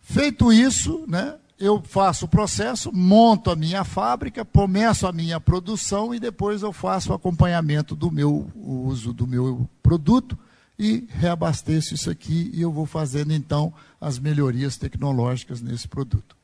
Feito 0.01 0.51
isso, 0.51 1.03
né, 1.07 1.35
eu 1.59 1.81
faço 1.81 2.25
o 2.25 2.27
processo, 2.27 2.91
monto 2.93 3.49
a 3.49 3.55
minha 3.55 3.83
fábrica, 3.83 4.45
começo 4.45 5.07
a 5.07 5.11
minha 5.11 5.39
produção 5.39 6.13
e 6.13 6.19
depois 6.19 6.61
eu 6.61 6.71
faço 6.71 7.11
o 7.11 7.15
acompanhamento 7.15 7.95
do 7.95 8.11
meu 8.11 8.51
uso 8.55 9.11
do 9.11 9.25
meu 9.25 9.67
produto 9.81 10.37
e 10.77 11.07
reabasteço 11.09 11.95
isso 11.95 12.09
aqui 12.09 12.51
e 12.53 12.61
eu 12.61 12.71
vou 12.71 12.85
fazendo 12.85 13.33
então 13.33 13.73
as 13.99 14.19
melhorias 14.19 14.77
tecnológicas 14.77 15.59
nesse 15.59 15.87
produto. 15.87 16.37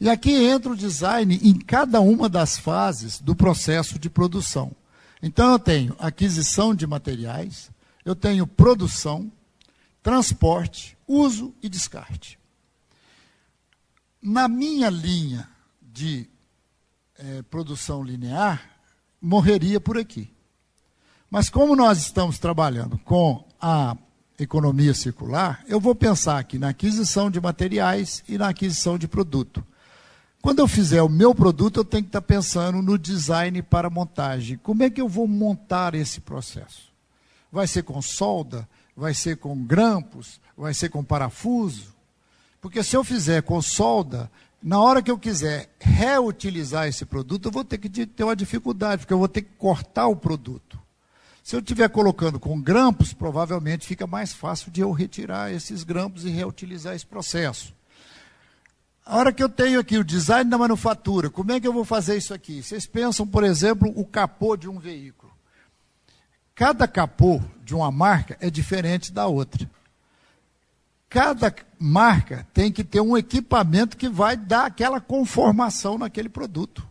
E 0.00 0.08
aqui 0.08 0.32
entra 0.32 0.72
o 0.72 0.76
design 0.76 1.40
em 1.42 1.54
cada 1.58 2.00
uma 2.00 2.28
das 2.28 2.56
fases 2.56 3.20
do 3.20 3.34
processo 3.34 3.98
de 3.98 4.08
produção. 4.08 4.72
Então 5.20 5.52
eu 5.52 5.58
tenho 5.58 5.96
aquisição 5.98 6.74
de 6.74 6.86
materiais, 6.86 7.70
eu 8.04 8.14
tenho 8.14 8.46
produção, 8.46 9.30
transporte, 10.02 10.96
uso 11.06 11.52
e 11.62 11.68
descarte. 11.68 12.41
Na 14.22 14.46
minha 14.46 14.88
linha 14.88 15.48
de 15.80 16.28
é, 17.18 17.42
produção 17.42 18.04
linear, 18.04 18.62
morreria 19.20 19.80
por 19.80 19.98
aqui. 19.98 20.30
Mas 21.28 21.50
como 21.50 21.74
nós 21.74 21.98
estamos 21.98 22.38
trabalhando 22.38 22.96
com 22.98 23.44
a 23.60 23.96
economia 24.38 24.94
circular, 24.94 25.64
eu 25.66 25.80
vou 25.80 25.94
pensar 25.94 26.38
aqui 26.38 26.56
na 26.56 26.68
aquisição 26.68 27.30
de 27.30 27.40
materiais 27.40 28.22
e 28.28 28.38
na 28.38 28.48
aquisição 28.48 28.96
de 28.96 29.08
produto. 29.08 29.64
Quando 30.40 30.60
eu 30.60 30.68
fizer 30.68 31.02
o 31.02 31.08
meu 31.08 31.34
produto, 31.34 31.78
eu 31.78 31.84
tenho 31.84 32.04
que 32.04 32.08
estar 32.08 32.22
pensando 32.22 32.80
no 32.82 32.98
design 32.98 33.60
para 33.62 33.90
montagem. 33.90 34.56
Como 34.58 34.82
é 34.82 34.90
que 34.90 35.00
eu 35.00 35.08
vou 35.08 35.26
montar 35.26 35.94
esse 35.94 36.20
processo? 36.20 36.92
Vai 37.50 37.66
ser 37.66 37.82
com 37.82 38.00
solda? 38.00 38.68
Vai 38.96 39.14
ser 39.14 39.36
com 39.36 39.56
grampos? 39.64 40.40
Vai 40.56 40.74
ser 40.74 40.90
com 40.90 41.02
parafuso? 41.02 41.91
Porque 42.62 42.84
se 42.84 42.96
eu 42.96 43.02
fizer 43.02 43.42
com 43.42 43.60
solda, 43.60 44.30
na 44.62 44.80
hora 44.80 45.02
que 45.02 45.10
eu 45.10 45.18
quiser 45.18 45.68
reutilizar 45.80 46.86
esse 46.86 47.04
produto, 47.04 47.46
eu 47.46 47.52
vou 47.52 47.64
ter 47.64 47.76
que 47.76 47.88
ter 48.06 48.22
uma 48.22 48.36
dificuldade, 48.36 49.00
porque 49.00 49.12
eu 49.12 49.18
vou 49.18 49.26
ter 49.26 49.42
que 49.42 49.50
cortar 49.58 50.06
o 50.06 50.14
produto. 50.14 50.80
Se 51.42 51.56
eu 51.56 51.60
estiver 51.60 51.88
colocando 51.88 52.38
com 52.38 52.62
grampos, 52.62 53.12
provavelmente 53.12 53.84
fica 53.84 54.06
mais 54.06 54.32
fácil 54.32 54.70
de 54.70 54.80
eu 54.80 54.92
retirar 54.92 55.52
esses 55.52 55.82
grampos 55.82 56.24
e 56.24 56.30
reutilizar 56.30 56.94
esse 56.94 57.04
processo. 57.04 57.74
A 59.04 59.16
hora 59.16 59.32
que 59.32 59.42
eu 59.42 59.48
tenho 59.48 59.80
aqui 59.80 59.98
o 59.98 60.04
design 60.04 60.48
da 60.48 60.56
manufatura, 60.56 61.28
como 61.28 61.50
é 61.50 61.58
que 61.58 61.66
eu 61.66 61.72
vou 61.72 61.84
fazer 61.84 62.16
isso 62.16 62.32
aqui? 62.32 62.62
Vocês 62.62 62.86
pensam, 62.86 63.26
por 63.26 63.42
exemplo, 63.42 63.92
o 63.96 64.06
capô 64.06 64.56
de 64.56 64.68
um 64.68 64.78
veículo. 64.78 65.32
Cada 66.54 66.86
capô 66.86 67.42
de 67.64 67.74
uma 67.74 67.90
marca 67.90 68.36
é 68.40 68.48
diferente 68.48 69.12
da 69.12 69.26
outra. 69.26 69.68
Cada 71.12 71.54
marca 71.78 72.46
tem 72.54 72.72
que 72.72 72.82
ter 72.82 73.02
um 73.02 73.18
equipamento 73.18 73.98
que 73.98 74.08
vai 74.08 74.34
dar 74.34 74.64
aquela 74.64 74.98
conformação 74.98 75.98
naquele 75.98 76.30
produto. 76.30 76.82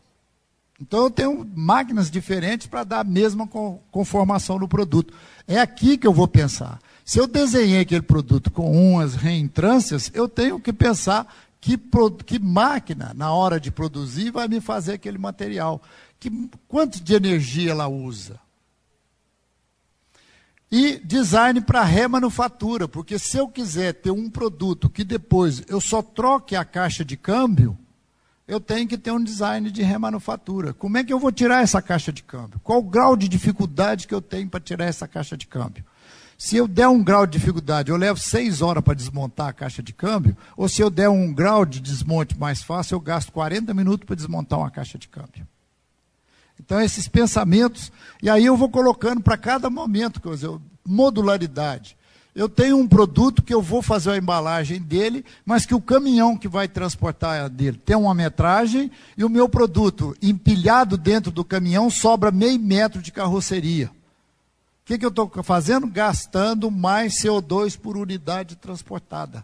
Então 0.79 1.05
eu 1.05 1.09
tenho 1.09 1.51
máquinas 1.55 2.11
diferentes 2.11 2.67
para 2.67 2.83
dar 2.83 2.99
a 2.99 3.03
mesma 3.03 3.49
conformação 3.89 4.59
no 4.59 4.67
produto. 4.67 5.11
É 5.47 5.59
aqui 5.59 5.97
que 5.97 6.05
eu 6.05 6.13
vou 6.13 6.27
pensar. 6.27 6.79
Se 7.03 7.17
eu 7.17 7.25
desenhei 7.25 7.79
aquele 7.79 8.03
produto 8.03 8.51
com 8.51 8.71
umas 8.71 9.15
reentrâncias, 9.15 10.11
eu 10.13 10.29
tenho 10.29 10.59
que 10.59 10.71
pensar 10.71 11.25
que, 11.59 11.79
que 12.23 12.37
máquina, 12.37 13.13
na 13.15 13.33
hora 13.33 13.59
de 13.59 13.71
produzir, 13.71 14.29
vai 14.29 14.47
me 14.47 14.61
fazer 14.61 14.93
aquele 14.93 15.17
material. 15.17 15.81
Que, 16.19 16.47
quanto 16.67 17.03
de 17.03 17.15
energia 17.15 17.71
ela 17.71 17.87
usa? 17.87 18.39
E 20.71 20.97
design 21.03 21.59
para 21.59 21.83
remanufatura, 21.83 22.87
porque 22.87 23.19
se 23.19 23.37
eu 23.37 23.49
quiser 23.49 23.93
ter 23.93 24.11
um 24.11 24.29
produto 24.29 24.89
que 24.89 25.03
depois 25.03 25.61
eu 25.67 25.81
só 25.81 26.01
troque 26.01 26.55
a 26.55 26.63
caixa 26.63 27.03
de 27.03 27.17
câmbio, 27.17 27.77
eu 28.47 28.59
tenho 28.59 28.87
que 28.87 28.97
ter 28.97 29.11
um 29.11 29.21
design 29.21 29.69
de 29.69 29.81
remanufatura. 29.81 30.73
Como 30.73 30.97
é 30.97 31.03
que 31.03 31.11
eu 31.11 31.19
vou 31.19 31.31
tirar 31.31 31.61
essa 31.61 31.81
caixa 31.81 32.13
de 32.13 32.23
câmbio? 32.23 32.59
Qual 32.63 32.79
o 32.79 32.83
grau 32.83 33.17
de 33.17 33.27
dificuldade 33.27 34.07
que 34.07 34.13
eu 34.13 34.21
tenho 34.21 34.47
para 34.47 34.61
tirar 34.61 34.85
essa 34.85 35.07
caixa 35.07 35.35
de 35.35 35.45
câmbio? 35.45 35.83
Se 36.37 36.55
eu 36.55 36.67
der 36.67 36.87
um 36.87 37.03
grau 37.03 37.27
de 37.27 37.37
dificuldade, 37.37 37.91
eu 37.91 37.97
levo 37.97 38.19
seis 38.19 38.61
horas 38.61 38.83
para 38.83 38.93
desmontar 38.93 39.49
a 39.49 39.53
caixa 39.53 39.83
de 39.83 39.93
câmbio, 39.93 40.35
ou 40.55 40.69
se 40.69 40.81
eu 40.81 40.89
der 40.89 41.09
um 41.09 41.33
grau 41.33 41.65
de 41.65 41.79
desmonte 41.79 42.39
mais 42.39 42.63
fácil, 42.63 42.95
eu 42.95 42.99
gasto 42.99 43.31
40 43.31 43.73
minutos 43.73 44.05
para 44.05 44.15
desmontar 44.15 44.57
uma 44.57 44.71
caixa 44.71 44.97
de 44.97 45.07
câmbio. 45.07 45.45
Então, 46.63 46.79
esses 46.79 47.07
pensamentos, 47.07 47.91
e 48.21 48.29
aí 48.29 48.45
eu 48.45 48.55
vou 48.55 48.69
colocando 48.69 49.19
para 49.19 49.35
cada 49.35 49.67
momento, 49.67 50.21
dizer, 50.29 50.51
modularidade. 50.85 51.97
eu 52.35 52.47
tenho 52.47 52.77
um 52.77 52.87
produto 52.87 53.41
que 53.41 53.53
eu 53.53 53.63
vou 53.63 53.81
fazer 53.81 54.11
a 54.11 54.17
embalagem 54.17 54.79
dele, 54.79 55.25
mas 55.43 55.65
que 55.65 55.73
o 55.73 55.81
caminhão 55.81 56.37
que 56.37 56.47
vai 56.47 56.67
transportar 56.67 57.49
dele 57.49 57.81
tem 57.83 57.95
uma 57.95 58.13
metragem 58.13 58.91
e 59.17 59.25
o 59.25 59.29
meu 59.29 59.49
produto 59.49 60.15
empilhado 60.21 60.97
dentro 60.97 61.31
do 61.31 61.43
caminhão 61.43 61.89
sobra 61.89 62.31
meio 62.31 62.59
metro 62.59 63.01
de 63.01 63.11
carroceria. 63.11 63.87
O 63.87 64.85
que, 64.85 64.99
que 64.99 65.05
eu 65.05 65.09
estou 65.09 65.29
fazendo? 65.43 65.87
Gastando 65.87 66.69
mais 66.69 67.15
CO2 67.15 67.77
por 67.77 67.97
unidade 67.97 68.55
transportada. 68.55 69.43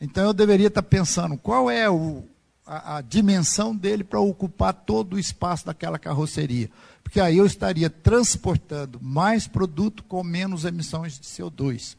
Então 0.00 0.24
eu 0.24 0.32
deveria 0.32 0.68
estar 0.68 0.82
pensando 0.82 1.36
qual 1.36 1.70
é 1.70 1.88
o, 1.88 2.24
a, 2.70 2.98
a 2.98 3.00
dimensão 3.00 3.74
dele 3.74 4.04
para 4.04 4.20
ocupar 4.20 4.72
todo 4.72 5.14
o 5.14 5.18
espaço 5.18 5.66
daquela 5.66 5.98
carroceria. 5.98 6.70
Porque 7.02 7.20
aí 7.20 7.38
eu 7.38 7.44
estaria 7.44 7.90
transportando 7.90 9.00
mais 9.02 9.48
produto 9.48 10.04
com 10.04 10.22
menos 10.22 10.64
emissões 10.64 11.18
de 11.18 11.26
CO2. 11.26 11.96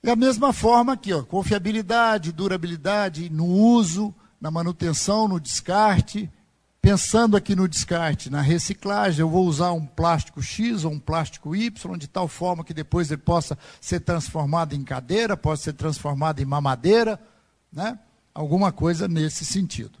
Da 0.00 0.14
mesma 0.14 0.52
forma 0.52 0.92
aqui, 0.92 1.12
ó, 1.12 1.24
confiabilidade, 1.24 2.30
durabilidade 2.30 3.28
no 3.28 3.46
uso, 3.46 4.14
na 4.40 4.52
manutenção, 4.52 5.26
no 5.26 5.40
descarte. 5.40 6.30
Pensando 6.80 7.36
aqui 7.36 7.56
no 7.56 7.68
descarte, 7.68 8.30
na 8.30 8.40
reciclagem, 8.40 9.20
eu 9.20 9.28
vou 9.28 9.44
usar 9.44 9.72
um 9.72 9.84
plástico 9.84 10.40
X 10.40 10.84
ou 10.84 10.92
um 10.92 11.00
plástico 11.00 11.56
Y, 11.56 11.98
de 11.98 12.06
tal 12.06 12.28
forma 12.28 12.62
que 12.62 12.72
depois 12.72 13.10
ele 13.10 13.20
possa 13.20 13.58
ser 13.80 13.98
transformado 13.98 14.76
em 14.76 14.84
cadeira, 14.84 15.36
possa 15.36 15.64
ser 15.64 15.72
transformado 15.72 16.40
em 16.40 16.44
mamadeira, 16.44 17.20
né? 17.72 17.98
Alguma 18.38 18.70
coisa 18.70 19.08
nesse 19.08 19.44
sentido. 19.44 19.98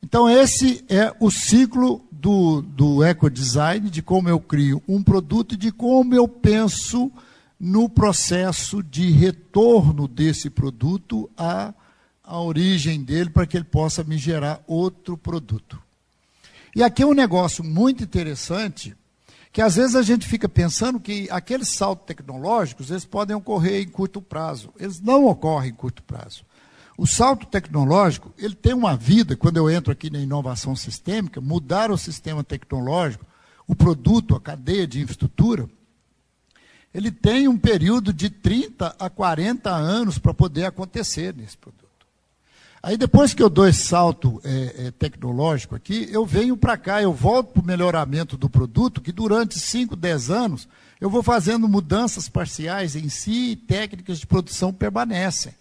Então, 0.00 0.30
esse 0.30 0.84
é 0.88 1.12
o 1.18 1.28
ciclo 1.28 2.04
do, 2.12 2.62
do 2.62 3.02
ecodesign, 3.02 3.90
de 3.90 4.00
como 4.00 4.28
eu 4.28 4.38
crio 4.38 4.80
um 4.86 5.02
produto 5.02 5.54
e 5.54 5.56
de 5.56 5.72
como 5.72 6.14
eu 6.14 6.28
penso 6.28 7.10
no 7.58 7.88
processo 7.88 8.80
de 8.80 9.10
retorno 9.10 10.06
desse 10.06 10.50
produto 10.50 11.28
à, 11.36 11.74
à 12.22 12.40
origem 12.40 13.02
dele, 13.02 13.30
para 13.30 13.46
que 13.46 13.56
ele 13.56 13.64
possa 13.64 14.04
me 14.04 14.18
gerar 14.18 14.62
outro 14.68 15.16
produto. 15.16 15.82
E 16.76 16.82
aqui 16.82 17.02
é 17.02 17.06
um 17.06 17.14
negócio 17.14 17.64
muito 17.64 18.04
interessante, 18.04 18.94
que 19.52 19.60
às 19.60 19.74
vezes 19.74 19.96
a 19.96 20.02
gente 20.02 20.28
fica 20.28 20.48
pensando 20.48 21.00
que 21.00 21.26
aqueles 21.28 21.70
saltos 21.70 22.06
tecnológicos, 22.06 22.90
eles 22.90 23.04
podem 23.04 23.34
ocorrer 23.34 23.82
em 23.82 23.88
curto 23.88 24.22
prazo. 24.22 24.72
Eles 24.78 25.00
não 25.00 25.24
ocorrem 25.26 25.70
em 25.70 25.74
curto 25.74 26.04
prazo. 26.04 26.44
O 26.96 27.06
salto 27.06 27.46
tecnológico, 27.46 28.32
ele 28.38 28.54
tem 28.54 28.72
uma 28.72 28.96
vida, 28.96 29.36
quando 29.36 29.56
eu 29.56 29.68
entro 29.68 29.92
aqui 29.92 30.10
na 30.10 30.20
inovação 30.20 30.76
sistêmica, 30.76 31.40
mudar 31.40 31.90
o 31.90 31.98
sistema 31.98 32.44
tecnológico, 32.44 33.26
o 33.66 33.74
produto, 33.74 34.36
a 34.36 34.40
cadeia 34.40 34.86
de 34.86 35.00
infraestrutura, 35.00 35.68
ele 36.92 37.10
tem 37.10 37.48
um 37.48 37.58
período 37.58 38.12
de 38.12 38.30
30 38.30 38.94
a 38.98 39.10
40 39.10 39.68
anos 39.70 40.18
para 40.18 40.32
poder 40.32 40.64
acontecer 40.64 41.34
nesse 41.34 41.56
produto. 41.56 41.82
Aí 42.80 42.96
depois 42.96 43.34
que 43.34 43.42
eu 43.42 43.50
dou 43.50 43.66
esse 43.66 43.86
salto 43.86 44.40
é, 44.44 44.86
é, 44.86 44.90
tecnológico 44.92 45.74
aqui, 45.74 46.06
eu 46.12 46.24
venho 46.24 46.56
para 46.56 46.76
cá, 46.76 47.02
eu 47.02 47.12
volto 47.12 47.54
para 47.54 47.62
o 47.62 47.66
melhoramento 47.66 48.36
do 48.36 48.48
produto, 48.48 49.00
que 49.00 49.10
durante 49.10 49.58
5, 49.58 49.96
10 49.96 50.30
anos 50.30 50.68
eu 51.00 51.10
vou 51.10 51.22
fazendo 51.22 51.66
mudanças 51.66 52.28
parciais 52.28 52.94
em 52.94 53.08
si 53.08 53.52
e 53.52 53.56
técnicas 53.56 54.20
de 54.20 54.26
produção 54.26 54.72
permanecem. 54.72 55.54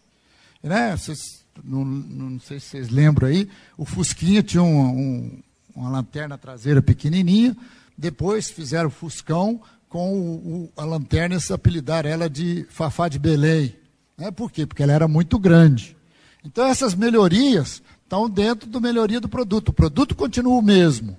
Né? 0.64 0.95
Vocês, 0.95 1.43
não, 1.61 1.84
não, 1.84 2.39
sei 2.39 2.59
se 2.59 2.68
vocês 2.68 2.89
lembram 2.89 3.28
aí, 3.28 3.49
o 3.78 3.86
Fusquinha 3.86 4.41
tinha 4.41 4.64
um, 4.64 4.82
um, 4.82 5.43
uma 5.76 5.89
lanterna 5.89 6.38
traseira 6.38 6.82
pequenininha, 6.82 7.55
depois 7.97 8.49
fizeram 8.49 8.88
o 8.88 8.91
Fuscão, 8.91 9.61
com 9.89 10.14
o, 10.18 10.36
o, 10.36 10.72
a 10.76 10.86
lanterna 10.86 11.39
se 11.39 11.53
apelidar 11.53 12.05
ela 12.05 12.28
de 12.28 12.66
Fafá 12.70 13.07
de 13.07 13.20
Belém. 13.20 13.76
Né? 14.18 14.32
Por 14.32 14.51
quê? 14.51 14.66
Porque 14.66 14.82
ela 14.82 14.93
era 14.93 15.07
muito 15.07 15.38
grande. 15.38 15.95
Então 16.43 16.66
essas 16.66 16.95
melhorias 16.95 17.84
estão 18.01 18.28
dentro 18.28 18.68
da 18.68 18.80
melhoria 18.80 19.20
do 19.20 19.30
produto. 19.30 19.70
O 19.70 19.74
produto 19.74 20.16
continua 20.16 20.57
o 20.57 20.64
mesmo. 20.64 21.16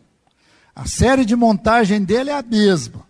A 0.74 0.86
série 0.86 1.24
de 1.24 1.36
montagem 1.36 2.02
dele 2.02 2.30
é 2.30 2.38
a 2.38 2.42
mesma. 2.42 3.06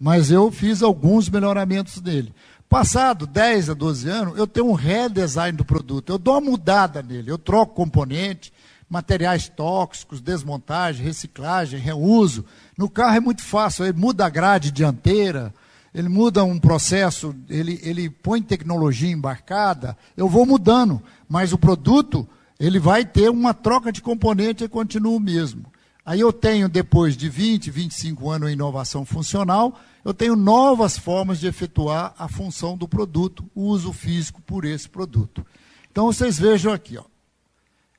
Mas 0.00 0.32
eu 0.32 0.50
fiz 0.50 0.82
alguns 0.82 1.28
melhoramentos 1.28 2.00
dele. 2.00 2.34
Passado 2.68 3.26
10 3.26 3.70
a 3.70 3.74
12 3.74 4.08
anos, 4.08 4.38
eu 4.38 4.46
tenho 4.46 4.68
um 4.68 4.72
redesign 4.72 5.56
do 5.56 5.64
produto. 5.64 6.10
Eu 6.10 6.18
dou 6.18 6.34
uma 6.34 6.50
mudada 6.50 7.02
nele. 7.02 7.30
Eu 7.30 7.38
troco 7.38 7.74
componente, 7.74 8.52
materiais 8.88 9.48
tóxicos, 9.48 10.20
desmontagem, 10.20 11.04
reciclagem, 11.04 11.78
reuso. 11.78 12.44
No 12.76 12.88
carro 12.88 13.16
é 13.16 13.20
muito 13.20 13.42
fácil, 13.42 13.84
ele 13.84 13.98
muda 13.98 14.26
a 14.26 14.30
grade 14.30 14.70
dianteira, 14.70 15.54
ele 15.94 16.08
muda 16.08 16.44
um 16.44 16.58
processo, 16.58 17.34
ele, 17.48 17.78
ele 17.82 18.10
põe 18.10 18.42
tecnologia 18.42 19.10
embarcada, 19.10 19.96
eu 20.16 20.28
vou 20.28 20.44
mudando, 20.44 21.00
mas 21.28 21.52
o 21.52 21.58
produto, 21.58 22.28
ele 22.58 22.78
vai 22.78 23.04
ter 23.04 23.30
uma 23.30 23.54
troca 23.54 23.92
de 23.92 24.02
componente 24.02 24.64
e 24.64 24.68
continua 24.68 25.16
o 25.16 25.20
mesmo. 25.20 25.66
Aí 26.04 26.20
eu 26.20 26.32
tenho, 26.32 26.68
depois 26.68 27.16
de 27.16 27.28
20, 27.28 27.70
25 27.70 28.30
anos 28.30 28.50
em 28.50 28.52
inovação 28.52 29.04
funcional, 29.04 29.78
eu 30.04 30.12
tenho 30.12 30.36
novas 30.36 30.98
formas 30.98 31.40
de 31.40 31.46
efetuar 31.46 32.14
a 32.18 32.28
função 32.28 32.76
do 32.76 32.86
produto, 32.86 33.50
o 33.54 33.62
uso 33.62 33.92
físico 33.92 34.42
por 34.42 34.64
esse 34.64 34.88
produto. 34.88 35.44
Então 35.90 36.06
vocês 36.06 36.38
vejam 36.38 36.72
aqui, 36.72 36.98
ó. 36.98 37.04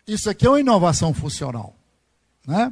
Isso 0.07 0.29
aqui 0.29 0.45
é 0.45 0.49
uma 0.49 0.59
inovação 0.59 1.13
funcional. 1.13 1.75
Né? 2.45 2.71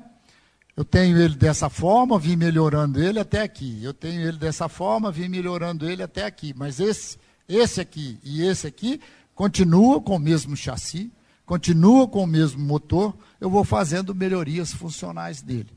Eu 0.78 0.86
tenho 0.86 1.18
ele 1.18 1.36
dessa 1.36 1.68
forma, 1.68 2.20
vim 2.20 2.36
melhorando 2.36 3.02
ele 3.02 3.20
até 3.20 3.42
aqui. 3.42 3.84
Eu 3.84 3.94
tenho 3.94 4.22
ele 4.22 4.38
dessa 4.38 4.70
forma, 4.70 5.12
vim 5.12 5.28
melhorando 5.28 5.90
ele 5.90 6.04
até 6.04 6.26
aqui. 6.26 6.54
Mas 6.56 6.80
esse, 6.80 7.18
esse 7.48 7.82
aqui 7.82 8.20
e 8.24 8.44
esse 8.44 8.68
aqui 8.68 9.02
continua 9.34 10.00
com 10.00 10.16
o 10.16 10.20
mesmo 10.20 10.56
chassi, 10.56 11.12
continua 11.44 12.08
com 12.08 12.24
o 12.24 12.28
mesmo 12.28 12.64
motor. 12.64 13.16
Eu 13.42 13.50
vou 13.50 13.64
fazendo 13.64 14.14
melhorias 14.14 14.72
funcionais 14.72 15.42
dele. 15.42 15.72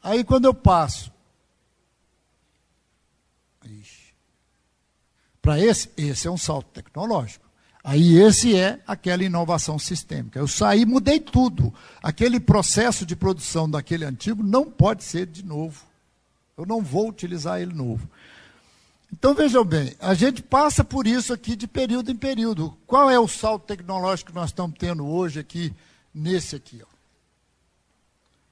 Aí 0.00 0.22
quando 0.22 0.44
eu 0.44 0.54
passo 0.54 1.13
para 5.44 5.60
esse, 5.60 5.90
esse 5.98 6.26
é 6.26 6.30
um 6.30 6.38
salto 6.38 6.68
tecnológico. 6.72 7.44
Aí 7.84 8.16
esse 8.16 8.56
é 8.56 8.80
aquela 8.86 9.22
inovação 9.22 9.78
sistêmica. 9.78 10.38
Eu 10.38 10.48
saí, 10.48 10.86
mudei 10.86 11.20
tudo. 11.20 11.72
Aquele 12.02 12.40
processo 12.40 13.04
de 13.04 13.14
produção 13.14 13.70
daquele 13.70 14.06
antigo 14.06 14.42
não 14.42 14.64
pode 14.64 15.04
ser 15.04 15.26
de 15.26 15.44
novo. 15.44 15.84
Eu 16.56 16.64
não 16.64 16.80
vou 16.80 17.10
utilizar 17.10 17.60
ele 17.60 17.74
novo. 17.74 18.08
Então 19.12 19.34
vejam 19.34 19.62
bem, 19.66 19.94
a 20.00 20.14
gente 20.14 20.42
passa 20.42 20.82
por 20.82 21.06
isso 21.06 21.30
aqui 21.30 21.54
de 21.54 21.66
período 21.66 22.10
em 22.10 22.16
período. 22.16 22.74
Qual 22.86 23.10
é 23.10 23.20
o 23.20 23.28
salto 23.28 23.66
tecnológico 23.66 24.30
que 24.30 24.34
nós 24.34 24.48
estamos 24.48 24.78
tendo 24.78 25.06
hoje 25.06 25.38
aqui, 25.38 25.74
nesse 26.12 26.56
aqui? 26.56 26.80
Ó. 26.82 26.86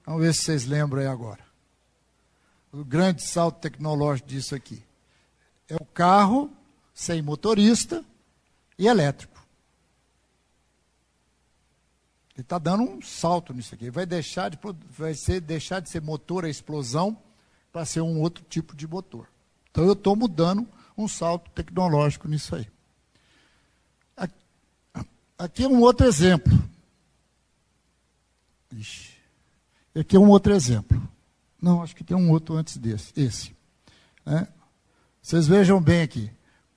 Vamos 0.05 0.21
ver 0.21 0.35
se 0.35 0.43
vocês 0.43 0.67
lembram 0.67 1.01
aí 1.01 1.07
agora. 1.07 1.41
O 2.71 2.85
grande 2.85 3.23
salto 3.23 3.61
tecnológico 3.61 4.29
disso 4.29 4.55
aqui. 4.55 4.83
É 5.69 5.77
o 5.77 5.85
carro 5.85 6.51
sem 6.95 7.23
motorista, 7.23 8.05
e 8.79 8.87
elétrico. 8.87 9.41
Ele 12.35 12.43
está 12.43 12.59
dando 12.59 12.83
um 12.83 13.03
salto 13.03 13.53
nisso 13.53 13.75
aqui. 13.75 13.91
Vai 13.91 14.07
deixar 14.07 14.49
de, 14.49 14.59
vai 14.91 15.15
ser, 15.15 15.41
deixar 15.41 15.81
de 15.81 15.89
ser 15.89 16.01
motor 16.01 16.45
a 16.45 16.49
explosão 16.49 17.17
para 17.71 17.85
ser 17.85 18.01
um 18.01 18.21
outro 18.21 18.45
tipo 18.49 18.75
de 18.75 18.87
motor. 18.87 19.29
Então 19.71 19.85
eu 19.85 19.93
estou 19.93 20.17
mudando 20.17 20.67
um 20.97 21.07
salto 21.07 21.51
tecnológico 21.51 22.27
nisso 22.29 22.57
aí. 22.57 22.67
Aqui 25.39 25.65
é 25.65 25.69
um 25.69 25.81
outro 25.81 26.07
exemplo. 26.07 26.53
Ixi. 28.71 29.13
Aqui 29.95 30.17
é 30.17 30.19
um 30.19 30.29
outro 30.29 30.53
exemplo. 30.53 31.01
Não, 31.61 31.83
acho 31.83 31.95
que 31.95 32.05
tem 32.05 32.17
um 32.17 32.31
outro 32.31 32.55
antes 32.55 32.77
desse. 32.77 33.13
Esse. 33.17 33.57
Né? 34.25 34.47
Vocês 35.23 35.47
vejam 35.47 35.81
bem 35.81 36.03
aqui. 36.03 36.31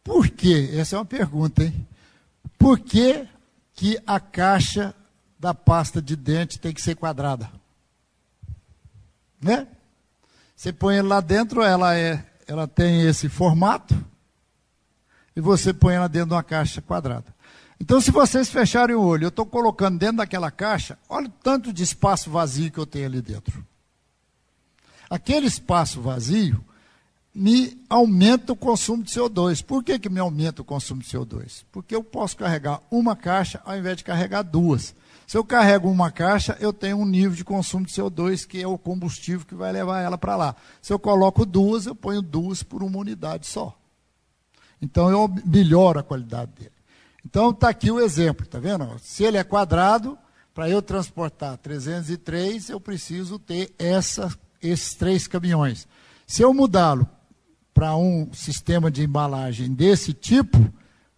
Por 0.03 0.29
quê? 0.29 0.69
Essa 0.73 0.95
é 0.95 0.99
uma 0.99 1.05
pergunta, 1.05 1.63
hein? 1.63 1.87
Por 2.59 2.79
que, 2.79 3.27
que 3.73 3.99
a 4.05 4.19
caixa 4.19 4.93
da 5.39 5.53
pasta 5.53 5.99
de 5.99 6.15
dente 6.15 6.59
tem 6.59 6.71
que 6.71 6.81
ser 6.81 6.95
quadrada? 6.95 7.51
Né? 9.41 9.67
Você 10.55 10.71
põe 10.71 10.97
ela 10.97 11.15
lá 11.15 11.21
dentro, 11.21 11.63
ela, 11.63 11.97
é, 11.97 12.23
ela 12.47 12.67
tem 12.67 13.01
esse 13.01 13.27
formato, 13.27 13.95
e 15.35 15.41
você 15.41 15.73
põe 15.73 15.95
ela 15.95 16.07
dentro 16.07 16.29
de 16.29 16.33
uma 16.35 16.43
caixa 16.43 16.81
quadrada. 16.81 17.35
Então, 17.79 17.99
se 17.99 18.09
vocês 18.09 18.49
fecharem 18.49 18.95
o 18.95 19.01
olho, 19.01 19.25
eu 19.25 19.29
estou 19.29 19.45
colocando 19.45 19.99
dentro 19.99 20.17
daquela 20.17 20.49
caixa, 20.49 20.97
olha 21.09 21.27
o 21.27 21.31
tanto 21.43 21.73
de 21.73 21.83
espaço 21.83 22.29
vazio 22.29 22.71
que 22.71 22.77
eu 22.77 22.85
tenho 22.85 23.07
ali 23.07 23.21
dentro. 23.21 23.65
Aquele 25.09 25.47
espaço 25.47 25.99
vazio 25.99 26.63
me 27.35 27.77
aumenta 27.89 28.53
o 28.53 28.55
consumo 28.55 29.03
de 29.03 29.11
CO2. 29.11 29.61
Por 29.61 29.83
que, 29.83 29.99
que 29.99 30.09
me 30.09 30.21
aumenta 30.21 30.61
o 30.61 30.65
consumo 30.65 31.01
de 31.01 31.07
CO2? 31.09 31.65
Porque 31.69 31.93
eu 31.93 32.01
posso 32.01 32.37
carregar 32.37 32.79
uma 32.89 33.13
caixa 33.13 33.61
ao 33.65 33.77
invés 33.77 33.97
de 33.97 34.05
carregar 34.05 34.41
duas. 34.41 34.95
Se 35.27 35.37
eu 35.37 35.43
carrego 35.43 35.89
uma 35.89 36.09
caixa, 36.09 36.55
eu 36.61 36.71
tenho 36.71 36.97
um 36.97 37.05
nível 37.05 37.35
de 37.35 37.43
consumo 37.43 37.85
de 37.85 37.91
CO2, 37.91 38.47
que 38.47 38.61
é 38.61 38.67
o 38.67 38.77
combustível 38.77 39.45
que 39.45 39.53
vai 39.53 39.73
levar 39.73 40.01
ela 40.01 40.17
para 40.17 40.37
lá. 40.37 40.55
Se 40.81 40.93
eu 40.93 40.99
coloco 40.99 41.45
duas, 41.45 41.85
eu 41.85 41.95
ponho 41.95 42.21
duas 42.21 42.63
por 42.63 42.81
uma 42.81 42.99
unidade 42.99 43.47
só. 43.47 43.77
Então 44.81 45.09
eu 45.09 45.29
melhoro 45.45 45.99
a 45.99 46.03
qualidade 46.03 46.51
dele. 46.53 46.71
Então 47.25 47.49
está 47.49 47.67
aqui 47.67 47.91
o 47.91 47.99
exemplo, 47.99 48.45
tá 48.45 48.59
vendo? 48.59 48.97
Se 49.01 49.23
ele 49.23 49.37
é 49.37 49.43
quadrado, 49.43 50.17
para 50.53 50.69
eu 50.69 50.81
transportar 50.81 51.57
303, 51.57 52.69
eu 52.69 52.79
preciso 52.79 53.37
ter 53.37 53.73
essa, 53.77 54.33
esses 54.61 54.93
três 54.93 55.27
caminhões. 55.27 55.85
Se 56.25 56.41
eu 56.41 56.53
mudá-lo 56.53 57.09
para 57.75 57.93
um 57.97 58.33
sistema 58.33 58.89
de 58.89 59.03
embalagem 59.03 59.73
desse 59.73 60.13
tipo, 60.13 60.57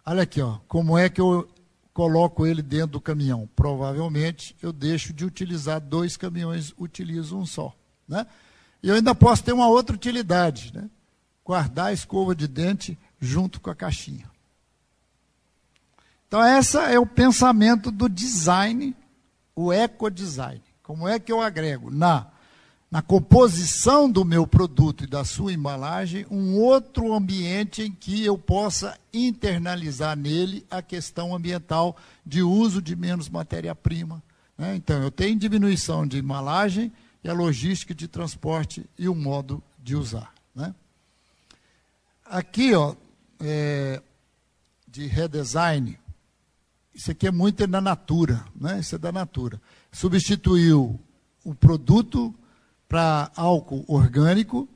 olha 0.04 0.24
aqui, 0.24 0.42
ó, 0.42 0.58
como 0.66 0.98
é 0.98 1.08
que 1.08 1.20
eu 1.20 1.48
coloco 1.94 2.44
ele 2.44 2.62
dentro 2.62 2.88
do 2.88 3.00
caminhão? 3.00 3.48
Provavelmente 3.54 4.56
eu 4.60 4.72
deixo 4.72 5.12
de 5.12 5.24
utilizar 5.24 5.80
dois 5.80 6.16
caminhões, 6.16 6.74
utilizo 6.76 7.38
um 7.38 7.46
só. 7.46 7.72
Né? 8.08 8.26
E 8.82 8.88
eu 8.88 8.96
ainda 8.96 9.14
posso 9.14 9.44
ter 9.44 9.52
uma 9.52 9.68
outra 9.68 9.94
utilidade, 9.94 10.72
né? 10.74 10.90
guardar 11.44 11.86
a 11.86 11.92
escova 11.92 12.34
de 12.34 12.48
dente 12.48 12.98
junto 13.20 13.60
com 13.60 13.70
a 13.70 13.74
caixinha. 13.74 14.28
Então, 16.26 16.44
esse 16.44 16.76
é 16.76 16.98
o 16.98 17.06
pensamento 17.06 17.92
do 17.92 18.08
design, 18.08 18.96
o 19.54 19.72
ecodesign. 19.72 20.60
Como 20.82 21.06
é 21.06 21.20
que 21.20 21.30
eu 21.30 21.40
agrego 21.40 21.88
na, 21.88 22.26
na 22.90 23.02
composição 23.02 24.10
do 24.10 24.24
meu 24.24 24.46
produto 24.46 25.04
e 25.04 25.06
da 25.06 25.24
sua 25.24 25.52
embalagem 25.52 26.26
um 26.30 26.56
outro 26.56 27.12
ambiente 27.12 27.82
em 27.82 27.92
que 27.92 28.24
eu 28.24 28.38
possa 28.38 28.98
internalizar 29.12 30.16
nele 30.16 30.66
a 30.70 30.80
questão 30.80 31.34
ambiental 31.34 31.96
de 32.24 32.42
uso 32.42 32.80
de 32.80 32.96
menos 32.96 33.28
matéria-prima. 33.28 34.22
Né? 34.56 34.74
Então, 34.74 35.02
eu 35.02 35.10
tenho 35.10 35.38
diminuição 35.38 36.06
de 36.06 36.18
embalagem 36.18 36.90
e 37.22 37.28
a 37.28 37.34
logística 37.34 37.94
de 37.94 38.08
transporte 38.08 38.84
e 38.98 39.08
o 39.08 39.14
modo 39.14 39.62
de 39.82 39.94
usar. 39.94 40.32
Né? 40.54 40.74
Aqui, 42.24 42.74
ó, 42.74 42.94
é, 43.40 44.02
de 44.86 45.06
redesign, 45.06 45.98
isso 46.94 47.10
aqui 47.10 47.26
é 47.26 47.30
muito 47.30 47.66
da 47.66 47.80
natura, 47.80 48.44
né? 48.56 48.80
Isso 48.80 48.96
é 48.96 48.98
da 48.98 49.12
natura. 49.12 49.60
Substituiu 49.92 50.98
o 51.44 51.54
produto 51.54 52.34
para 52.88 53.30
álcool 53.36 53.84
orgânico, 53.86 54.68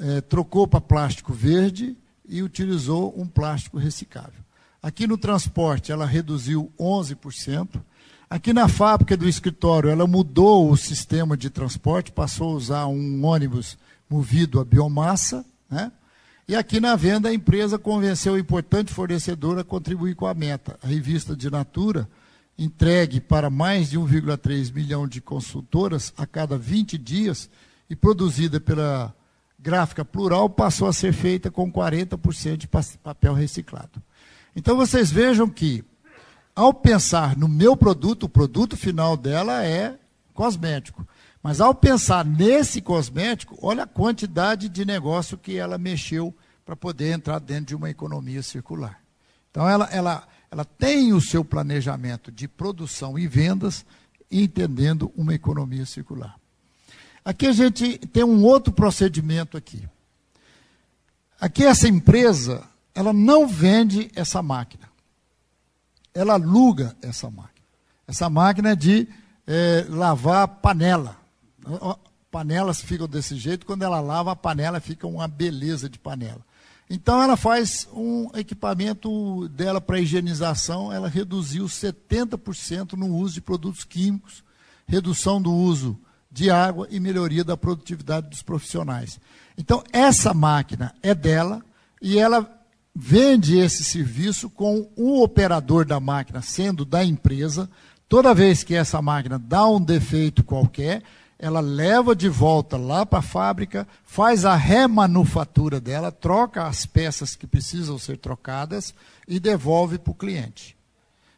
é, 0.00 0.20
trocou 0.20 0.66
para 0.66 0.80
plástico 0.80 1.32
verde 1.32 1.96
e 2.28 2.42
utilizou 2.42 3.14
um 3.16 3.26
plástico 3.26 3.78
reciclável. 3.78 4.42
Aqui 4.82 5.06
no 5.06 5.16
transporte, 5.16 5.90
ela 5.90 6.06
reduziu 6.06 6.72
11%. 6.78 7.80
Aqui 8.30 8.52
na 8.52 8.68
fábrica 8.68 9.16
do 9.16 9.28
escritório, 9.28 9.90
ela 9.90 10.06
mudou 10.06 10.70
o 10.70 10.76
sistema 10.76 11.36
de 11.36 11.48
transporte, 11.48 12.12
passou 12.12 12.52
a 12.52 12.56
usar 12.56 12.86
um 12.86 13.24
ônibus 13.24 13.78
movido 14.08 14.60
a 14.60 14.64
biomassa, 14.64 15.44
né? 15.70 15.90
E 16.46 16.56
aqui 16.56 16.80
na 16.80 16.96
venda, 16.96 17.28
a 17.28 17.34
empresa 17.34 17.78
convenceu 17.78 18.32
o 18.32 18.38
importante 18.38 18.90
fornecedor 18.90 19.58
a 19.58 19.64
contribuir 19.64 20.14
com 20.14 20.26
a 20.26 20.32
meta. 20.32 20.78
A 20.82 20.86
revista 20.86 21.36
de 21.36 21.50
Natura, 21.50 22.08
entregue 22.58 23.20
para 23.20 23.48
mais 23.48 23.90
de 23.90 23.98
1,3 23.98 24.72
milhão 24.72 25.06
de 25.06 25.20
consultoras 25.20 26.12
a 26.16 26.26
cada 26.26 26.58
20 26.58 26.98
dias 26.98 27.48
e 27.88 27.94
produzida 27.94 28.60
pela 28.60 29.14
Gráfica 29.58 30.04
Plural, 30.04 30.50
passou 30.50 30.88
a 30.88 30.92
ser 30.92 31.12
feita 31.12 31.50
com 31.50 31.72
40% 31.72 32.56
de 32.56 32.68
papel 32.68 33.32
reciclado. 33.32 34.02
Então 34.54 34.76
vocês 34.76 35.10
vejam 35.10 35.48
que, 35.48 35.84
ao 36.54 36.74
pensar 36.74 37.36
no 37.36 37.48
meu 37.48 37.76
produto, 37.76 38.24
o 38.24 38.28
produto 38.28 38.76
final 38.76 39.16
dela 39.16 39.64
é 39.64 39.96
cosmético. 40.34 41.06
Mas 41.42 41.60
ao 41.60 41.74
pensar 41.74 42.24
nesse 42.24 42.80
cosmético, 42.80 43.58
olha 43.62 43.84
a 43.84 43.86
quantidade 43.86 44.68
de 44.68 44.84
negócio 44.84 45.38
que 45.38 45.56
ela 45.56 45.78
mexeu 45.78 46.34
para 46.64 46.76
poder 46.76 47.12
entrar 47.12 47.38
dentro 47.38 47.66
de 47.66 47.74
uma 47.74 47.88
economia 47.88 48.42
circular. 48.42 49.00
Então 49.50 49.68
ela, 49.68 49.88
ela, 49.90 50.28
ela 50.50 50.64
tem 50.64 51.12
o 51.12 51.20
seu 51.20 51.44
planejamento 51.44 52.32
de 52.32 52.48
produção 52.48 53.18
e 53.18 53.26
vendas, 53.26 53.84
entendendo 54.30 55.12
uma 55.16 55.34
economia 55.34 55.84
circular. 55.86 56.38
Aqui 57.24 57.46
a 57.46 57.52
gente 57.52 57.98
tem 57.98 58.24
um 58.24 58.42
outro 58.44 58.72
procedimento 58.72 59.56
aqui. 59.56 59.86
Aqui 61.40 61.64
essa 61.64 61.86
empresa, 61.86 62.66
ela 62.94 63.12
não 63.12 63.46
vende 63.46 64.10
essa 64.14 64.42
máquina. 64.42 64.88
Ela 66.14 66.34
aluga 66.34 66.96
essa 67.02 67.30
máquina. 67.30 67.66
Essa 68.06 68.30
máquina 68.30 68.70
é 68.70 68.76
de 68.76 69.06
é, 69.46 69.86
lavar 69.88 70.48
panela 70.48 71.18
panelas 72.30 72.80
ficam 72.80 73.08
desse 73.08 73.36
jeito, 73.36 73.66
quando 73.66 73.82
ela 73.82 74.00
lava 74.00 74.32
a 74.32 74.36
panela 74.36 74.80
fica 74.80 75.06
uma 75.06 75.26
beleza 75.26 75.88
de 75.88 75.98
panela. 75.98 76.44
Então 76.90 77.22
ela 77.22 77.36
faz 77.36 77.86
um 77.92 78.30
equipamento 78.34 79.46
dela 79.48 79.80
para 79.80 80.00
higienização, 80.00 80.92
ela 80.92 81.08
reduziu 81.08 81.66
70% 81.66 82.94
no 82.94 83.14
uso 83.14 83.34
de 83.34 83.40
produtos 83.42 83.84
químicos, 83.84 84.42
redução 84.86 85.40
do 85.40 85.52
uso 85.52 85.98
de 86.30 86.50
água 86.50 86.86
e 86.90 86.98
melhoria 86.98 87.44
da 87.44 87.56
produtividade 87.56 88.28
dos 88.30 88.42
profissionais. 88.42 89.20
Então 89.56 89.82
essa 89.92 90.32
máquina 90.32 90.94
é 91.02 91.14
dela 91.14 91.62
e 92.00 92.18
ela 92.18 92.50
vende 92.94 93.58
esse 93.58 93.84
serviço 93.84 94.48
com 94.48 94.88
o 94.96 95.22
operador 95.22 95.84
da 95.84 96.00
máquina 96.00 96.40
sendo 96.40 96.84
da 96.84 97.04
empresa. 97.04 97.68
Toda 98.08 98.34
vez 98.34 98.64
que 98.64 98.74
essa 98.74 99.02
máquina 99.02 99.38
dá 99.38 99.68
um 99.68 99.80
defeito 99.80 100.42
qualquer, 100.42 101.02
ela 101.38 101.60
leva 101.60 102.16
de 102.16 102.28
volta 102.28 102.76
lá 102.76 103.06
para 103.06 103.20
a 103.20 103.22
fábrica, 103.22 103.86
faz 104.04 104.44
a 104.44 104.56
remanufatura 104.56 105.80
dela, 105.80 106.10
troca 106.10 106.66
as 106.66 106.84
peças 106.84 107.36
que 107.36 107.46
precisam 107.46 107.96
ser 107.96 108.18
trocadas 108.18 108.92
e 109.26 109.38
devolve 109.38 109.98
para 109.98 110.10
o 110.10 110.14
cliente. 110.14 110.76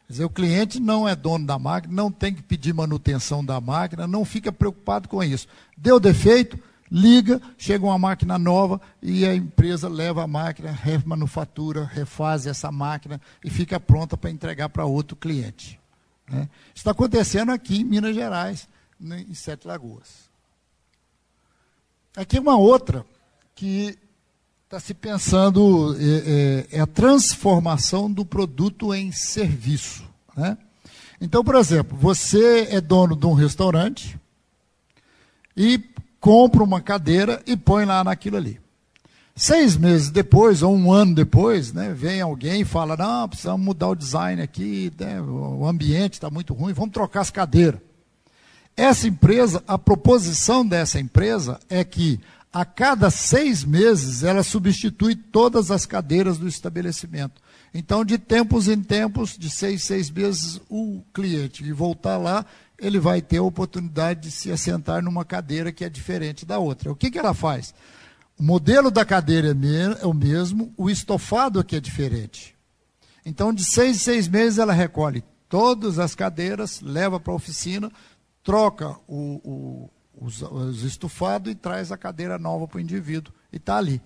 Quer 0.07 0.13
dizer, 0.13 0.25
o 0.25 0.29
cliente 0.29 0.79
não 0.79 1.07
é 1.07 1.15
dono 1.15 1.45
da 1.45 1.59
máquina, 1.59 1.93
não 1.93 2.11
tem 2.11 2.33
que 2.33 2.41
pedir 2.41 2.73
manutenção 2.73 3.45
da 3.45 3.61
máquina, 3.61 4.07
não 4.07 4.25
fica 4.25 4.51
preocupado 4.51 5.07
com 5.07 5.23
isso. 5.23 5.47
Deu 5.77 5.99
defeito, 5.99 6.59
liga, 6.91 7.39
chega 7.55 7.85
uma 7.85 7.99
máquina 7.99 8.39
nova 8.39 8.81
e 9.03 9.23
a 9.25 9.35
empresa 9.35 9.87
leva 9.87 10.23
a 10.23 10.27
máquina, 10.27 10.71
remanufatura, 10.71 11.85
refaz 11.85 12.47
essa 12.47 12.71
máquina 12.71 13.21
e 13.45 13.51
fica 13.51 13.79
pronta 13.79 14.17
para 14.17 14.31
entregar 14.31 14.67
para 14.69 14.83
outro 14.83 15.15
cliente. 15.15 15.79
Né? 16.27 16.49
Isso 16.73 16.77
está 16.77 16.91
acontecendo 16.91 17.51
aqui 17.51 17.81
em 17.81 17.85
Minas 17.85 18.15
Gerais 18.15 18.67
em 19.01 19.33
Sete 19.33 19.67
Lagoas. 19.67 20.29
Aqui 22.15 22.37
uma 22.37 22.57
outra 22.57 23.05
que 23.55 23.97
está 24.65 24.79
se 24.79 24.93
pensando 24.93 25.95
é, 25.99 26.03
é, 26.03 26.77
é, 26.77 26.79
a 26.79 26.87
transformação 26.87 28.11
do 28.11 28.25
produto 28.25 28.93
em 28.93 29.11
serviço. 29.11 30.03
Né? 30.35 30.57
Então, 31.19 31.43
por 31.43 31.55
exemplo, 31.55 31.97
você 31.97 32.67
é 32.69 32.79
dono 32.79 33.15
de 33.15 33.25
um 33.25 33.33
restaurante 33.33 34.19
e 35.55 35.79
compra 36.19 36.63
uma 36.63 36.79
cadeira 36.79 37.41
e 37.45 37.57
põe 37.57 37.85
lá 37.85 38.03
naquilo 38.03 38.37
ali. 38.37 38.61
Seis 39.35 39.75
meses 39.77 40.09
depois, 40.09 40.61
ou 40.61 40.75
um 40.75 40.91
ano 40.91 41.15
depois, 41.15 41.73
né, 41.73 41.93
vem 41.93 42.21
alguém 42.21 42.61
e 42.61 42.65
fala: 42.65 42.97
Não, 42.97 43.27
precisamos 43.27 43.65
mudar 43.65 43.89
o 43.89 43.95
design 43.95 44.41
aqui, 44.41 44.91
né, 44.99 45.21
o 45.21 45.65
ambiente 45.65 46.13
está 46.13 46.29
muito 46.29 46.53
ruim, 46.53 46.73
vamos 46.73 46.91
trocar 46.91 47.21
as 47.21 47.31
cadeiras. 47.31 47.79
Essa 48.81 49.07
empresa, 49.07 49.63
a 49.67 49.77
proposição 49.77 50.65
dessa 50.65 50.99
empresa 50.99 51.59
é 51.69 51.83
que 51.83 52.19
a 52.51 52.65
cada 52.65 53.11
seis 53.11 53.63
meses 53.63 54.23
ela 54.23 54.41
substitui 54.41 55.15
todas 55.15 55.69
as 55.69 55.85
cadeiras 55.85 56.39
do 56.39 56.47
estabelecimento. 56.47 57.39
Então, 57.75 58.03
de 58.03 58.17
tempos 58.17 58.67
em 58.67 58.81
tempos, 58.81 59.37
de 59.37 59.51
seis, 59.51 59.83
seis 59.83 60.09
meses, 60.09 60.59
o 60.67 61.03
cliente 61.13 61.61
que 61.61 61.71
voltar 61.71 62.17
lá, 62.17 62.43
ele 62.79 62.99
vai 62.99 63.21
ter 63.21 63.37
a 63.37 63.43
oportunidade 63.43 64.21
de 64.21 64.31
se 64.31 64.51
assentar 64.51 65.03
numa 65.03 65.23
cadeira 65.23 65.71
que 65.71 65.85
é 65.85 65.89
diferente 65.89 66.43
da 66.43 66.57
outra. 66.57 66.91
O 66.91 66.95
que, 66.95 67.11
que 67.11 67.19
ela 67.19 67.35
faz? 67.35 67.75
O 68.35 68.41
modelo 68.41 68.89
da 68.89 69.05
cadeira 69.05 69.49
é, 69.49 70.01
é 70.01 70.07
o 70.07 70.13
mesmo, 70.13 70.73
o 70.75 70.89
estofado 70.89 71.59
aqui 71.59 71.75
é 71.75 71.79
diferente. 71.79 72.55
Então, 73.23 73.53
de 73.53 73.63
seis 73.63 74.01
seis 74.01 74.27
meses, 74.27 74.57
ela 74.57 74.73
recolhe 74.73 75.23
todas 75.51 75.99
as 75.99 76.15
cadeiras, 76.15 76.79
leva 76.81 77.19
para 77.19 77.33
a 77.33 77.35
oficina, 77.35 77.91
troca 78.43 78.97
o, 79.07 79.41
o, 79.43 79.89
os, 80.25 80.41
os 80.41 80.83
estufados 80.83 81.51
e 81.51 81.55
traz 81.55 81.91
a 81.91 81.97
cadeira 81.97 82.37
nova 82.37 82.67
para 82.67 82.77
o 82.77 82.81
indivíduo. 82.81 83.33
E 83.51 83.57
está 83.57 83.77
ali. 83.77 84.01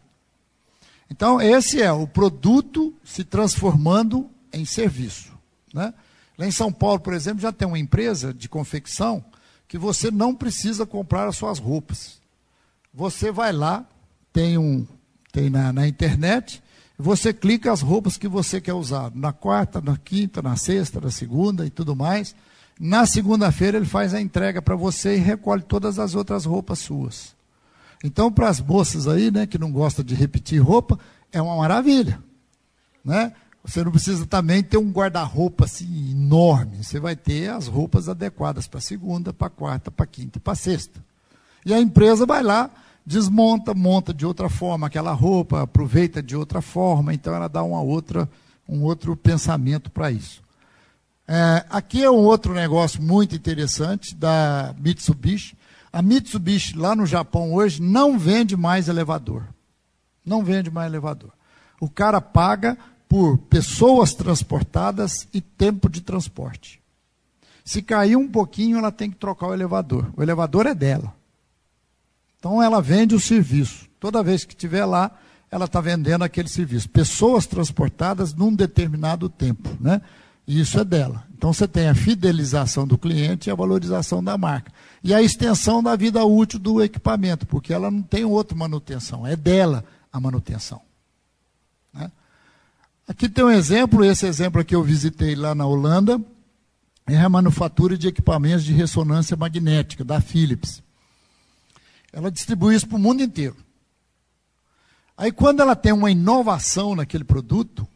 Então, 1.10 1.40
esse 1.40 1.82
é 1.82 1.92
o 1.92 2.08
produto 2.08 2.94
se 3.04 3.24
transformando 3.24 4.30
em 4.52 4.66
serviço. 4.66 5.32
Né? 5.74 5.94
Lá 6.38 6.48
em 6.48 6.52
São 6.52 6.72
Paulo, 6.72 7.00
por 7.00 7.14
exemplo, 7.14 7.42
já 7.42 7.52
tem 7.52 7.68
uma 7.68 7.80
empresa 7.80 8.34
de 8.34 8.50
confecção 8.50 9.24
que 9.68 9.78
você 9.78 10.12
não 10.12 10.34
precisa 10.34 10.86
comprar 10.86 11.28
as 11.28 11.38
suas 11.38 11.60
roupas. 11.60 12.20
Você 12.94 13.32
vai 13.32 13.52
lá, 13.52 13.86
tem, 14.32 14.58
um, 14.58 14.88
tem 15.32 15.50
na, 15.50 15.72
na 15.72 15.88
internet, 15.88 16.62
você 16.98 17.34
clica 17.34 17.72
as 17.72 17.82
roupas 17.82 18.18
que 18.18 18.28
você 18.28 18.62
quer 18.62 18.74
usar, 18.74 19.12
na 19.14 19.34
quarta, 19.34 19.82
na 19.82 19.98
quinta, 19.98 20.42
na 20.42 20.56
sexta, 20.56 21.02
na 21.02 21.12
segunda 21.12 21.66
e 21.66 21.70
tudo 21.70 21.96
mais. 21.96 22.36
Na 22.80 23.06
segunda-feira 23.06 23.78
ele 23.78 23.86
faz 23.86 24.14
a 24.14 24.22
entrega 24.22 24.62
para 24.62 24.76
você 24.76 25.16
e 25.16 25.20
recolhe 25.20 25.62
todas 25.62 25.98
as 25.98 26.14
outras 26.16 26.46
roupas 26.46 26.80
suas. 26.80 27.34
Então, 28.04 28.32
para 28.32 28.50
as 28.50 28.60
moças 28.60 29.08
aí, 29.08 29.32
né, 29.32 29.48
que 29.48 29.58
não 29.58 29.72
gostam 29.72 30.04
de 30.04 30.14
repetir 30.14 30.62
roupa, 30.62 31.00
é 31.32 31.42
uma 31.42 31.56
maravilha. 31.56 32.20
né? 33.04 33.34
Você 33.64 33.84
não 33.84 33.92
precisa 33.92 34.26
também 34.28 34.62
ter 34.62 34.78
um 34.78 34.92
guarda-roupa 34.92 35.66
assim 35.66 36.12
enorme. 36.12 36.84
Você 36.84 37.00
vai 37.00 37.16
ter 37.16 37.50
as 37.50 37.68
roupas 37.68 38.08
adequadas 38.08 38.68
para 38.68 38.80
segunda, 38.80 39.34
para 39.34 39.50
quarta, 39.50 39.90
para 39.90 40.06
quinta 40.06 40.38
e 40.38 40.42
para 40.42 40.54
sexta. 40.54 41.04
E 41.66 41.74
a 41.74 41.80
empresa 41.80 42.28
vai 42.28 42.44
lá, 42.44 42.70
desmonta, 43.04 43.74
monta 43.74 44.14
de 44.14 44.24
outra 44.24 44.50
forma 44.50 44.86
aquela 44.86 45.14
roupa, 45.14 45.64
aproveita 45.64 46.22
de 46.22 46.36
outra 46.36 46.62
forma, 46.62 47.12
então 47.12 47.34
ela 47.34 47.48
dá 47.48 47.64
uma 47.64 47.82
outra, 47.82 48.30
um 48.70 48.84
outro 48.84 49.16
pensamento 49.16 49.90
para 49.90 50.12
isso. 50.12 50.44
É, 51.28 51.66
aqui 51.70 52.04
é 52.04 52.10
um 52.10 52.24
outro 52.24 52.54
negócio 52.54 53.02
muito 53.02 53.36
interessante 53.36 54.16
da 54.16 54.76
Mitsubishi. 54.80 55.58
A 55.92 56.02
Mitsubishi 56.02 56.78
lá 56.78 56.96
no 56.96 57.06
Japão 57.06 57.54
hoje 57.54 57.82
não 57.82 58.20
vende 58.20 58.56
mais 58.56 58.88
elevador. 58.88 59.44
Não 60.26 60.44
vende 60.44 60.70
mais 60.70 60.88
elevador. 60.88 61.32
O 61.80 61.90
cara 61.90 62.22
paga 62.22 62.78
por 63.08 63.38
pessoas 63.38 64.14
transportadas 64.14 65.28
e 65.34 65.42
tempo 65.42 65.90
de 65.90 66.02
transporte. 66.02 66.82
Se 67.64 67.82
cair 67.82 68.16
um 68.16 68.28
pouquinho, 68.28 68.78
ela 68.78 68.92
tem 68.92 69.10
que 69.10 69.18
trocar 69.18 69.48
o 69.48 69.54
elevador. 69.54 70.12
O 70.16 70.22
elevador 70.22 70.68
é 70.68 70.76
dela. 70.76 71.16
Então 72.38 72.62
ela 72.62 72.82
vende 72.82 73.16
o 73.16 73.20
serviço. 73.20 73.88
Toda 74.00 74.22
vez 74.22 74.46
que 74.46 74.54
estiver 74.54 74.86
lá, 74.86 75.12
ela 75.50 75.66
está 75.66 75.82
vendendo 75.82 76.24
aquele 76.24 76.48
serviço. 76.48 76.90
Pessoas 76.90 77.48
transportadas 77.48 78.34
num 78.34 78.54
determinado 78.54 79.30
tempo. 79.30 79.76
Né? 79.80 80.02
Isso 80.48 80.80
é 80.80 80.86
dela. 80.86 81.26
Então 81.36 81.52
você 81.52 81.68
tem 81.68 81.90
a 81.90 81.96
fidelização 81.96 82.86
do 82.86 82.98
cliente 82.98 83.50
e 83.50 83.52
a 83.52 83.56
valorização 83.56 84.24
da 84.24 84.38
marca. 84.38 84.72
E 85.04 85.14
a 85.14 85.22
extensão 85.22 85.82
da 85.82 85.96
vida 85.96 86.24
útil 86.24 86.60
do 86.60 86.82
equipamento, 86.84 87.46
porque 87.46 87.74
ela 87.74 87.90
não 87.90 88.02
tem 88.02 88.26
outra 88.26 88.56
manutenção, 88.58 89.26
é 89.26 89.36
dela 89.36 89.84
a 90.12 90.20
manutenção. 90.20 90.82
Né? 91.94 92.12
Aqui 93.08 93.28
tem 93.28 93.44
um 93.44 93.52
exemplo, 93.52 94.04
esse 94.04 94.26
exemplo 94.26 94.62
aqui 94.62 94.76
eu 94.76 94.84
visitei 94.84 95.36
lá 95.36 95.54
na 95.54 95.66
Holanda, 95.66 96.22
é 97.08 97.18
a 97.18 97.30
manufatura 97.30 97.98
de 97.98 98.08
equipamentos 98.08 98.64
de 98.64 98.74
ressonância 98.74 99.36
magnética, 99.38 100.04
da 100.04 100.22
Philips. 100.22 100.82
Ela 102.12 102.32
distribui 102.32 102.76
isso 102.76 102.88
para 102.88 102.96
o 102.96 103.00
mundo 103.00 103.22
inteiro. 103.22 103.56
Aí 105.18 105.32
quando 105.32 105.60
ela 105.60 105.76
tem 105.76 105.92
uma 105.92 106.10
inovação 106.10 106.96
naquele 106.96 107.24
produto, 107.24 107.88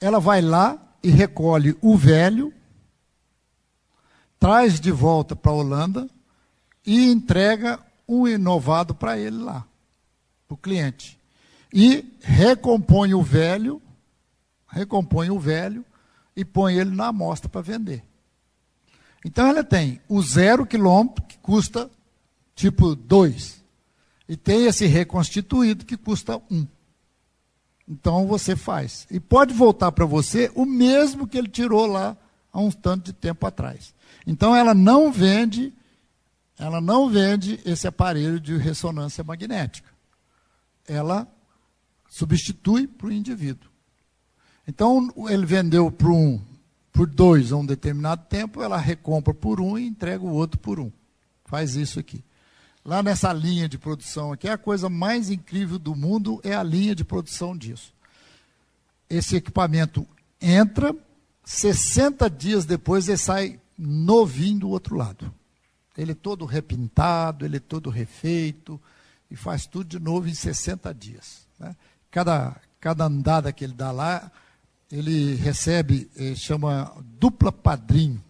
ela 0.00 0.20
vai 0.20 0.42
lá 0.42 0.78
e 1.04 1.10
recolhe 1.10 1.76
o 1.82 1.98
velho, 1.98 2.50
traz 4.40 4.80
de 4.80 4.90
volta 4.90 5.36
para 5.36 5.52
a 5.52 5.54
Holanda 5.54 6.08
e 6.84 7.10
entrega 7.10 7.78
um 8.08 8.26
inovado 8.26 8.94
para 8.94 9.18
ele 9.18 9.36
lá, 9.36 9.66
para 10.48 10.54
o 10.54 10.56
cliente. 10.56 11.20
E 11.70 12.16
recompõe 12.22 13.12
o 13.12 13.22
velho, 13.22 13.82
recompõe 14.66 15.28
o 15.28 15.38
velho 15.38 15.84
e 16.34 16.42
põe 16.42 16.78
ele 16.78 16.94
na 16.94 17.08
amostra 17.08 17.50
para 17.50 17.60
vender. 17.60 18.02
Então 19.22 19.46
ela 19.46 19.62
tem 19.62 20.00
o 20.08 20.22
zero 20.22 20.64
quilômetro, 20.64 21.22
que 21.24 21.36
custa 21.38 21.90
tipo 22.54 22.94
2. 22.94 23.62
E 24.26 24.38
tem 24.38 24.64
esse 24.64 24.86
reconstituído 24.86 25.84
que 25.84 25.98
custa 25.98 26.38
1. 26.38 26.40
Um. 26.50 26.66
Então 27.88 28.26
você 28.26 28.56
faz. 28.56 29.06
E 29.10 29.20
pode 29.20 29.52
voltar 29.52 29.92
para 29.92 30.06
você 30.06 30.50
o 30.54 30.64
mesmo 30.64 31.26
que 31.26 31.36
ele 31.36 31.48
tirou 31.48 31.86
lá 31.86 32.16
há 32.52 32.60
um 32.60 32.70
tanto 32.70 33.06
de 33.06 33.12
tempo 33.12 33.46
atrás. 33.46 33.94
Então 34.26 34.56
ela 34.56 34.74
não 34.74 35.12
vende, 35.12 35.72
ela 36.58 36.80
não 36.80 37.10
vende 37.10 37.60
esse 37.64 37.86
aparelho 37.86 38.40
de 38.40 38.56
ressonância 38.56 39.22
magnética. 39.22 39.90
Ela 40.86 41.28
substitui 42.08 42.86
para 42.86 43.08
o 43.08 43.12
indivíduo. 43.12 43.70
Então 44.66 45.12
ele 45.28 45.44
vendeu 45.44 45.90
para 45.90 46.08
um, 46.08 46.40
por 46.90 47.06
dois 47.06 47.52
a 47.52 47.56
um 47.56 47.66
determinado 47.66 48.24
tempo, 48.28 48.62
ela 48.62 48.78
recompra 48.78 49.34
por 49.34 49.60
um 49.60 49.78
e 49.78 49.86
entrega 49.86 50.24
o 50.24 50.32
outro 50.32 50.58
por 50.58 50.80
um. 50.80 50.90
Faz 51.44 51.76
isso 51.76 52.00
aqui 52.00 52.24
lá 52.84 53.02
nessa 53.02 53.32
linha 53.32 53.68
de 53.68 53.78
produção 53.78 54.32
aqui, 54.32 54.48
a 54.48 54.58
coisa 54.58 54.88
mais 54.88 55.30
incrível 55.30 55.78
do 55.78 55.94
mundo 55.94 56.40
é 56.44 56.54
a 56.54 56.62
linha 56.62 56.94
de 56.94 57.04
produção 57.04 57.56
disso. 57.56 57.92
Esse 59.08 59.36
equipamento 59.36 60.06
entra, 60.40 60.94
60 61.44 62.28
dias 62.28 62.64
depois 62.64 63.08
ele 63.08 63.18
sai 63.18 63.60
novinho 63.78 64.60
do 64.60 64.68
outro 64.68 64.96
lado. 64.96 65.32
Ele 65.96 66.12
é 66.12 66.14
todo 66.14 66.44
repintado, 66.44 67.44
ele 67.44 67.56
é 67.56 67.60
todo 67.60 67.88
refeito, 67.88 68.80
e 69.30 69.36
faz 69.36 69.66
tudo 69.66 69.84
de 69.84 69.98
novo 69.98 70.28
em 70.28 70.34
60 70.34 70.92
dias. 70.94 71.46
Né? 71.58 71.74
Cada, 72.10 72.56
cada 72.80 73.04
andada 73.06 73.52
que 73.52 73.64
ele 73.64 73.74
dá 73.74 73.90
lá, 73.90 74.30
ele 74.90 75.34
recebe, 75.36 76.10
ele 76.14 76.32
eh, 76.32 76.36
chama 76.36 76.92
dupla 77.18 77.50
padrinho. 77.50 78.22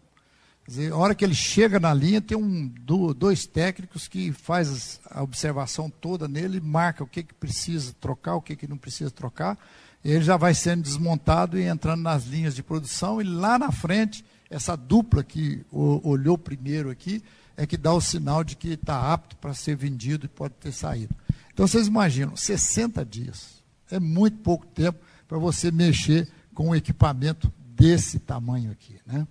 Dizer, 0.67 0.93
a 0.93 0.97
hora 0.97 1.15
que 1.15 1.25
ele 1.25 1.35
chega 1.35 1.79
na 1.79 1.93
linha, 1.93 2.23
tem 2.23 2.37
um, 2.37 2.73
dois 3.17 3.47
técnicos 3.47 4.09
que 4.09 4.33
faz 4.33 4.99
a 5.11 5.23
observação 5.23 5.91
toda 5.91 6.27
nele, 6.27 6.59
marca 6.59 7.05
o 7.05 7.07
que, 7.07 7.23
que 7.23 7.35
precisa 7.35 7.95
trocar, 8.01 8.37
o 8.37 8.41
que, 8.41 8.57
que 8.57 8.67
não 8.67 8.79
precisa 8.79 9.11
trocar. 9.11 9.59
Ele 10.03 10.23
já 10.23 10.37
vai 10.37 10.55
sendo 10.55 10.83
desmontado 10.83 11.59
e 11.59 11.65
entrando 11.65 12.03
nas 12.03 12.25
linhas 12.25 12.55
de 12.55 12.63
produção. 12.63 13.21
E 13.21 13.25
lá 13.25 13.59
na 13.59 13.71
frente, 13.71 14.25
essa 14.49 14.77
dupla 14.77 15.23
que 15.23 15.65
olhou 15.71 16.39
primeiro 16.39 16.91
aqui, 16.91 17.23
é 17.57 17.67
que 17.67 17.77
dá 17.77 17.93
o 17.93 18.01
sinal 18.01 18.43
de 18.43 18.57
que 18.57 18.71
está 18.71 19.13
apto 19.13 19.37
para 19.37 19.55
ser 19.55 19.77
vendido 19.77 20.27
e 20.27 20.29
pode 20.29 20.55
ter 20.55 20.73
saído. 20.73 21.15
Então 21.53 21.67
vocês 21.67 21.87
imaginam, 21.87 22.37
60 22.37 23.05
dias. 23.05 23.63
É 23.91 24.01
muito 24.01 24.39
pouco 24.39 24.67
tempo 24.67 24.99
para 25.29 25.39
você 25.39 25.71
mexer 25.71 26.29
com 26.55 26.71
um 26.71 26.75
equipamento 26.75 27.53
desse 27.77 28.19
tamanho 28.19 28.73
aqui. 28.73 28.97
Né? 29.07 29.27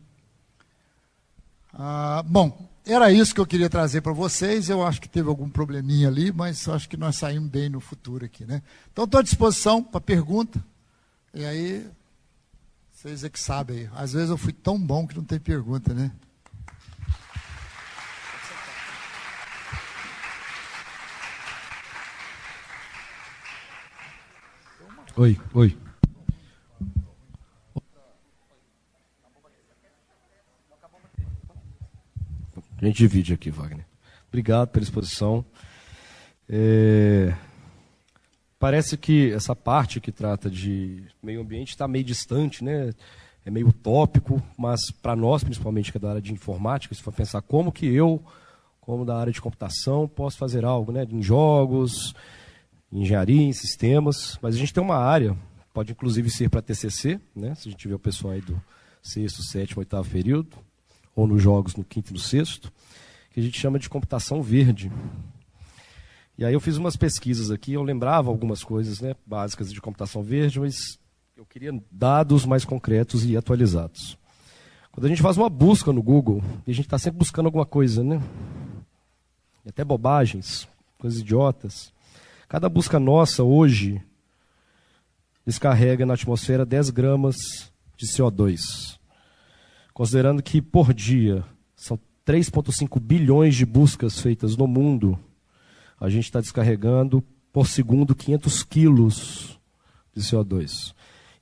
Ah, 1.73 2.23
bom, 2.25 2.69
era 2.85 3.11
isso 3.11 3.33
que 3.33 3.41
eu 3.41 3.47
queria 3.47 3.69
trazer 3.69 4.01
para 4.01 4.13
vocês. 4.13 4.69
Eu 4.69 4.85
acho 4.85 5.01
que 5.01 5.09
teve 5.09 5.27
algum 5.27 5.49
probleminha 5.49 6.07
ali, 6.07 6.31
mas 6.31 6.67
acho 6.67 6.87
que 6.87 6.95
nós 6.95 7.15
saímos 7.15 7.49
bem 7.49 7.69
no 7.69 7.79
futuro 7.79 8.25
aqui, 8.25 8.45
né? 8.45 8.61
Então 8.91 9.05
estou 9.05 9.19
à 9.19 9.23
disposição 9.23 9.81
para 9.81 9.99
pergunta. 9.99 10.63
E 11.33 11.43
aí, 11.43 11.89
vocês 12.91 13.23
é 13.23 13.29
que 13.29 13.39
sabem. 13.39 13.89
Às 13.95 14.13
vezes 14.13 14.29
eu 14.29 14.37
fui 14.37 14.53
tão 14.53 14.79
bom 14.79 15.07
que 15.07 15.15
não 15.15 15.23
tem 15.23 15.39
pergunta, 15.39 15.93
né? 15.93 16.11
Oi, 25.15 25.39
oi. 25.53 25.77
A 32.83 32.87
gente 32.87 32.97
divide 32.97 33.33
aqui, 33.33 33.49
Wagner. 33.49 33.85
Obrigado 34.27 34.67
pela 34.67 34.83
exposição. 34.83 35.45
É... 36.49 37.33
Parece 38.59 38.97
que 38.97 39.31
essa 39.31 39.55
parte 39.55 40.01
que 40.01 40.11
trata 40.11 40.49
de 40.49 41.01
meio 41.21 41.39
ambiente 41.39 41.69
está 41.69 41.87
meio 41.87 42.03
distante, 42.03 42.61
né? 42.61 42.91
É 43.45 43.49
meio 43.49 43.69
utópico, 43.69 44.43
mas 44.57 44.91
para 45.01 45.15
nós, 45.15 45.45
principalmente 45.45 45.93
que 45.93 45.97
é 45.97 46.01
da 46.01 46.09
área 46.09 46.21
de 46.21 46.33
informática, 46.33 46.93
se 46.93 47.01
for 47.01 47.13
pensar 47.13 47.41
como 47.41 47.71
que 47.71 47.85
eu, 47.85 48.21
como 48.81 49.05
da 49.05 49.17
área 49.17 49.31
de 49.31 49.41
computação, 49.41 50.05
posso 50.05 50.37
fazer 50.37 50.65
algo, 50.65 50.91
né? 50.91 51.07
Em 51.09 51.21
jogos, 51.21 52.13
em 52.91 53.03
engenharia, 53.03 53.43
em 53.43 53.53
sistemas. 53.53 54.37
Mas 54.41 54.55
a 54.55 54.57
gente 54.57 54.73
tem 54.73 54.83
uma 54.83 54.97
área, 54.97 55.37
pode 55.73 55.93
inclusive 55.93 56.29
ser 56.29 56.49
para 56.49 56.61
TCC, 56.61 57.17
né? 57.33 57.55
Se 57.55 57.69
a 57.69 57.71
gente 57.71 57.79
tiver 57.79 57.95
o 57.95 57.99
pessoal 57.99 58.33
aí 58.33 58.41
do 58.41 58.61
sexto, 59.01 59.41
sétimo, 59.41 59.79
oitavo 59.79 60.09
período, 60.09 60.57
ou 61.15 61.27
nos 61.27 61.41
jogos 61.41 61.75
no 61.75 61.83
quinto 61.83 62.11
e 62.11 62.13
no 62.13 62.19
sexto, 62.19 62.71
que 63.31 63.39
a 63.39 63.43
gente 63.43 63.59
chama 63.59 63.79
de 63.79 63.89
computação 63.89 64.41
verde. 64.41 64.91
E 66.37 66.43
aí 66.43 66.53
eu 66.53 66.59
fiz 66.59 66.77
umas 66.77 66.95
pesquisas 66.95 67.51
aqui, 67.51 67.73
eu 67.73 67.83
lembrava 67.83 68.29
algumas 68.29 68.63
coisas 68.63 68.99
né, 68.99 69.15
básicas 69.25 69.71
de 69.71 69.79
computação 69.79 70.23
verde, 70.23 70.59
mas 70.59 70.99
eu 71.37 71.45
queria 71.45 71.71
dados 71.91 72.45
mais 72.45 72.65
concretos 72.65 73.25
e 73.25 73.37
atualizados. 73.37 74.17
Quando 74.91 75.05
a 75.05 75.09
gente 75.09 75.21
faz 75.21 75.37
uma 75.37 75.49
busca 75.49 75.91
no 75.91 76.01
Google, 76.01 76.43
e 76.65 76.71
a 76.71 76.73
gente 76.73 76.85
está 76.85 76.99
sempre 76.99 77.19
buscando 77.19 77.47
alguma 77.47 77.65
coisa, 77.65 78.03
né? 78.03 78.21
E 79.65 79.69
até 79.69 79.83
bobagens, 79.83 80.67
coisas 80.99 81.19
idiotas. 81.19 81.91
Cada 82.47 82.69
busca 82.69 82.99
nossa 82.99 83.43
hoje 83.43 84.01
descarrega 85.45 86.05
na 86.05 86.13
atmosfera 86.13 86.65
10 86.65 86.91
gramas 86.91 87.35
de 87.97 88.05
CO2 88.05 88.99
considerando 89.93 90.41
que 90.41 90.61
por 90.61 90.93
dia 90.93 91.43
são 91.75 91.99
3,5 92.25 92.99
bilhões 92.99 93.55
de 93.55 93.65
buscas 93.65 94.19
feitas 94.19 94.57
no 94.57 94.67
mundo, 94.67 95.19
a 95.99 96.09
gente 96.09 96.25
está 96.25 96.39
descarregando 96.39 97.23
por 97.51 97.67
segundo 97.67 98.15
500 98.15 98.63
quilos 98.63 99.59
de 100.15 100.21
CO2. 100.21 100.93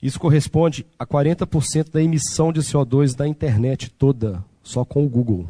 Isso 0.01 0.19
corresponde 0.19 0.85
a 0.97 1.05
40% 1.05 1.91
da 1.91 2.01
emissão 2.01 2.51
de 2.51 2.61
CO2 2.61 3.15
da 3.15 3.27
internet 3.27 3.89
toda, 3.89 4.43
só 4.63 4.83
com 4.83 5.05
o 5.05 5.09
Google. 5.09 5.47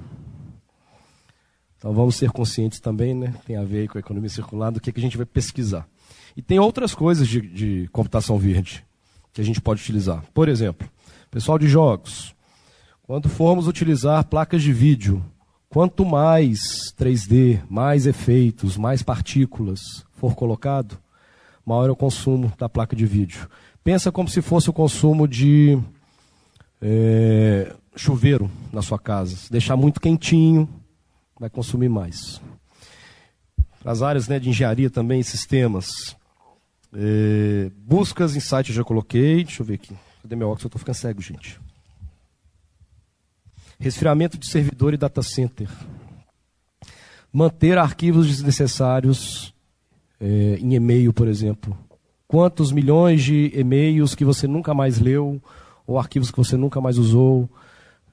Então 1.78 1.94
vamos 1.94 2.16
ser 2.16 2.30
conscientes 2.30 2.80
também, 2.80 3.16
né? 3.16 3.34
tem 3.46 3.56
a 3.56 3.64
ver 3.64 3.88
com 3.88 3.98
a 3.98 4.02
economia 4.02 4.30
circular, 4.30 4.70
do 4.70 4.80
que, 4.80 4.92
que 4.92 5.00
a 5.00 5.04
gente 5.04 5.18
vai 5.18 5.26
pesquisar. 5.26 5.88
E 6.36 6.42
tem 6.42 6.60
outras 6.60 6.94
coisas 6.94 7.28
de, 7.28 7.42
de 7.42 7.90
computação 7.92 8.38
verde. 8.38 8.86
que 9.34 9.42
a 9.42 9.44
gente 9.44 9.60
pode 9.62 9.82
utilizar. 9.82 10.24
Por 10.34 10.48
exemplo, 10.48 10.88
pessoal 11.32 11.58
de 11.58 11.68
jogos, 11.68 12.36
quando 13.12 13.28
formos 13.28 13.68
utilizar 13.68 14.24
placas 14.24 14.64
de 14.64 14.72
vídeo, 14.72 15.22
quanto 15.68 16.06
mais 16.06 16.94
3D, 16.98 17.62
mais 17.70 18.06
efeitos, 18.06 18.78
mais 18.78 19.04
partículas 19.04 20.06
for 20.14 20.34
colocado, 20.34 20.98
maior 21.66 21.90
é 21.90 21.92
o 21.92 21.96
consumo 21.96 22.54
da 22.58 22.70
placa 22.70 22.96
de 22.96 23.06
vídeo. 23.06 23.50
Pensa 23.84 24.14
como 24.14 24.30
se 24.30 24.42
fosse 24.42 24.70
o 24.70 24.74
consumo 24.74 25.28
de 25.28 25.78
é, 26.82 27.76
chuveiro 27.98 28.50
na 28.72 28.82
sua 28.82 28.98
casa. 28.98 29.36
Se 29.36 29.52
deixar 29.52 29.76
muito 29.76 30.00
quentinho, 30.00 30.70
vai 31.38 31.50
consumir 31.50 31.90
mais. 31.90 32.42
As 33.84 34.02
áreas 34.02 34.30
né, 34.30 34.40
de 34.40 34.48
engenharia 34.48 34.90
também, 34.90 35.22
sistemas. 35.22 36.16
É, 36.94 37.70
buscas 37.76 38.38
em 38.38 38.40
site 38.40 38.70
eu 38.70 38.76
já 38.76 38.86
coloquei. 38.86 39.44
Deixa 39.44 39.64
eu 39.64 39.66
ver 39.66 39.74
aqui. 39.74 39.94
Cadê 40.22 40.34
meu 40.34 40.48
óculos? 40.48 40.64
Eu 40.64 40.68
estou 40.70 40.80
ficando 40.80 40.96
cego, 40.96 41.22
gente. 41.22 41.60
Resfriamento 43.82 44.38
de 44.38 44.48
servidor 44.48 44.94
e 44.94 44.98
data 44.98 45.24
center. 45.24 45.68
Manter 47.34 47.80
arquivos 47.80 48.28
desnecessários 48.28 49.56
é, 50.20 50.60
em 50.62 50.76
e-mail, 50.76 51.12
por 51.12 51.28
exemplo. 51.28 51.76
Quantos 52.28 52.72
milhões 52.72 53.24
de 53.24 53.52
e-mails 53.56 54.14
que 54.14 54.24
você 54.24 54.48
nunca 54.48 54.72
mais 54.76 55.00
leu, 55.00 55.42
ou 55.88 55.98
arquivos 55.98 56.30
que 56.30 56.38
você 56.38 56.56
nunca 56.56 56.80
mais 56.80 57.00
usou, 57.00 57.50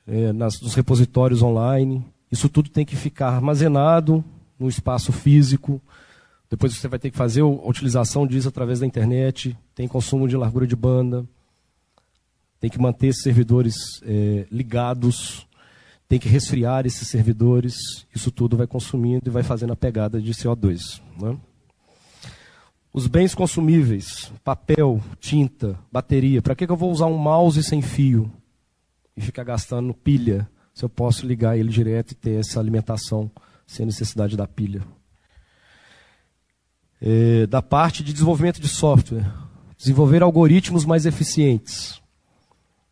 é, 0.06 0.32
nas, 0.32 0.58
nos 0.62 0.74
repositórios 0.74 1.42
online. 1.42 2.02
Isso 2.32 2.48
tudo 2.48 2.70
tem 2.70 2.86
que 2.86 2.96
ficar 2.96 3.28
armazenado 3.28 4.24
no 4.58 4.70
espaço 4.70 5.12
físico. 5.12 5.82
Depois 6.48 6.74
você 6.74 6.88
vai 6.88 6.98
ter 6.98 7.10
que 7.10 7.16
fazer 7.16 7.42
a 7.42 7.46
utilização 7.46 8.26
disso 8.26 8.48
através 8.48 8.80
da 8.80 8.86
internet. 8.86 9.54
Tem 9.74 9.86
consumo 9.86 10.26
de 10.26 10.34
largura 10.34 10.66
de 10.66 10.74
banda. 10.74 11.26
Tem 12.58 12.70
que 12.70 12.80
manter 12.80 13.08
esses 13.08 13.22
servidores 13.22 13.74
é, 14.02 14.46
ligados. 14.50 15.46
Tem 16.08 16.18
que 16.18 16.28
resfriar 16.28 16.86
esses 16.86 17.06
servidores. 17.06 18.06
Isso 18.14 18.30
tudo 18.30 18.56
vai 18.56 18.66
consumindo 18.66 19.28
e 19.28 19.30
vai 19.30 19.42
fazendo 19.42 19.74
a 19.74 19.76
pegada 19.76 20.20
de 20.20 20.32
CO2. 20.32 21.02
Né? 21.20 21.36
Os 22.92 23.06
bens 23.06 23.34
consumíveis, 23.34 24.32
papel, 24.42 25.02
tinta, 25.20 25.78
bateria. 25.92 26.40
Para 26.40 26.54
que, 26.54 26.66
que 26.66 26.72
eu 26.72 26.76
vou 26.76 26.90
usar 26.90 27.06
um 27.06 27.18
mouse 27.18 27.62
sem 27.62 27.82
fio 27.82 28.32
e 29.14 29.20
ficar 29.20 29.44
gastando 29.44 29.92
pilha 29.92 30.48
se 30.72 30.84
eu 30.84 30.88
posso 30.88 31.26
ligar 31.26 31.58
ele 31.58 31.68
direto 31.68 32.12
e 32.12 32.14
ter 32.14 32.40
essa 32.40 32.58
alimentação 32.58 33.30
sem 33.66 33.84
necessidade 33.84 34.36
da 34.36 34.46
pilha? 34.48 34.82
É, 37.00 37.46
da 37.46 37.60
parte 37.60 38.02
de 38.02 38.12
desenvolvimento 38.12 38.60
de 38.60 38.68
software, 38.68 39.30
desenvolver 39.76 40.22
algoritmos 40.22 40.84
mais 40.84 41.04
eficientes. 41.04 42.00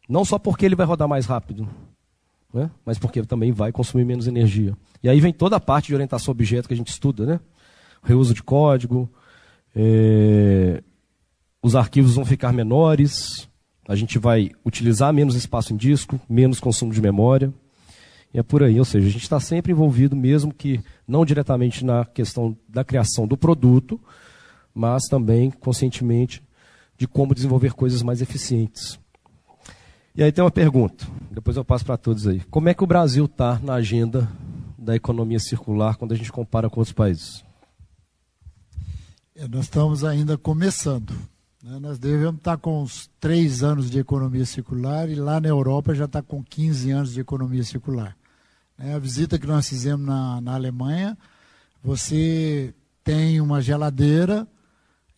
Não 0.08 0.24
só 0.24 0.38
porque 0.38 0.64
ele 0.64 0.76
vai 0.76 0.86
rodar 0.86 1.08
mais 1.08 1.26
rápido, 1.26 1.68
né? 2.56 2.70
mas 2.84 2.98
porque 2.98 3.22
também 3.22 3.52
vai 3.52 3.70
consumir 3.70 4.04
menos 4.04 4.26
energia. 4.26 4.74
E 5.02 5.08
aí 5.08 5.20
vem 5.20 5.32
toda 5.32 5.56
a 5.56 5.60
parte 5.60 5.88
de 5.88 5.94
orientação 5.94 6.32
objeto 6.32 6.66
que 6.66 6.74
a 6.74 6.76
gente 6.76 6.88
estuda, 6.88 7.26
né? 7.26 7.40
Reuso 8.02 8.32
de 8.32 8.42
código, 8.42 9.10
é, 9.74 10.82
os 11.62 11.76
arquivos 11.76 12.14
vão 12.14 12.24
ficar 12.24 12.52
menores, 12.52 13.46
a 13.86 13.94
gente 13.94 14.18
vai 14.18 14.50
utilizar 14.64 15.12
menos 15.12 15.34
espaço 15.34 15.74
em 15.74 15.76
disco, 15.76 16.18
menos 16.28 16.58
consumo 16.58 16.92
de 16.92 17.00
memória. 17.00 17.52
E 18.32 18.38
é 18.38 18.42
por 18.42 18.62
aí, 18.62 18.78
ou 18.78 18.84
seja, 18.84 19.06
a 19.06 19.10
gente 19.10 19.22
está 19.22 19.38
sempre 19.38 19.72
envolvido, 19.72 20.16
mesmo 20.16 20.52
que 20.52 20.80
não 21.06 21.24
diretamente 21.24 21.84
na 21.84 22.04
questão 22.04 22.56
da 22.68 22.84
criação 22.84 23.26
do 23.26 23.36
produto, 23.36 24.00
mas 24.74 25.04
também 25.04 25.50
conscientemente 25.50 26.42
de 26.96 27.06
como 27.06 27.34
desenvolver 27.34 27.74
coisas 27.74 28.02
mais 28.02 28.22
eficientes. 28.22 28.98
E 30.16 30.22
aí 30.22 30.32
tem 30.32 30.42
uma 30.42 30.50
pergunta, 30.50 31.06
depois 31.30 31.58
eu 31.58 31.64
passo 31.64 31.84
para 31.84 31.98
todos 31.98 32.26
aí. 32.26 32.40
Como 32.50 32.70
é 32.70 32.74
que 32.74 32.82
o 32.82 32.86
Brasil 32.86 33.26
está 33.26 33.58
na 33.58 33.74
agenda 33.74 34.26
da 34.78 34.96
economia 34.96 35.38
circular 35.38 35.96
quando 35.96 36.12
a 36.12 36.16
gente 36.16 36.32
compara 36.32 36.70
com 36.70 36.80
outros 36.80 36.94
países? 36.94 37.44
É, 39.34 39.46
nós 39.46 39.64
estamos 39.64 40.04
ainda 40.04 40.38
começando. 40.38 41.12
Né? 41.62 41.78
Nós 41.78 41.98
devemos 41.98 42.38
estar 42.38 42.56
com 42.56 42.82
uns 42.82 43.10
três 43.20 43.62
anos 43.62 43.90
de 43.90 43.98
economia 43.98 44.46
circular 44.46 45.10
e 45.10 45.14
lá 45.14 45.38
na 45.38 45.48
Europa 45.48 45.94
já 45.94 46.06
está 46.06 46.22
com 46.22 46.42
15 46.42 46.90
anos 46.92 47.12
de 47.12 47.20
economia 47.20 47.62
circular. 47.62 48.16
Né? 48.78 48.94
A 48.94 48.98
visita 48.98 49.38
que 49.38 49.46
nós 49.46 49.68
fizemos 49.68 50.06
na, 50.06 50.40
na 50.40 50.54
Alemanha, 50.54 51.18
você 51.84 52.74
tem 53.04 53.38
uma 53.38 53.60
geladeira 53.60 54.48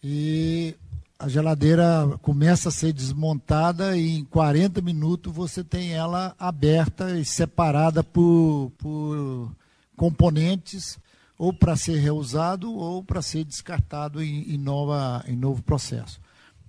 e 0.03 0.75
a 1.19 1.29
geladeira 1.29 1.85
começa 2.23 2.69
a 2.69 2.73
ser 2.73 2.93
desmontada 2.93 3.97
e 3.97 4.19
em 4.19 4.25
40 4.25 4.81
minutos 4.81 5.33
você 5.33 5.64
tem 5.64 5.93
ela 5.93 6.35
aberta 6.39 7.19
e 7.19 7.25
separada 7.25 8.05
por, 8.05 8.71
por 8.79 9.51
componentes 9.97 10.97
ou 11.37 11.53
para 11.53 11.75
ser 11.75 11.99
reusado 11.99 12.73
ou 12.73 13.03
para 13.03 13.21
ser 13.21 13.45
descartado 13.45 14.23
em, 14.23 14.55
em, 14.55 14.59
nova, 14.59 15.25
em 15.27 15.35
novo 15.35 15.61
processo. 15.61 16.21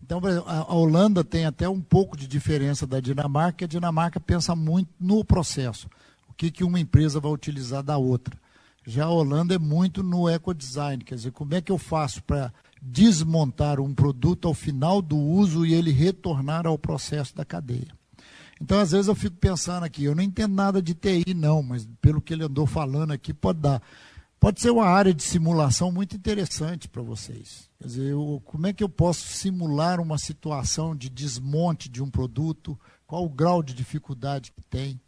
Então, 0.01 0.19
a 0.47 0.73
Holanda 0.73 1.23
tem 1.23 1.45
até 1.45 1.69
um 1.69 1.81
pouco 1.81 2.17
de 2.17 2.27
diferença 2.27 2.87
da 2.87 2.99
Dinamarca, 2.99 3.65
a 3.65 3.67
Dinamarca 3.67 4.19
pensa 4.19 4.55
muito 4.55 4.89
no 4.99 5.23
processo, 5.23 5.87
o 6.27 6.33
que, 6.33 6.49
que 6.49 6.63
uma 6.63 6.79
empresa 6.79 7.19
vai 7.19 7.31
utilizar 7.31 7.83
da 7.83 7.97
outra. 7.97 8.35
Já 8.83 9.05
a 9.05 9.09
Holanda 9.11 9.53
é 9.53 9.59
muito 9.59 10.01
no 10.01 10.27
ecodesign, 10.27 11.03
quer 11.03 11.13
dizer, 11.13 11.31
como 11.31 11.53
é 11.53 11.61
que 11.61 11.71
eu 11.71 11.77
faço 11.77 12.23
para 12.23 12.51
desmontar 12.81 13.79
um 13.79 13.93
produto 13.93 14.47
ao 14.47 14.53
final 14.53 15.01
do 15.01 15.17
uso 15.17 15.65
e 15.65 15.73
ele 15.73 15.91
retornar 15.91 16.65
ao 16.65 16.77
processo 16.77 17.35
da 17.35 17.43
cadeia. 17.43 17.93
Então, 18.61 18.79
às 18.79 18.91
vezes 18.91 19.07
eu 19.07 19.15
fico 19.15 19.37
pensando 19.37 19.83
aqui, 19.83 20.03
eu 20.03 20.15
não 20.15 20.23
entendo 20.23 20.53
nada 20.53 20.81
de 20.81 20.93
TI 20.93 21.33
não, 21.33 21.63
mas 21.63 21.87
pelo 22.01 22.21
que 22.21 22.33
ele 22.33 22.43
andou 22.43 22.65
falando 22.65 23.11
aqui, 23.11 23.33
pode 23.33 23.59
dar 23.59 23.81
pode 24.39 24.61
ser 24.61 24.69
uma 24.69 24.85
área 24.85 25.13
de 25.13 25.21
simulação 25.21 25.91
muito 25.91 26.15
interessante 26.15 26.87
para 26.87 27.01
vocês. 27.01 27.69
Quer 27.77 27.87
dizer, 27.87 28.11
eu, 28.11 28.41
como 28.45 28.67
é 28.67 28.73
que 28.73 28.83
eu 28.83 28.89
posso 28.89 29.27
simular 29.27 29.99
uma 29.99 30.17
situação 30.17 30.95
de 30.95 31.09
desmonte 31.09 31.89
de 31.89 32.01
um 32.01 32.09
produto? 32.09 32.79
Qual 33.05 33.25
o 33.25 33.29
grau 33.29 33.61
de 33.61 33.73
dificuldade 33.73 34.51
que 34.51 34.61
tem? 34.61 34.99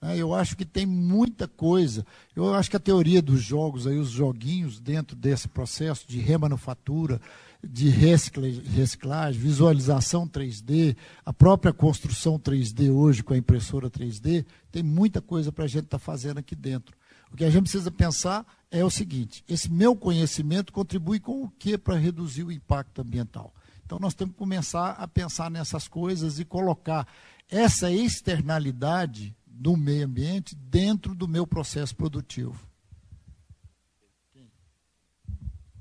Né? 0.00 0.16
Eu 0.16 0.34
acho 0.34 0.56
que 0.56 0.64
tem 0.64 0.86
muita 0.86 1.46
coisa. 1.46 2.06
Eu 2.34 2.54
acho 2.54 2.70
que 2.70 2.76
a 2.76 2.80
teoria 2.80 3.20
dos 3.20 3.42
jogos, 3.42 3.86
aí, 3.86 3.98
os 3.98 4.10
joguinhos 4.10 4.80
dentro 4.80 5.16
desse 5.16 5.48
processo 5.48 6.06
de 6.08 6.18
remanufatura, 6.18 7.20
de 7.62 7.90
reciclagem, 7.90 9.40
visualização 9.40 10.26
3D, 10.26 10.96
a 11.24 11.32
própria 11.32 11.72
construção 11.72 12.38
3D 12.38 12.90
hoje 12.90 13.22
com 13.22 13.34
a 13.34 13.38
impressora 13.38 13.90
3D, 13.90 14.46
tem 14.72 14.82
muita 14.82 15.20
coisa 15.20 15.52
para 15.52 15.64
a 15.64 15.68
gente 15.68 15.84
estar 15.84 15.98
tá 15.98 16.04
fazendo 16.04 16.38
aqui 16.38 16.56
dentro. 16.56 16.96
O 17.30 17.36
que 17.36 17.44
a 17.44 17.50
gente 17.50 17.62
precisa 17.64 17.90
pensar 17.90 18.46
é 18.70 18.84
o 18.84 18.90
seguinte: 18.90 19.44
esse 19.48 19.70
meu 19.70 19.94
conhecimento 19.94 20.72
contribui 20.72 21.20
com 21.20 21.44
o 21.44 21.50
que 21.50 21.76
para 21.76 21.96
reduzir 21.96 22.44
o 22.44 22.50
impacto 22.50 23.02
ambiental? 23.02 23.54
Então 23.84 23.98
nós 23.98 24.14
temos 24.14 24.32
que 24.32 24.38
começar 24.38 24.92
a 24.92 25.06
pensar 25.06 25.50
nessas 25.50 25.86
coisas 25.86 26.38
e 26.38 26.44
colocar 26.44 27.06
essa 27.48 27.90
externalidade 27.90 29.34
do 29.60 29.76
meio 29.76 30.06
ambiente 30.06 30.54
dentro 30.54 31.14
do 31.14 31.28
meu 31.28 31.46
processo 31.46 31.94
produtivo. 31.94 32.66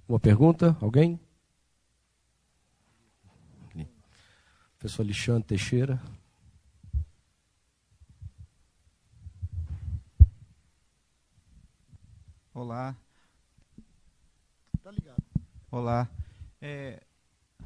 Uma 0.05 0.19
pergunta? 0.19 0.75
Alguém? 0.81 1.17
Professor 4.77 5.03
Alexandre 5.03 5.47
Teixeira. 5.47 6.01
Olá. 12.53 12.97
Tá 14.83 14.91
ligado. 14.91 15.23
Olá. 15.71 16.09
É, 16.61 17.01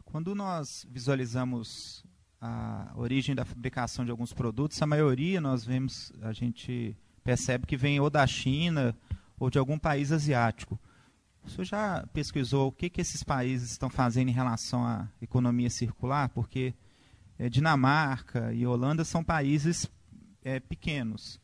quando 0.05 0.35
nós 0.35 0.85
visualizamos 0.87 2.03
a 2.45 2.91
origem 2.97 3.33
da 3.33 3.45
fabricação 3.45 4.03
de 4.03 4.11
alguns 4.11 4.33
produtos, 4.33 4.81
a 4.81 4.85
maioria 4.85 5.39
nós 5.39 5.63
vemos, 5.63 6.11
a 6.21 6.33
gente 6.33 6.93
percebe 7.23 7.65
que 7.65 7.77
vem 7.77 8.01
ou 8.01 8.09
da 8.09 8.27
China 8.27 8.93
ou 9.39 9.49
de 9.49 9.57
algum 9.57 9.79
país 9.79 10.11
asiático. 10.11 10.77
O 11.45 11.49
senhor 11.49 11.63
já 11.63 12.05
pesquisou 12.11 12.67
o 12.67 12.71
que, 12.71 12.89
que 12.89 12.99
esses 12.99 13.23
países 13.23 13.71
estão 13.71 13.89
fazendo 13.89 14.27
em 14.27 14.33
relação 14.33 14.85
à 14.85 15.07
economia 15.21 15.69
circular? 15.69 16.27
Porque 16.29 16.73
é, 17.39 17.47
Dinamarca 17.47 18.51
e 18.51 18.67
Holanda 18.67 19.05
são 19.05 19.23
países 19.23 19.89
é, 20.43 20.59
pequenos. 20.59 21.39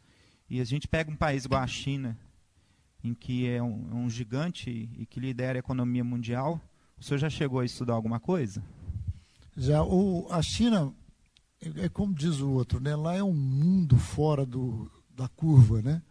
E 0.50 0.60
a 0.60 0.66
gente 0.66 0.86
pega 0.86 1.10
um 1.10 1.16
país 1.16 1.46
igual 1.46 1.62
a 1.62 1.68
China, 1.68 2.18
em 3.02 3.14
que 3.14 3.48
é 3.48 3.64
um, 3.64 4.04
um, 4.04 4.10
gigante 4.10 4.90
e 4.98 5.06
que 5.06 5.22
lidera 5.22 5.58
a 5.58 5.62
economia 5.62 6.04
mundial. 6.04 6.60
O 7.00 7.04
senhor 7.04 7.20
já 7.20 7.30
chegou 7.30 7.62
a 7.62 7.66
estudar 7.66 7.94
alguma 7.94 8.20
coisa? 8.20 8.62
Já. 9.56 9.84
O, 9.84 10.28
a 10.30 10.42
China, 10.42 10.94
é, 11.62 11.86
é 11.86 11.90
como 11.90 12.14
diz 12.14 12.40
o 12.40 12.52
outro, 12.52 12.80
né? 12.80 12.96
lá 12.96 13.16
é 13.16 13.24
um 13.24 13.34
mundo 13.34 13.98
fora 13.98 14.46
do, 14.46 14.90
da 15.16 15.28
curva. 15.28 15.82
Né? 15.82 16.02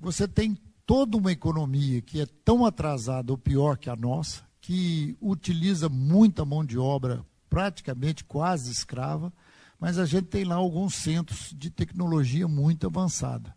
Você 0.00 0.26
tem 0.26 0.56
toda 0.86 1.16
uma 1.16 1.32
economia 1.32 2.00
que 2.00 2.20
é 2.20 2.26
tão 2.44 2.64
atrasada 2.64 3.32
ou 3.32 3.38
pior 3.38 3.76
que 3.76 3.90
a 3.90 3.96
nossa, 3.96 4.42
que 4.60 5.16
utiliza 5.20 5.88
muita 5.88 6.44
mão 6.44 6.64
de 6.64 6.78
obra 6.78 7.24
praticamente 7.48 8.24
quase 8.24 8.70
escrava, 8.70 9.32
mas 9.80 9.98
a 9.98 10.04
gente 10.04 10.26
tem 10.26 10.44
lá 10.44 10.56
alguns 10.56 10.94
centros 10.94 11.54
de 11.56 11.70
tecnologia 11.70 12.48
muito 12.48 12.86
avançada. 12.86 13.54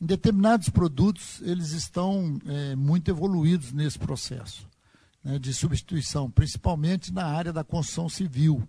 Em 0.00 0.06
determinados 0.06 0.68
produtos, 0.68 1.40
eles 1.42 1.70
estão 1.70 2.38
é, 2.44 2.76
muito 2.76 3.08
evoluídos 3.08 3.72
nesse 3.72 3.98
processo 3.98 4.68
né, 5.22 5.38
de 5.38 5.52
substituição, 5.52 6.30
principalmente 6.30 7.12
na 7.12 7.24
área 7.24 7.52
da 7.52 7.64
construção 7.64 8.08
civil. 8.08 8.68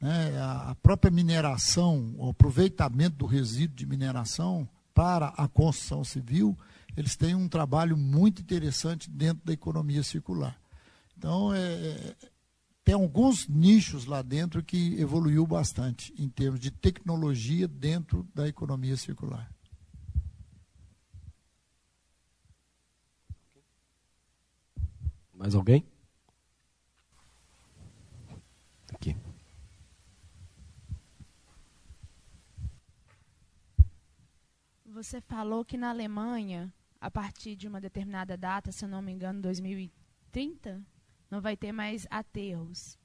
Né, 0.00 0.38
a 0.40 0.74
própria 0.82 1.10
mineração, 1.10 2.14
o 2.16 2.30
aproveitamento 2.30 3.16
do 3.16 3.26
resíduo 3.26 3.76
de 3.76 3.86
mineração 3.86 4.68
para 4.94 5.28
a 5.28 5.46
construção 5.46 6.02
civil, 6.04 6.58
eles 6.96 7.16
têm 7.16 7.34
um 7.34 7.48
trabalho 7.48 7.96
muito 7.96 8.42
interessante 8.42 9.08
dentro 9.10 9.44
da 9.44 9.52
economia 9.52 10.02
circular. 10.02 10.58
Então, 11.16 11.54
é, 11.54 12.16
tem 12.82 12.94
alguns 12.94 13.46
nichos 13.46 14.06
lá 14.06 14.22
dentro 14.22 14.62
que 14.62 14.98
evoluiu 14.98 15.46
bastante 15.46 16.12
em 16.18 16.28
termos 16.28 16.58
de 16.58 16.70
tecnologia 16.70 17.68
dentro 17.68 18.26
da 18.34 18.48
economia 18.48 18.96
circular. 18.96 19.48
Mais 25.40 25.54
alguém? 25.54 25.82
Aqui. 28.92 29.16
Você 34.84 35.18
falou 35.22 35.64
que 35.64 35.78
na 35.78 35.88
Alemanha, 35.88 36.70
a 37.00 37.10
partir 37.10 37.56
de 37.56 37.66
uma 37.66 37.80
determinada 37.80 38.36
data, 38.36 38.70
se 38.70 38.84
eu 38.84 38.88
não 38.90 39.00
me 39.00 39.12
engano, 39.12 39.40
2030, 39.40 40.84
não 41.30 41.40
vai 41.40 41.56
ter 41.56 41.72
mais 41.72 42.06
aterros. 42.10 42.98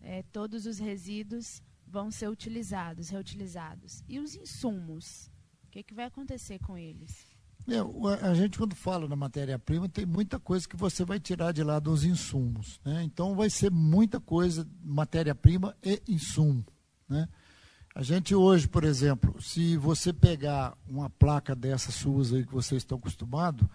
É, 0.00 0.24
todos 0.24 0.66
os 0.66 0.80
resíduos 0.80 1.62
vão 1.86 2.10
ser 2.10 2.28
utilizados, 2.28 3.10
reutilizados. 3.10 4.02
E 4.08 4.18
os 4.18 4.34
insumos? 4.34 5.30
O 5.62 5.68
que, 5.70 5.84
que 5.84 5.94
vai 5.94 6.06
acontecer 6.06 6.58
com 6.58 6.76
eles? 6.76 7.29
É, 7.70 8.26
a 8.26 8.34
gente, 8.34 8.58
quando 8.58 8.74
fala 8.74 9.06
na 9.06 9.14
matéria-prima, 9.14 9.88
tem 9.88 10.04
muita 10.04 10.40
coisa 10.40 10.68
que 10.68 10.76
você 10.76 11.04
vai 11.04 11.20
tirar 11.20 11.52
de 11.52 11.62
lá 11.62 11.78
dos 11.78 12.04
insumos. 12.04 12.80
Né? 12.84 13.02
Então, 13.04 13.36
vai 13.36 13.48
ser 13.48 13.70
muita 13.70 14.18
coisa, 14.18 14.66
matéria-prima 14.82 15.76
e 15.82 16.02
insumo. 16.08 16.64
Né? 17.08 17.28
A 17.94 18.02
gente 18.02 18.34
hoje, 18.34 18.66
por 18.66 18.82
exemplo, 18.82 19.40
se 19.40 19.76
você 19.76 20.12
pegar 20.12 20.76
uma 20.88 21.08
placa 21.08 21.54
dessas 21.54 21.94
suas 21.94 22.32
aí 22.32 22.44
que 22.44 22.52
vocês 22.52 22.82
estão 22.82 22.98
acostumados, 22.98 23.66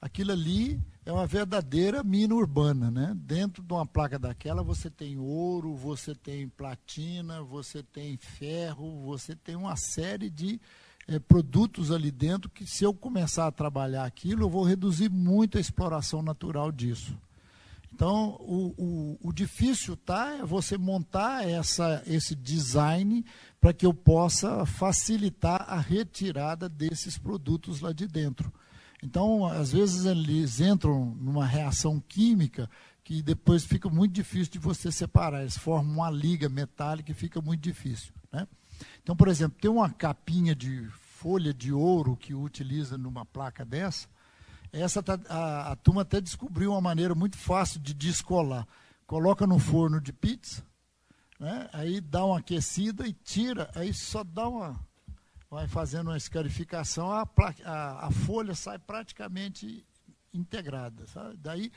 aquilo 0.00 0.32
ali 0.32 0.80
é 1.06 1.12
uma 1.12 1.26
verdadeira 1.26 2.02
mina 2.02 2.34
urbana. 2.34 2.90
Né? 2.90 3.12
Dentro 3.16 3.62
de 3.62 3.72
uma 3.72 3.86
placa 3.86 4.18
daquela, 4.18 4.64
você 4.64 4.90
tem 4.90 5.16
ouro, 5.16 5.76
você 5.76 6.12
tem 6.12 6.48
platina, 6.48 7.42
você 7.42 7.82
tem 7.82 8.16
ferro, 8.16 9.02
você 9.04 9.36
tem 9.36 9.54
uma 9.54 9.76
série 9.76 10.28
de 10.28 10.60
é, 11.06 11.18
produtos 11.18 11.90
ali 11.90 12.10
dentro 12.10 12.50
que, 12.50 12.66
se 12.66 12.84
eu 12.84 12.94
começar 12.94 13.46
a 13.46 13.52
trabalhar 13.52 14.04
aquilo, 14.04 14.42
eu 14.42 14.50
vou 14.50 14.64
reduzir 14.64 15.10
muito 15.10 15.58
a 15.58 15.60
exploração 15.60 16.22
natural 16.22 16.72
disso. 16.72 17.16
Então, 17.94 18.36
o, 18.40 18.74
o, 18.76 19.28
o 19.28 19.32
difícil 19.32 19.96
tá 19.96 20.38
é 20.40 20.44
você 20.44 20.76
montar 20.76 21.48
essa, 21.48 22.02
esse 22.06 22.34
design 22.34 23.24
para 23.60 23.72
que 23.72 23.86
eu 23.86 23.94
possa 23.94 24.66
facilitar 24.66 25.64
a 25.68 25.78
retirada 25.78 26.68
desses 26.68 27.16
produtos 27.16 27.80
lá 27.80 27.92
de 27.92 28.08
dentro. 28.08 28.52
Então, 29.00 29.46
às 29.46 29.70
vezes 29.70 30.06
eles 30.06 30.60
entram 30.60 31.14
numa 31.20 31.46
reação 31.46 32.00
química 32.00 32.68
que 33.04 33.22
depois 33.22 33.62
fica 33.62 33.88
muito 33.88 34.12
difícil 34.12 34.50
de 34.50 34.58
você 34.58 34.90
separar. 34.90 35.42
Eles 35.42 35.58
formam 35.58 35.94
uma 35.94 36.10
liga 36.10 36.48
metálica 36.48 37.12
e 37.12 37.14
fica 37.14 37.40
muito 37.40 37.60
difícil. 37.60 38.12
Né? 38.32 38.48
Então, 39.02 39.14
por 39.16 39.28
exemplo, 39.28 39.58
tem 39.60 39.70
uma 39.70 39.90
capinha 39.90 40.54
de 40.54 40.88
folha 41.24 41.54
de 41.54 41.72
ouro 41.72 42.16
que 42.16 42.34
utiliza 42.34 42.98
numa 42.98 43.24
placa 43.24 43.64
dessa. 43.64 44.08
Essa 44.72 45.02
tá, 45.02 45.18
a, 45.28 45.72
a 45.72 45.76
turma 45.76 46.02
até 46.02 46.20
descobriu 46.20 46.72
uma 46.72 46.80
maneira 46.80 47.14
muito 47.14 47.36
fácil 47.38 47.80
de 47.80 47.94
descolar. 47.94 48.66
Coloca 49.06 49.46
no 49.46 49.58
forno 49.58 50.00
de 50.00 50.12
pizza, 50.12 50.64
né? 51.38 51.68
aí 51.72 52.00
dá 52.00 52.24
uma 52.24 52.38
aquecida 52.38 53.06
e 53.06 53.12
tira, 53.12 53.70
aí 53.74 53.94
só 53.94 54.24
dá 54.24 54.48
uma. 54.48 54.78
Vai 55.50 55.68
fazendo 55.68 56.08
uma 56.08 56.16
escarificação, 56.16 57.12
a, 57.12 57.28
a, 57.64 58.06
a 58.06 58.10
folha 58.10 58.54
sai 58.54 58.78
praticamente 58.78 59.86
integrada. 60.32 61.06
Sabe? 61.06 61.36
Daí 61.36 61.70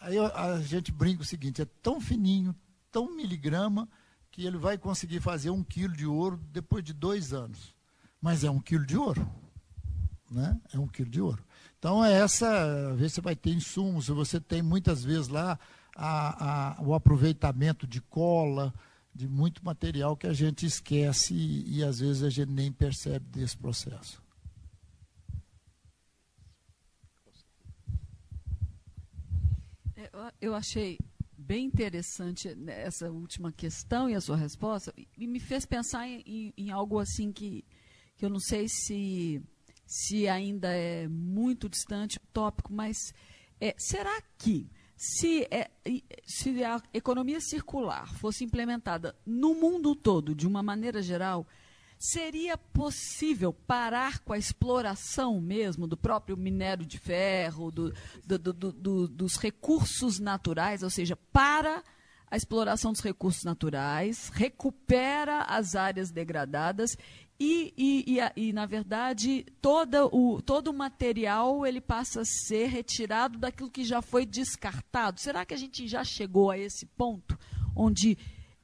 aí 0.00 0.18
a 0.18 0.60
gente 0.60 0.92
brinca 0.92 1.22
o 1.22 1.26
seguinte: 1.26 1.62
é 1.62 1.66
tão 1.82 2.00
fininho, 2.00 2.54
tão 2.92 3.14
miligrama, 3.16 3.88
que 4.36 4.44
ele 4.44 4.58
vai 4.58 4.76
conseguir 4.76 5.18
fazer 5.18 5.48
um 5.48 5.64
quilo 5.64 5.96
de 5.96 6.04
ouro 6.04 6.38
depois 6.52 6.84
de 6.84 6.92
dois 6.92 7.32
anos. 7.32 7.74
Mas 8.20 8.44
é 8.44 8.50
um 8.50 8.60
quilo 8.60 8.84
de 8.84 8.94
ouro. 8.94 9.26
Né? 10.30 10.60
É 10.74 10.78
um 10.78 10.86
quilo 10.86 11.08
de 11.08 11.22
ouro. 11.22 11.42
Então, 11.78 12.04
é 12.04 12.12
essa, 12.12 12.94
vezes 12.96 13.14
você 13.14 13.22
vai 13.22 13.34
ter 13.34 13.54
insumos, 13.54 14.08
você 14.08 14.38
tem 14.38 14.60
muitas 14.60 15.02
vezes 15.02 15.28
lá 15.28 15.58
a, 15.96 16.74
a, 16.76 16.82
o 16.82 16.92
aproveitamento 16.92 17.86
de 17.86 18.02
cola, 18.02 18.74
de 19.14 19.26
muito 19.26 19.64
material 19.64 20.14
que 20.14 20.26
a 20.26 20.34
gente 20.34 20.66
esquece 20.66 21.32
e, 21.32 21.78
e 21.78 21.82
às 21.82 22.00
vezes 22.00 22.22
a 22.22 22.28
gente 22.28 22.50
nem 22.50 22.70
percebe 22.70 23.24
desse 23.30 23.56
processo. 23.56 24.22
É, 29.96 30.10
eu 30.42 30.54
achei 30.54 30.98
bem 31.46 31.66
interessante 31.66 32.48
essa 32.66 33.10
última 33.10 33.52
questão 33.52 34.10
e 34.10 34.14
a 34.14 34.20
sua 34.20 34.36
resposta, 34.36 34.92
e 35.16 35.26
me 35.26 35.38
fez 35.38 35.64
pensar 35.64 36.08
em, 36.08 36.52
em 36.56 36.70
algo 36.70 36.98
assim 36.98 37.32
que, 37.32 37.64
que 38.16 38.24
eu 38.24 38.28
não 38.28 38.40
sei 38.40 38.68
se, 38.68 39.40
se 39.86 40.28
ainda 40.28 40.68
é 40.72 41.06
muito 41.06 41.68
distante 41.68 42.18
o 42.18 42.26
tópico, 42.32 42.72
mas 42.72 42.96
é, 43.60 43.74
será 43.78 44.20
que 44.36 44.68
se, 44.96 45.46
é, 45.50 45.70
se 46.24 46.64
a 46.64 46.82
economia 46.92 47.40
circular 47.40 48.12
fosse 48.14 48.42
implementada 48.42 49.14
no 49.24 49.54
mundo 49.54 49.94
todo, 49.94 50.34
de 50.34 50.46
uma 50.48 50.62
maneira 50.62 51.00
geral, 51.00 51.46
Seria 51.98 52.58
possível 52.58 53.52
parar 53.52 54.20
com 54.20 54.32
a 54.32 54.38
exploração 54.38 55.40
mesmo 55.40 55.86
do 55.86 55.96
próprio 55.96 56.36
minério 56.36 56.84
de 56.84 56.98
ferro, 56.98 57.70
do, 57.70 57.92
do, 58.24 58.52
do, 58.52 59.08
dos 59.08 59.36
recursos 59.36 60.18
naturais, 60.18 60.82
ou 60.82 60.90
seja, 60.90 61.16
para 61.32 61.82
a 62.30 62.36
exploração 62.36 62.92
dos 62.92 63.00
recursos 63.00 63.44
naturais, 63.44 64.30
recupera 64.34 65.42
as 65.42 65.74
áreas 65.74 66.10
degradadas 66.10 66.96
e, 67.38 67.72
e, 67.76 68.18
e, 68.18 68.48
e, 68.48 68.52
na 68.52 68.66
verdade, 68.66 69.44
todo 69.60 70.08
o, 70.12 70.40
todo 70.40 70.68
o 70.68 70.74
material 70.74 71.66
ele 71.66 71.80
passa 71.80 72.22
a 72.22 72.24
ser 72.24 72.66
retirado 72.68 73.38
daquilo 73.38 73.70
que 73.70 73.84
já 73.84 74.00
foi 74.00 74.24
descartado. 74.24 75.20
Será 75.20 75.44
que 75.44 75.54
a 75.54 75.56
gente 75.56 75.86
já 75.86 76.02
chegou 76.02 76.50
a 76.50 76.58
esse 76.58 76.86
ponto 76.86 77.38
onde 77.74 78.16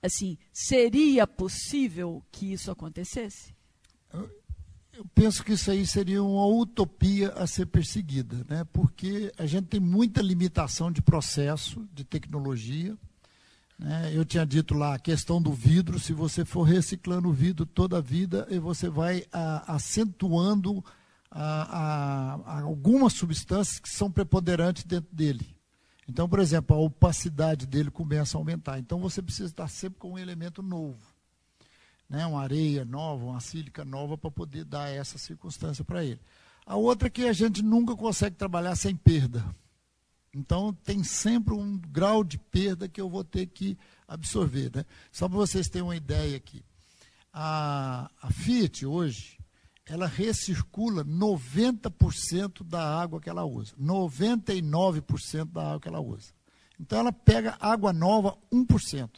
assim, 0.03 0.37
seria 0.53 1.27
possível 1.27 2.23
que 2.31 2.53
isso 2.53 2.71
acontecesse? 2.71 3.55
Eu 4.93 5.07
penso 5.15 5.43
que 5.43 5.53
isso 5.53 5.71
aí 5.71 5.87
seria 5.87 6.23
uma 6.23 6.47
utopia 6.47 7.31
a 7.31 7.47
ser 7.47 7.67
perseguida, 7.67 8.45
né? 8.49 8.65
porque 8.73 9.33
a 9.39 9.47
gente 9.47 9.69
tem 9.69 9.81
muita 9.81 10.21
limitação 10.21 10.93
de 10.93 11.01
processo, 11.01 11.89
de 11.95 12.05
tecnologia. 12.05 12.97
Né? 13.79 14.13
Eu 14.15 14.23
tinha 14.25 14.45
dito 14.45 14.75
lá 14.75 14.95
a 14.95 14.99
questão 14.99 15.41
do 15.41 15.53
vidro, 15.53 15.99
se 15.99 16.13
você 16.13 16.45
for 16.45 16.65
reciclando 16.65 17.31
o 17.31 17.33
vidro 17.33 17.65
toda 17.65 17.99
a 17.99 18.03
vida, 18.03 18.47
você 18.61 18.91
vai 18.91 19.25
a, 19.33 19.75
acentuando 19.77 20.85
a, 21.31 22.43
a, 22.43 22.61
algumas 22.61 23.15
substâncias 23.15 23.79
que 23.79 23.89
são 23.89 24.11
preponderantes 24.11 24.85
dentro 24.85 25.15
dele. 25.15 25.57
Então, 26.09 26.29
por 26.29 26.41
exemplo, 26.41 26.77
a 26.77 26.81
opacidade 26.81 27.67
dele 27.67 27.91
começa 27.91 28.37
a 28.37 28.41
aumentar. 28.41 28.79
Então, 28.79 29.01
você 29.01 29.23
precisa 29.23 29.49
estar 29.49 29.69
sempre 29.69 29.99
com 29.99 30.13
um 30.13 30.19
elemento 30.19 30.63
novo. 30.63 31.01
Né? 32.09 32.27
Uma 32.27 32.43
areia 32.43 32.85
nova, 32.85 33.25
uma 33.25 33.41
sílica 33.41 33.85
nova, 33.85 34.19
para 34.19 34.31
poder 34.31 34.65
dar 34.65 34.89
essa 34.89 35.17
circunstância 35.17 35.85
para 35.85 36.05
ele. 36.05 36.21
A 36.67 36.77
outra 36.77 37.09
é 37.09 37.11
que 37.11 37.25
a 37.27 37.33
gente 37.33 37.63
nunca 37.63 37.97
consegue 37.97 38.37
trabalhar 38.37 38.77
sem 38.77 38.95
perda. 38.95 39.45
Então, 40.35 40.73
tem 40.73 41.05
sempre 41.05 41.55
um 41.55 41.79
grau 41.79 42.25
de 42.25 42.39
perda 42.39 42.89
que 42.89 43.01
eu 43.01 43.09
vou 43.09 43.23
ter 43.23 43.47
que 43.47 43.79
absorver. 44.09 44.71
Né? 44.75 44.85
Só 45.11 45.29
para 45.29 45.39
vocês 45.39 45.69
terem 45.69 45.87
uma 45.87 45.97
ideia 45.97 46.37
aqui. 46.37 46.65
A, 47.33 48.11
a 48.21 48.31
Fiat 48.31 48.85
hoje, 48.85 49.39
ela 49.93 50.07
recircula 50.07 51.05
90% 51.05 52.65
da 52.65 52.99
água 52.99 53.21
que 53.21 53.29
ela 53.29 53.45
usa. 53.45 53.77
99% 53.79 55.45
da 55.53 55.67
água 55.67 55.81
que 55.81 55.89
ela 55.89 56.01
usa. 56.01 56.33
Então 56.81 56.99
ela 56.99 57.13
pega 57.13 57.59
água 57.61 57.93
nova 57.93 58.39
1%, 58.51 59.11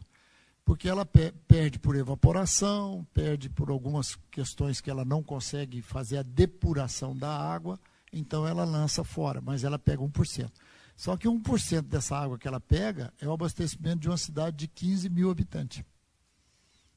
porque 0.65 0.89
ela 0.89 1.07
perde 1.07 1.79
por 1.79 1.95
evaporação, 1.95 3.07
perde 3.15 3.49
por 3.49 3.71
algumas 3.71 4.17
questões 4.33 4.81
que 4.81 4.91
ela 4.91 5.05
não 5.05 5.23
consegue 5.23 5.81
fazer 5.81 6.17
a 6.17 6.23
depuração 6.25 7.17
da 7.17 7.31
água, 7.31 7.79
então 8.13 8.45
ela 8.45 8.65
lança 8.65 9.05
fora, 9.05 9.41
mas 9.41 9.63
ela 9.63 9.79
pega 9.79 10.03
1%. 10.03 10.51
Só 10.97 11.17
que 11.17 11.29
1% 11.29 11.83
dessa 11.83 12.17
água 12.17 12.37
que 12.37 12.49
ela 12.49 12.59
pega 12.59 13.15
é 13.21 13.29
o 13.29 13.33
abastecimento 13.33 14.01
de 14.01 14.09
uma 14.09 14.19
cidade 14.19 14.57
de 14.57 14.67
15 14.67 15.09
mil 15.09 15.31
habitantes. 15.31 15.85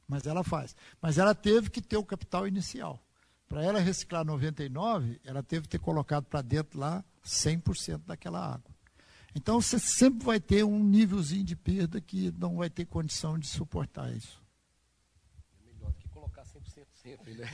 Mas 0.07 0.25
ela 0.25 0.43
faz. 0.43 0.75
Mas 0.99 1.19
ela 1.19 1.35
teve 1.35 1.69
que 1.69 1.79
ter 1.79 1.97
o 1.97 2.03
capital 2.03 2.47
inicial. 2.47 3.03
Para 3.47 3.63
ela 3.63 3.79
reciclar 3.79 4.25
99, 4.25 5.21
ela 5.23 5.41
teve 5.41 5.63
que 5.63 5.69
ter 5.69 5.79
colocado 5.79 6.25
para 6.25 6.41
dentro 6.41 6.79
lá 6.79 7.03
100% 7.23 8.01
daquela 8.05 8.53
água. 8.55 8.75
Então 9.35 9.61
você 9.61 9.79
sempre 9.79 10.25
vai 10.25 10.39
ter 10.39 10.63
um 10.63 10.83
nívelzinho 10.83 11.43
de 11.43 11.55
perda 11.55 12.01
que 12.01 12.31
não 12.37 12.57
vai 12.57 12.69
ter 12.69 12.85
condição 12.85 13.37
de 13.37 13.47
suportar 13.47 14.11
isso. 14.11 14.41
É 15.61 15.73
melhor 15.73 15.91
do 15.91 15.99
que 15.99 16.09
colocar 16.09 16.43
100% 16.43 16.85
sempre, 16.91 17.35
né? 17.35 17.47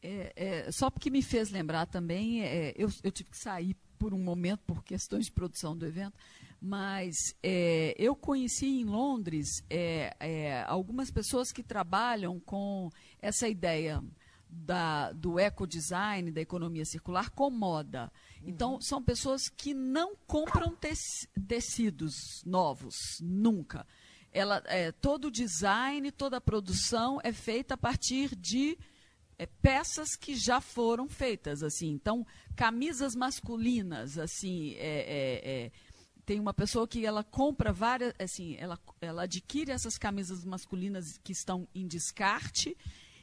É, 0.00 0.32
é, 0.36 0.72
só 0.72 0.90
porque 0.90 1.10
me 1.10 1.22
fez 1.22 1.50
lembrar 1.50 1.84
também, 1.86 2.42
é, 2.42 2.72
eu, 2.76 2.88
eu, 3.02 3.10
tive 3.10 3.30
que 3.30 3.36
sair 3.36 3.76
por 3.98 4.14
um 4.14 4.22
momento 4.22 4.60
por 4.60 4.82
questões 4.84 5.26
de 5.26 5.32
produção 5.32 5.76
do 5.76 5.84
evento, 5.84 6.16
mas 6.60 7.14
é, 7.42 7.94
eu 7.96 8.16
conheci 8.16 8.80
em 8.80 8.84
Londres 8.84 9.62
é, 9.70 10.16
é, 10.18 10.62
algumas 10.64 11.10
pessoas 11.10 11.52
que 11.52 11.62
trabalham 11.62 12.40
com 12.40 12.90
essa 13.20 13.48
ideia 13.48 14.02
da, 14.50 15.12
do 15.12 15.38
ecodesign, 15.38 16.32
da 16.32 16.40
economia 16.40 16.84
circular, 16.84 17.30
com 17.30 17.50
moda. 17.50 18.10
Então, 18.42 18.74
uhum. 18.74 18.80
são 18.80 19.02
pessoas 19.02 19.48
que 19.48 19.74
não 19.74 20.16
compram 20.26 20.76
tecidos 21.46 22.42
novos, 22.44 22.94
nunca. 23.20 23.86
Ela, 24.32 24.62
é, 24.66 24.90
todo 24.92 25.26
o 25.26 25.30
design, 25.30 26.10
toda 26.12 26.38
a 26.38 26.40
produção 26.40 27.20
é 27.22 27.32
feita 27.32 27.74
a 27.74 27.78
partir 27.78 28.34
de 28.34 28.78
é, 29.38 29.46
peças 29.46 30.16
que 30.16 30.34
já 30.34 30.60
foram 30.60 31.08
feitas, 31.08 31.62
assim. 31.62 31.90
Então, 31.90 32.26
camisas 32.56 33.14
masculinas, 33.14 34.18
assim, 34.18 34.74
é, 34.74 34.98
é, 34.98 35.50
é, 35.50 35.72
tem 36.28 36.38
uma 36.38 36.52
pessoa 36.52 36.86
que 36.86 37.06
ela 37.06 37.24
compra 37.24 37.72
várias, 37.72 38.12
assim, 38.18 38.54
ela, 38.58 38.78
ela 39.00 39.22
adquire 39.22 39.70
essas 39.70 39.96
camisas 39.96 40.44
masculinas 40.44 41.18
que 41.24 41.32
estão 41.32 41.66
em 41.74 41.86
descarte 41.86 42.76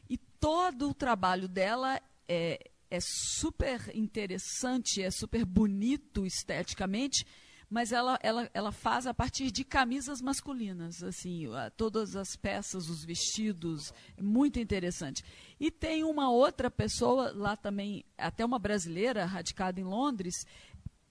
e 0.10 0.18
todo 0.18 0.90
o 0.90 0.94
trabalho 0.94 1.48
dela 1.48 2.02
é, 2.27 2.72
é 2.90 2.99
super 2.99 3.95
interessante, 3.95 5.03
é 5.03 5.11
super 5.11 5.45
bonito 5.45 6.26
esteticamente, 6.26 7.27
mas 7.69 7.91
ela, 7.91 8.18
ela, 8.23 8.49
ela 8.56 8.72
faz 8.72 9.06
a 9.06 9.14
partir 9.14 9.52
de 9.52 9.64
camisas 9.64 10.19
masculinas, 10.19 11.03
assim, 11.03 11.45
todas 11.77 12.15
as 12.15 12.36
peças, 12.36 12.90
os 12.90 13.06
vestidos, 13.06 13.94
é 14.18 14.22
muito 14.23 14.60
interessante. 14.60 15.23
E 15.60 15.69
tem 15.69 16.03
uma 16.03 16.32
outra 16.32 16.72
pessoa 16.72 17.32
lá 17.36 17.56
também, 17.56 18.03
até 18.18 18.44
uma 18.44 18.57
brasileira, 18.57 19.26
radicada 19.26 19.80
em 19.80 19.84
Londres, 19.84 20.45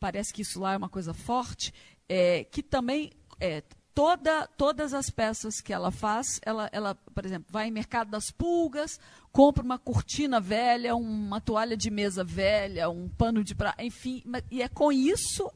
parece 0.04 0.34
que 0.34 0.42
isso 0.42 0.60
lá 0.60 0.74
é 0.74 0.76
uma 0.76 0.90
coisa 0.90 1.14
forte, 1.14 1.72
é, 2.06 2.44
que 2.44 2.62
também 2.62 3.10
é, 3.40 3.62
toda, 3.94 4.46
todas 4.48 4.92
as 4.92 5.08
peças 5.08 5.62
que 5.62 5.72
ela 5.72 5.90
faz, 5.90 6.38
ela, 6.44 6.68
ela, 6.72 6.94
por 6.94 7.24
exemplo, 7.24 7.46
vai 7.50 7.68
em 7.68 7.70
mercado 7.70 8.10
das 8.10 8.30
pulgas, 8.30 9.00
compra 9.32 9.64
uma 9.64 9.78
cortina 9.78 10.38
velha, 10.38 10.94
uma 10.94 11.40
toalha 11.40 11.74
de 11.74 11.90
mesa 11.90 12.22
velha, 12.22 12.90
um 12.90 13.08
pano 13.08 13.42
de 13.42 13.54
praia, 13.54 13.76
enfim, 13.80 14.22
e 14.50 14.60
é 14.60 14.68
com 14.68 14.92
isso 14.92 15.50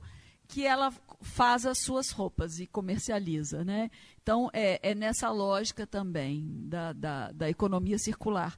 que 0.47 0.65
ela 0.65 0.91
faz 1.21 1.67
as 1.67 1.81
suas 1.81 2.09
roupas 2.09 2.59
e 2.59 2.67
comercializa. 2.67 3.63
Né? 3.63 3.91
Então, 4.23 4.49
é, 4.55 4.81
é 4.83 4.95
nessa 4.95 5.29
lógica 5.29 5.87
também 5.87 6.43
da, 6.67 6.95
da, 6.95 7.33
da, 7.33 7.51
economia 7.51 7.99
circular. 7.99 8.57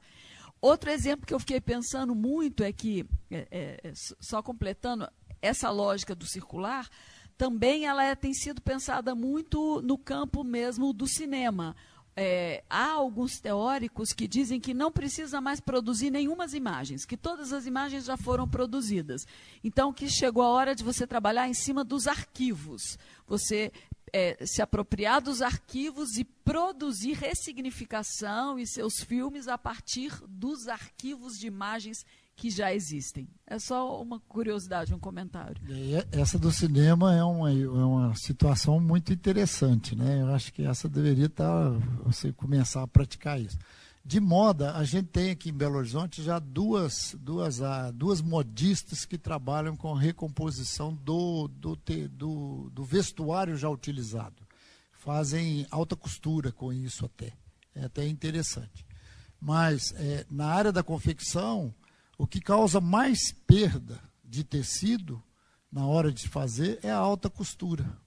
Outro 0.61 0.89
exemplo 0.89 1.25
que 1.25 1.33
eu 1.33 1.39
fiquei 1.39 1.59
pensando 1.59 2.15
muito 2.15 2.63
é 2.63 2.71
que, 2.71 3.05
é, 3.29 3.81
é 3.83 3.91
só 4.21 4.41
completando, 4.41 5.05
essa 5.41 5.69
lógica 5.69 6.13
do 6.13 6.25
circular, 6.25 6.89
também 7.37 7.85
ela 7.85 8.03
é, 8.03 8.15
tem 8.15 8.33
sido 8.33 8.61
pensada 8.61 9.15
muito 9.15 9.81
no 9.81 9.97
campo 9.97 10.43
mesmo 10.43 10.93
do 10.93 11.07
cinema 11.07 11.75
é, 12.15 12.63
há 12.69 12.91
alguns 12.91 13.39
teóricos 13.39 14.11
que 14.11 14.27
dizem 14.27 14.59
que 14.59 14.73
não 14.73 14.91
precisa 14.91 15.39
mais 15.39 15.59
produzir 15.59 16.11
nenhuma 16.11 16.45
imagens, 16.53 17.05
que 17.05 17.15
todas 17.15 17.53
as 17.53 17.65
imagens 17.65 18.05
já 18.05 18.17
foram 18.17 18.47
produzidas. 18.47 19.25
Então, 19.63 19.93
que 19.93 20.09
chegou 20.09 20.43
a 20.43 20.49
hora 20.49 20.75
de 20.75 20.83
você 20.83 21.07
trabalhar 21.07 21.47
em 21.47 21.53
cima 21.53 21.83
dos 21.83 22.07
arquivos. 22.07 22.97
Você 23.27 23.71
é, 24.11 24.45
se 24.45 24.61
apropriar 24.61 25.21
dos 25.21 25.41
arquivos 25.41 26.17
e 26.17 26.25
produzir 26.25 27.13
ressignificação 27.13 28.59
e 28.59 28.67
seus 28.67 29.01
filmes 29.01 29.47
a 29.47 29.57
partir 29.57 30.11
dos 30.27 30.67
arquivos 30.67 31.37
de 31.39 31.47
imagens 31.47 32.05
que 32.41 32.49
já 32.49 32.73
existem. 32.73 33.29
É 33.45 33.59
só 33.59 34.01
uma 34.01 34.19
curiosidade, 34.19 34.95
um 34.95 34.99
comentário. 34.99 35.61
Essa 36.11 36.39
do 36.39 36.51
cinema 36.51 37.13
é 37.15 37.23
uma, 37.23 37.51
é 37.51 37.67
uma 37.67 38.15
situação 38.15 38.79
muito 38.79 39.13
interessante, 39.13 39.95
né? 39.95 40.23
Eu 40.23 40.33
acho 40.33 40.51
que 40.51 40.63
essa 40.63 40.89
deveria 40.89 41.27
estar 41.27 41.69
você 42.03 42.33
começar 42.33 42.81
a 42.81 42.87
praticar 42.87 43.39
isso. 43.39 43.59
De 44.03 44.19
moda, 44.19 44.75
a 44.75 44.83
gente 44.83 45.09
tem 45.09 45.29
aqui 45.29 45.51
em 45.51 45.53
Belo 45.53 45.77
Horizonte 45.77 46.23
já 46.23 46.39
duas, 46.39 47.15
duas, 47.19 47.61
ah, 47.61 47.91
duas 47.91 48.21
modistas 48.21 49.05
que 49.05 49.19
trabalham 49.19 49.77
com 49.77 49.93
recomposição 49.93 50.91
do, 50.95 51.47
do, 51.47 51.77
do, 52.09 52.71
do 52.71 52.83
vestuário 52.83 53.55
já 53.55 53.69
utilizado. 53.69 54.41
Fazem 54.93 55.67
alta 55.69 55.95
costura 55.95 56.51
com 56.51 56.73
isso 56.73 57.05
até. 57.05 57.33
É 57.75 57.85
até 57.85 58.07
interessante. 58.07 58.83
Mas 59.39 59.93
é, 59.95 60.25
na 60.31 60.47
área 60.47 60.71
da 60.71 60.81
confecção, 60.81 61.71
o 62.21 62.27
que 62.27 62.39
causa 62.39 62.79
mais 62.79 63.31
perda 63.47 63.99
de 64.23 64.43
tecido 64.43 65.19
na 65.71 65.87
hora 65.87 66.11
de 66.11 66.29
fazer 66.29 66.77
é 66.83 66.91
a 66.91 66.97
alta 66.97 67.31
costura. 67.31 67.97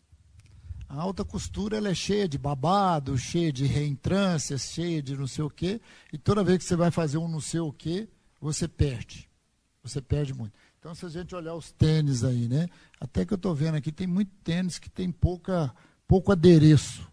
A 0.89 0.95
alta 0.95 1.25
costura 1.25 1.79
ela 1.79 1.89
é 1.89 1.95
cheia 1.97 2.29
de 2.29 2.39
babado, 2.39 3.19
cheia 3.19 3.53
de 3.53 3.67
reentrâncias, 3.67 4.71
cheia 4.73 5.03
de 5.03 5.17
não 5.17 5.27
sei 5.27 5.43
o 5.43 5.51
quê, 5.51 5.81
e 6.13 6.17
toda 6.17 6.45
vez 6.45 6.59
que 6.59 6.65
você 6.65 6.77
vai 6.77 6.93
fazer 6.93 7.19
um 7.19 7.27
não 7.27 7.41
sei 7.41 7.59
o 7.59 7.73
quê, 7.73 8.09
você 8.41 8.69
perde. 8.69 9.29
Você 9.83 10.01
perde 10.01 10.33
muito. 10.33 10.53
Então, 10.79 10.95
se 10.95 11.05
a 11.05 11.09
gente 11.09 11.35
olhar 11.35 11.57
os 11.57 11.73
tênis 11.73 12.23
aí, 12.23 12.47
né? 12.47 12.69
Até 13.01 13.27
que 13.27 13.33
eu 13.33 13.37
estou 13.37 13.53
vendo 13.53 13.75
aqui, 13.75 13.91
tem 13.91 14.07
muito 14.07 14.31
tênis 14.45 14.79
que 14.79 14.89
tem 14.89 15.11
pouca, 15.11 15.75
pouco 16.07 16.31
adereço. 16.31 17.05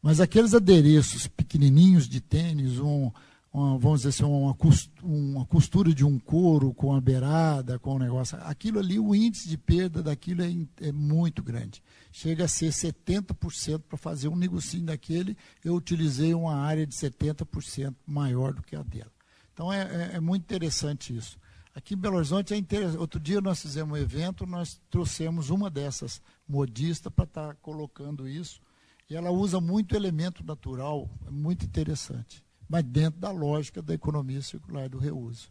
Mas 0.00 0.20
aqueles 0.20 0.54
adereços 0.54 1.26
pequenininhos 1.26 2.08
de 2.08 2.18
tênis, 2.18 2.78
um, 2.78 3.10
uma, 3.52 3.76
vamos 3.78 4.02
dizer 4.02 4.10
assim, 4.10 4.24
uma, 4.24 4.56
uma 5.02 5.44
costura 5.44 5.92
de 5.92 6.04
um 6.04 6.18
couro 6.18 6.72
com 6.72 6.94
a 6.94 7.00
beirada, 7.00 7.78
com 7.78 7.96
o 7.96 7.98
negócio. 7.98 8.38
Aquilo 8.42 8.78
ali, 8.78 8.98
o 8.98 9.14
índice 9.14 9.48
de 9.48 9.58
perda 9.58 10.02
daquilo 10.02 10.42
é, 10.42 10.54
é 10.80 10.92
muito 10.92 11.42
grande. 11.42 11.82
Chega 12.12 12.44
a 12.44 12.48
ser 12.48 12.70
70% 12.70 13.82
para 13.88 13.98
fazer 13.98 14.28
um 14.28 14.36
negocinho 14.36 14.84
daquele, 14.84 15.36
eu 15.64 15.74
utilizei 15.74 16.32
uma 16.32 16.54
área 16.54 16.86
de 16.86 16.94
70% 16.94 17.94
maior 18.06 18.52
do 18.52 18.62
que 18.62 18.76
a 18.76 18.82
dela. 18.82 19.12
Então 19.52 19.72
é, 19.72 19.80
é, 19.80 20.10
é, 20.16 20.20
muito 20.20 20.44
interessante 20.44 21.14
isso. 21.14 21.36
Aqui 21.74 21.94
em 21.94 21.98
Belo 21.98 22.16
Horizonte 22.16 22.54
é 22.54 22.56
interessante. 22.56 22.98
Outro 22.98 23.18
dia 23.18 23.40
nós 23.40 23.60
fizemos 23.60 23.98
um 23.98 24.00
evento, 24.00 24.46
nós 24.46 24.80
trouxemos 24.90 25.50
uma 25.50 25.68
dessas 25.68 26.22
modistas 26.48 27.12
para 27.12 27.24
estar 27.24 27.48
tá 27.48 27.54
colocando 27.60 28.28
isso. 28.28 28.60
E 29.08 29.16
ela 29.16 29.30
usa 29.30 29.60
muito 29.60 29.96
elemento 29.96 30.44
natural, 30.44 31.10
é 31.26 31.30
muito 31.30 31.64
interessante 31.64 32.44
mas 32.70 32.84
dentro 32.84 33.18
da 33.18 33.32
lógica 33.32 33.82
da 33.82 33.92
economia 33.92 34.40
circular 34.40 34.88
do 34.88 34.96
reuso. 34.96 35.50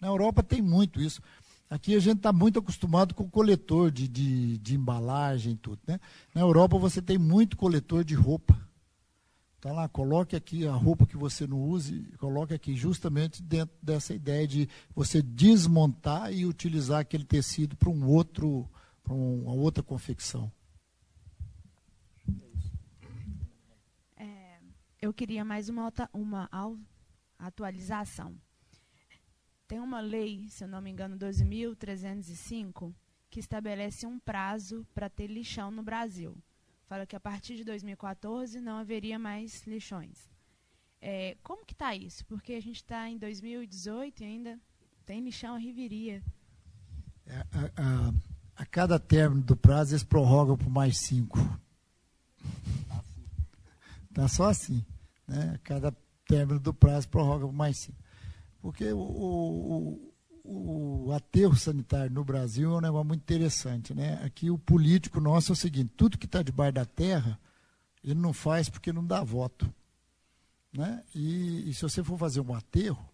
Na 0.00 0.08
Europa 0.08 0.42
tem 0.42 0.60
muito 0.60 1.00
isso. 1.00 1.22
Aqui 1.70 1.94
a 1.94 2.00
gente 2.00 2.16
está 2.16 2.32
muito 2.32 2.58
acostumado 2.58 3.14
com 3.14 3.30
coletor 3.30 3.92
de, 3.92 4.08
de, 4.08 4.58
de 4.58 4.74
embalagem 4.74 5.52
e 5.52 5.56
tudo. 5.56 5.78
Né? 5.86 6.00
Na 6.34 6.40
Europa 6.40 6.76
você 6.76 7.00
tem 7.00 7.16
muito 7.16 7.56
coletor 7.56 8.02
de 8.02 8.16
roupa. 8.16 8.60
Está 9.56 9.70
lá, 9.70 9.88
coloque 9.88 10.34
aqui 10.34 10.66
a 10.66 10.72
roupa 10.72 11.06
que 11.06 11.16
você 11.16 11.46
não 11.46 11.62
use, 11.62 12.12
coloque 12.18 12.52
aqui 12.52 12.74
justamente 12.74 13.40
dentro 13.40 13.76
dessa 13.80 14.12
ideia 14.12 14.44
de 14.44 14.68
você 14.92 15.22
desmontar 15.22 16.32
e 16.32 16.44
utilizar 16.44 16.98
aquele 16.98 17.24
tecido 17.24 17.76
para 17.76 17.88
um 17.88 18.04
outro, 18.04 18.68
para 19.04 19.14
uma 19.14 19.52
outra 19.52 19.80
confecção. 19.80 20.50
Eu 25.02 25.12
queria 25.12 25.44
mais 25.44 25.68
uma, 25.68 25.92
uma 26.12 26.48
atualização. 27.36 28.40
Tem 29.66 29.80
uma 29.80 30.00
lei, 30.00 30.46
se 30.48 30.62
eu 30.62 30.68
não 30.68 30.80
me 30.80 30.90
engano, 30.90 31.18
12.305, 31.18 32.94
que 33.28 33.40
estabelece 33.40 34.06
um 34.06 34.20
prazo 34.20 34.86
para 34.94 35.10
ter 35.10 35.26
lixão 35.26 35.72
no 35.72 35.82
Brasil. 35.82 36.36
Fala 36.86 37.04
que 37.04 37.16
a 37.16 37.20
partir 37.20 37.56
de 37.56 37.64
2014 37.64 38.60
não 38.60 38.76
haveria 38.76 39.18
mais 39.18 39.66
lixões. 39.66 40.30
É, 41.00 41.36
como 41.42 41.66
que 41.66 41.72
está 41.72 41.96
isso? 41.96 42.24
Porque 42.26 42.52
a 42.52 42.60
gente 42.60 42.76
está 42.76 43.08
em 43.08 43.18
2018 43.18 44.22
e 44.22 44.24
ainda 44.24 44.60
tem 45.04 45.20
lixão 45.20 45.56
a 45.56 45.58
riveria. 45.58 46.22
É, 47.26 47.36
a, 47.36 47.64
a, 47.76 48.62
a, 48.62 48.66
cada 48.66 49.00
término 49.00 49.42
do 49.42 49.56
prazo 49.56 49.94
eles 49.94 50.04
prorrogam 50.04 50.56
por 50.56 50.70
mais 50.70 50.98
cinco. 50.98 51.38
Está 54.10 54.28
só 54.28 54.44
assim. 54.44 54.84
Né? 55.26 55.58
Cada 55.62 55.94
término 56.26 56.60
do 56.60 56.72
prazo 56.72 57.08
prorroga 57.08 57.46
por 57.46 57.52
mais 57.52 57.76
cinco. 57.78 57.98
Porque 58.60 58.92
o, 58.92 58.98
o, 60.44 61.06
o, 61.06 61.12
aterro 61.12 61.56
sanitário 61.56 62.12
no 62.12 62.24
Brasil 62.24 62.72
é 62.72 62.76
um 62.76 62.80
negócio 62.80 63.06
muito 63.06 63.22
interessante. 63.22 63.94
Né? 63.94 64.20
Aqui 64.24 64.50
o 64.50 64.58
político 64.58 65.20
nosso 65.20 65.52
é 65.52 65.54
o 65.54 65.56
seguinte, 65.56 65.92
tudo 65.96 66.18
que 66.18 66.26
está 66.26 66.42
debaixo 66.42 66.74
da 66.74 66.84
terra, 66.84 67.38
ele 68.04 68.20
não 68.20 68.32
faz 68.32 68.68
porque 68.68 68.92
não 68.92 69.04
dá 69.04 69.22
voto. 69.22 69.72
Né? 70.72 71.02
E, 71.14 71.68
e 71.68 71.74
se 71.74 71.82
você 71.82 72.02
for 72.02 72.18
fazer 72.18 72.40
um 72.40 72.54
aterro, 72.54 73.04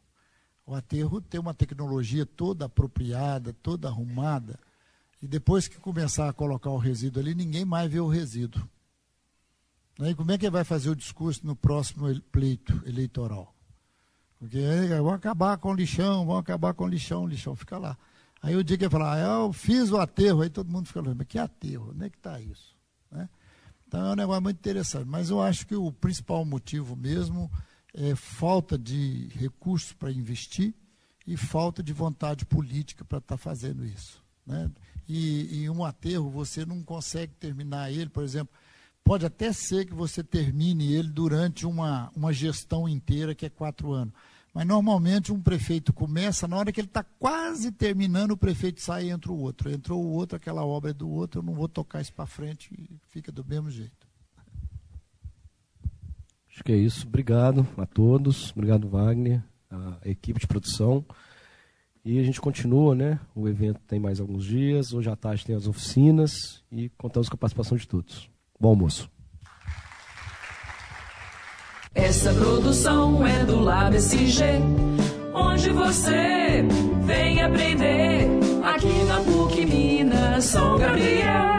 o 0.67 0.75
aterro 0.75 1.21
tem 1.21 1.41
uma 1.41 1.55
tecnologia 1.55 2.27
toda 2.27 2.67
apropriada, 2.67 3.55
toda 3.55 3.89
arrumada, 3.89 4.59
e 5.21 5.27
depois 5.27 5.67
que 5.67 5.79
começar 5.79 6.29
a 6.29 6.33
colocar 6.33 6.71
o 6.71 6.77
resíduo 6.77 7.23
ali, 7.23 7.35
ninguém 7.35 7.65
mais 7.65 7.91
vê 7.91 7.99
o 7.99 8.07
resíduo. 8.07 8.69
E 10.01 10.15
como 10.15 10.31
é 10.31 10.39
que 10.39 10.47
ele 10.47 10.53
vai 10.53 10.65
fazer 10.65 10.91
o 10.91 10.97
discurso 10.97 11.45
no 11.45 11.57
próximo 11.57 12.07
pleito 12.31 12.83
eleitoral? 12.87 13.55
Porque 14.39 14.61
vão 15.01 15.11
acabar 15.11 15.59
com 15.59 15.73
o 15.73 15.75
lixão, 15.75 16.25
vão 16.25 16.39
acabar 16.39 16.73
com 16.73 16.85
o 16.85 16.89
lixão, 16.89 17.25
o 17.25 17.27
lixão 17.27 17.57
fica 17.57 17.77
lá. 17.77 17.99
Aí 18.41 18.55
o 18.55 18.63
dia 18.63 18.79
que 18.79 18.85
ele 18.85 18.91
falar, 18.91 19.15
ah, 19.15 19.41
eu 19.41 19.53
fiz 19.53 19.91
o 19.91 19.99
aterro, 19.99 20.43
aí 20.43 20.51
todo 20.51 20.71
mundo 20.71 20.87
fica 20.87 21.03
falando, 21.03 21.19
mas 21.19 21.27
que 21.27 21.39
aterro? 21.39 21.91
Onde 21.91 22.07
é 22.07 22.11
que 22.11 22.17
está 22.17 22.41
isso? 22.41 22.77
Né? 23.11 23.29
Então 23.87 24.07
é 24.07 24.13
um 24.13 24.17
negócio 24.17 24.43
muito 24.43 24.59
interessante. 24.59 25.07
Mas 25.07 25.31
eu 25.31 25.43
acho 25.43 25.67
que 25.67 25.75
o 25.75 25.91
principal 25.91 26.45
motivo 26.45 26.95
mesmo 26.95 27.51
é 27.93 28.15
falta 28.15 28.79
de 28.79 29.29
recursos 29.35 29.93
para 29.93 30.13
investir 30.13 30.73
e 31.27 31.37
falta 31.37 31.83
de 31.83 31.93
vontade 31.93 32.45
política 32.45 33.05
para 33.05 33.19
estar 33.19 33.37
tá 33.37 33.39
fazendo 33.39 33.85
isso. 33.85 34.23
Né? 34.47 34.71
E 35.09 35.65
em 35.65 35.69
um 35.69 35.85
aterro 35.85 36.31
você 36.31 36.65
não 36.65 36.83
consegue 36.83 37.35
terminar 37.35 37.91
ele, 37.91 38.09
por 38.09 38.23
exemplo, 38.23 38.55
pode 39.09 39.25
até 39.25 39.55
ser 39.55 39.87
que 39.87 39.95
você 39.95 40.23
termine 40.23 40.93
ele 40.93 41.09
durante 41.09 41.65
uma, 41.65 42.13
uma 42.15 42.31
gestão 42.31 42.87
inteira, 42.87 43.35
que 43.35 43.47
é 43.47 43.49
quatro 43.49 43.91
anos. 43.91 44.13
Mas 44.53 44.67
normalmente 44.67 45.33
um 45.33 45.41
prefeito 45.41 45.95
começa, 45.95 46.47
na 46.47 46.59
hora 46.59 46.71
que 46.71 46.79
ele 46.79 46.89
está 46.89 47.03
quase 47.03 47.73
terminando, 47.73 48.33
o 48.33 48.37
prefeito 48.37 48.83
sai 48.83 49.07
e 49.07 49.11
entra 49.11 49.33
o 49.33 49.41
outro. 49.41 49.71
Entrou 49.71 50.05
o 50.05 50.11
outro, 50.11 50.37
aquela 50.37 50.63
obra 50.63 50.91
é 50.91 50.93
do 50.93 51.09
outro, 51.09 51.41
eu 51.41 51.43
não 51.43 51.55
vou 51.55 51.67
tocar 51.67 52.03
isso 52.03 52.13
para 52.13 52.27
frente 52.27 52.69
e 52.75 53.01
fica 53.09 53.33
do 53.33 53.43
mesmo 53.43 53.71
jeito. 53.71 54.07
Acho 56.51 56.63
que 56.63 56.73
é 56.73 56.77
isso. 56.77 57.07
Obrigado 57.07 57.67
a 57.79 57.87
todos. 57.87 58.53
Obrigado, 58.53 58.87
Wagner, 58.91 59.43
a 59.71 60.01
equipe 60.05 60.39
de 60.39 60.47
produção. 60.47 61.03
E 62.05 62.19
a 62.19 62.23
gente 62.23 62.43
continua, 62.43 62.95
né? 62.95 63.19
O 63.35 63.49
evento 63.49 63.81
tem 63.87 63.99
mais 63.99 64.21
alguns 64.21 64.45
dias. 64.45 64.93
Hoje 64.93 65.09
à 65.09 65.17
tarde 65.17 65.47
tem 65.47 65.57
as 65.57 65.67
oficinas 65.67 66.63
e 66.71 66.91
contamos 66.91 67.31
com 67.31 67.37
a 67.37 67.39
participação 67.39 67.79
de 67.79 67.89
todos. 67.89 68.29
Bom 68.61 68.71
almoço. 68.71 69.09
Essa 71.95 72.33
produção 72.33 73.27
é 73.27 73.45
do 73.45 73.61
LabSG, 73.61 74.45
onde 75.35 75.71
você 75.71 76.65
vem 77.03 77.43
aprender 77.43 78.29
aqui 78.63 79.05
na 79.05 79.21
PUC 79.21 79.65
Minas 79.65 80.45
São 80.45 80.79
Gabriel. 80.79 81.58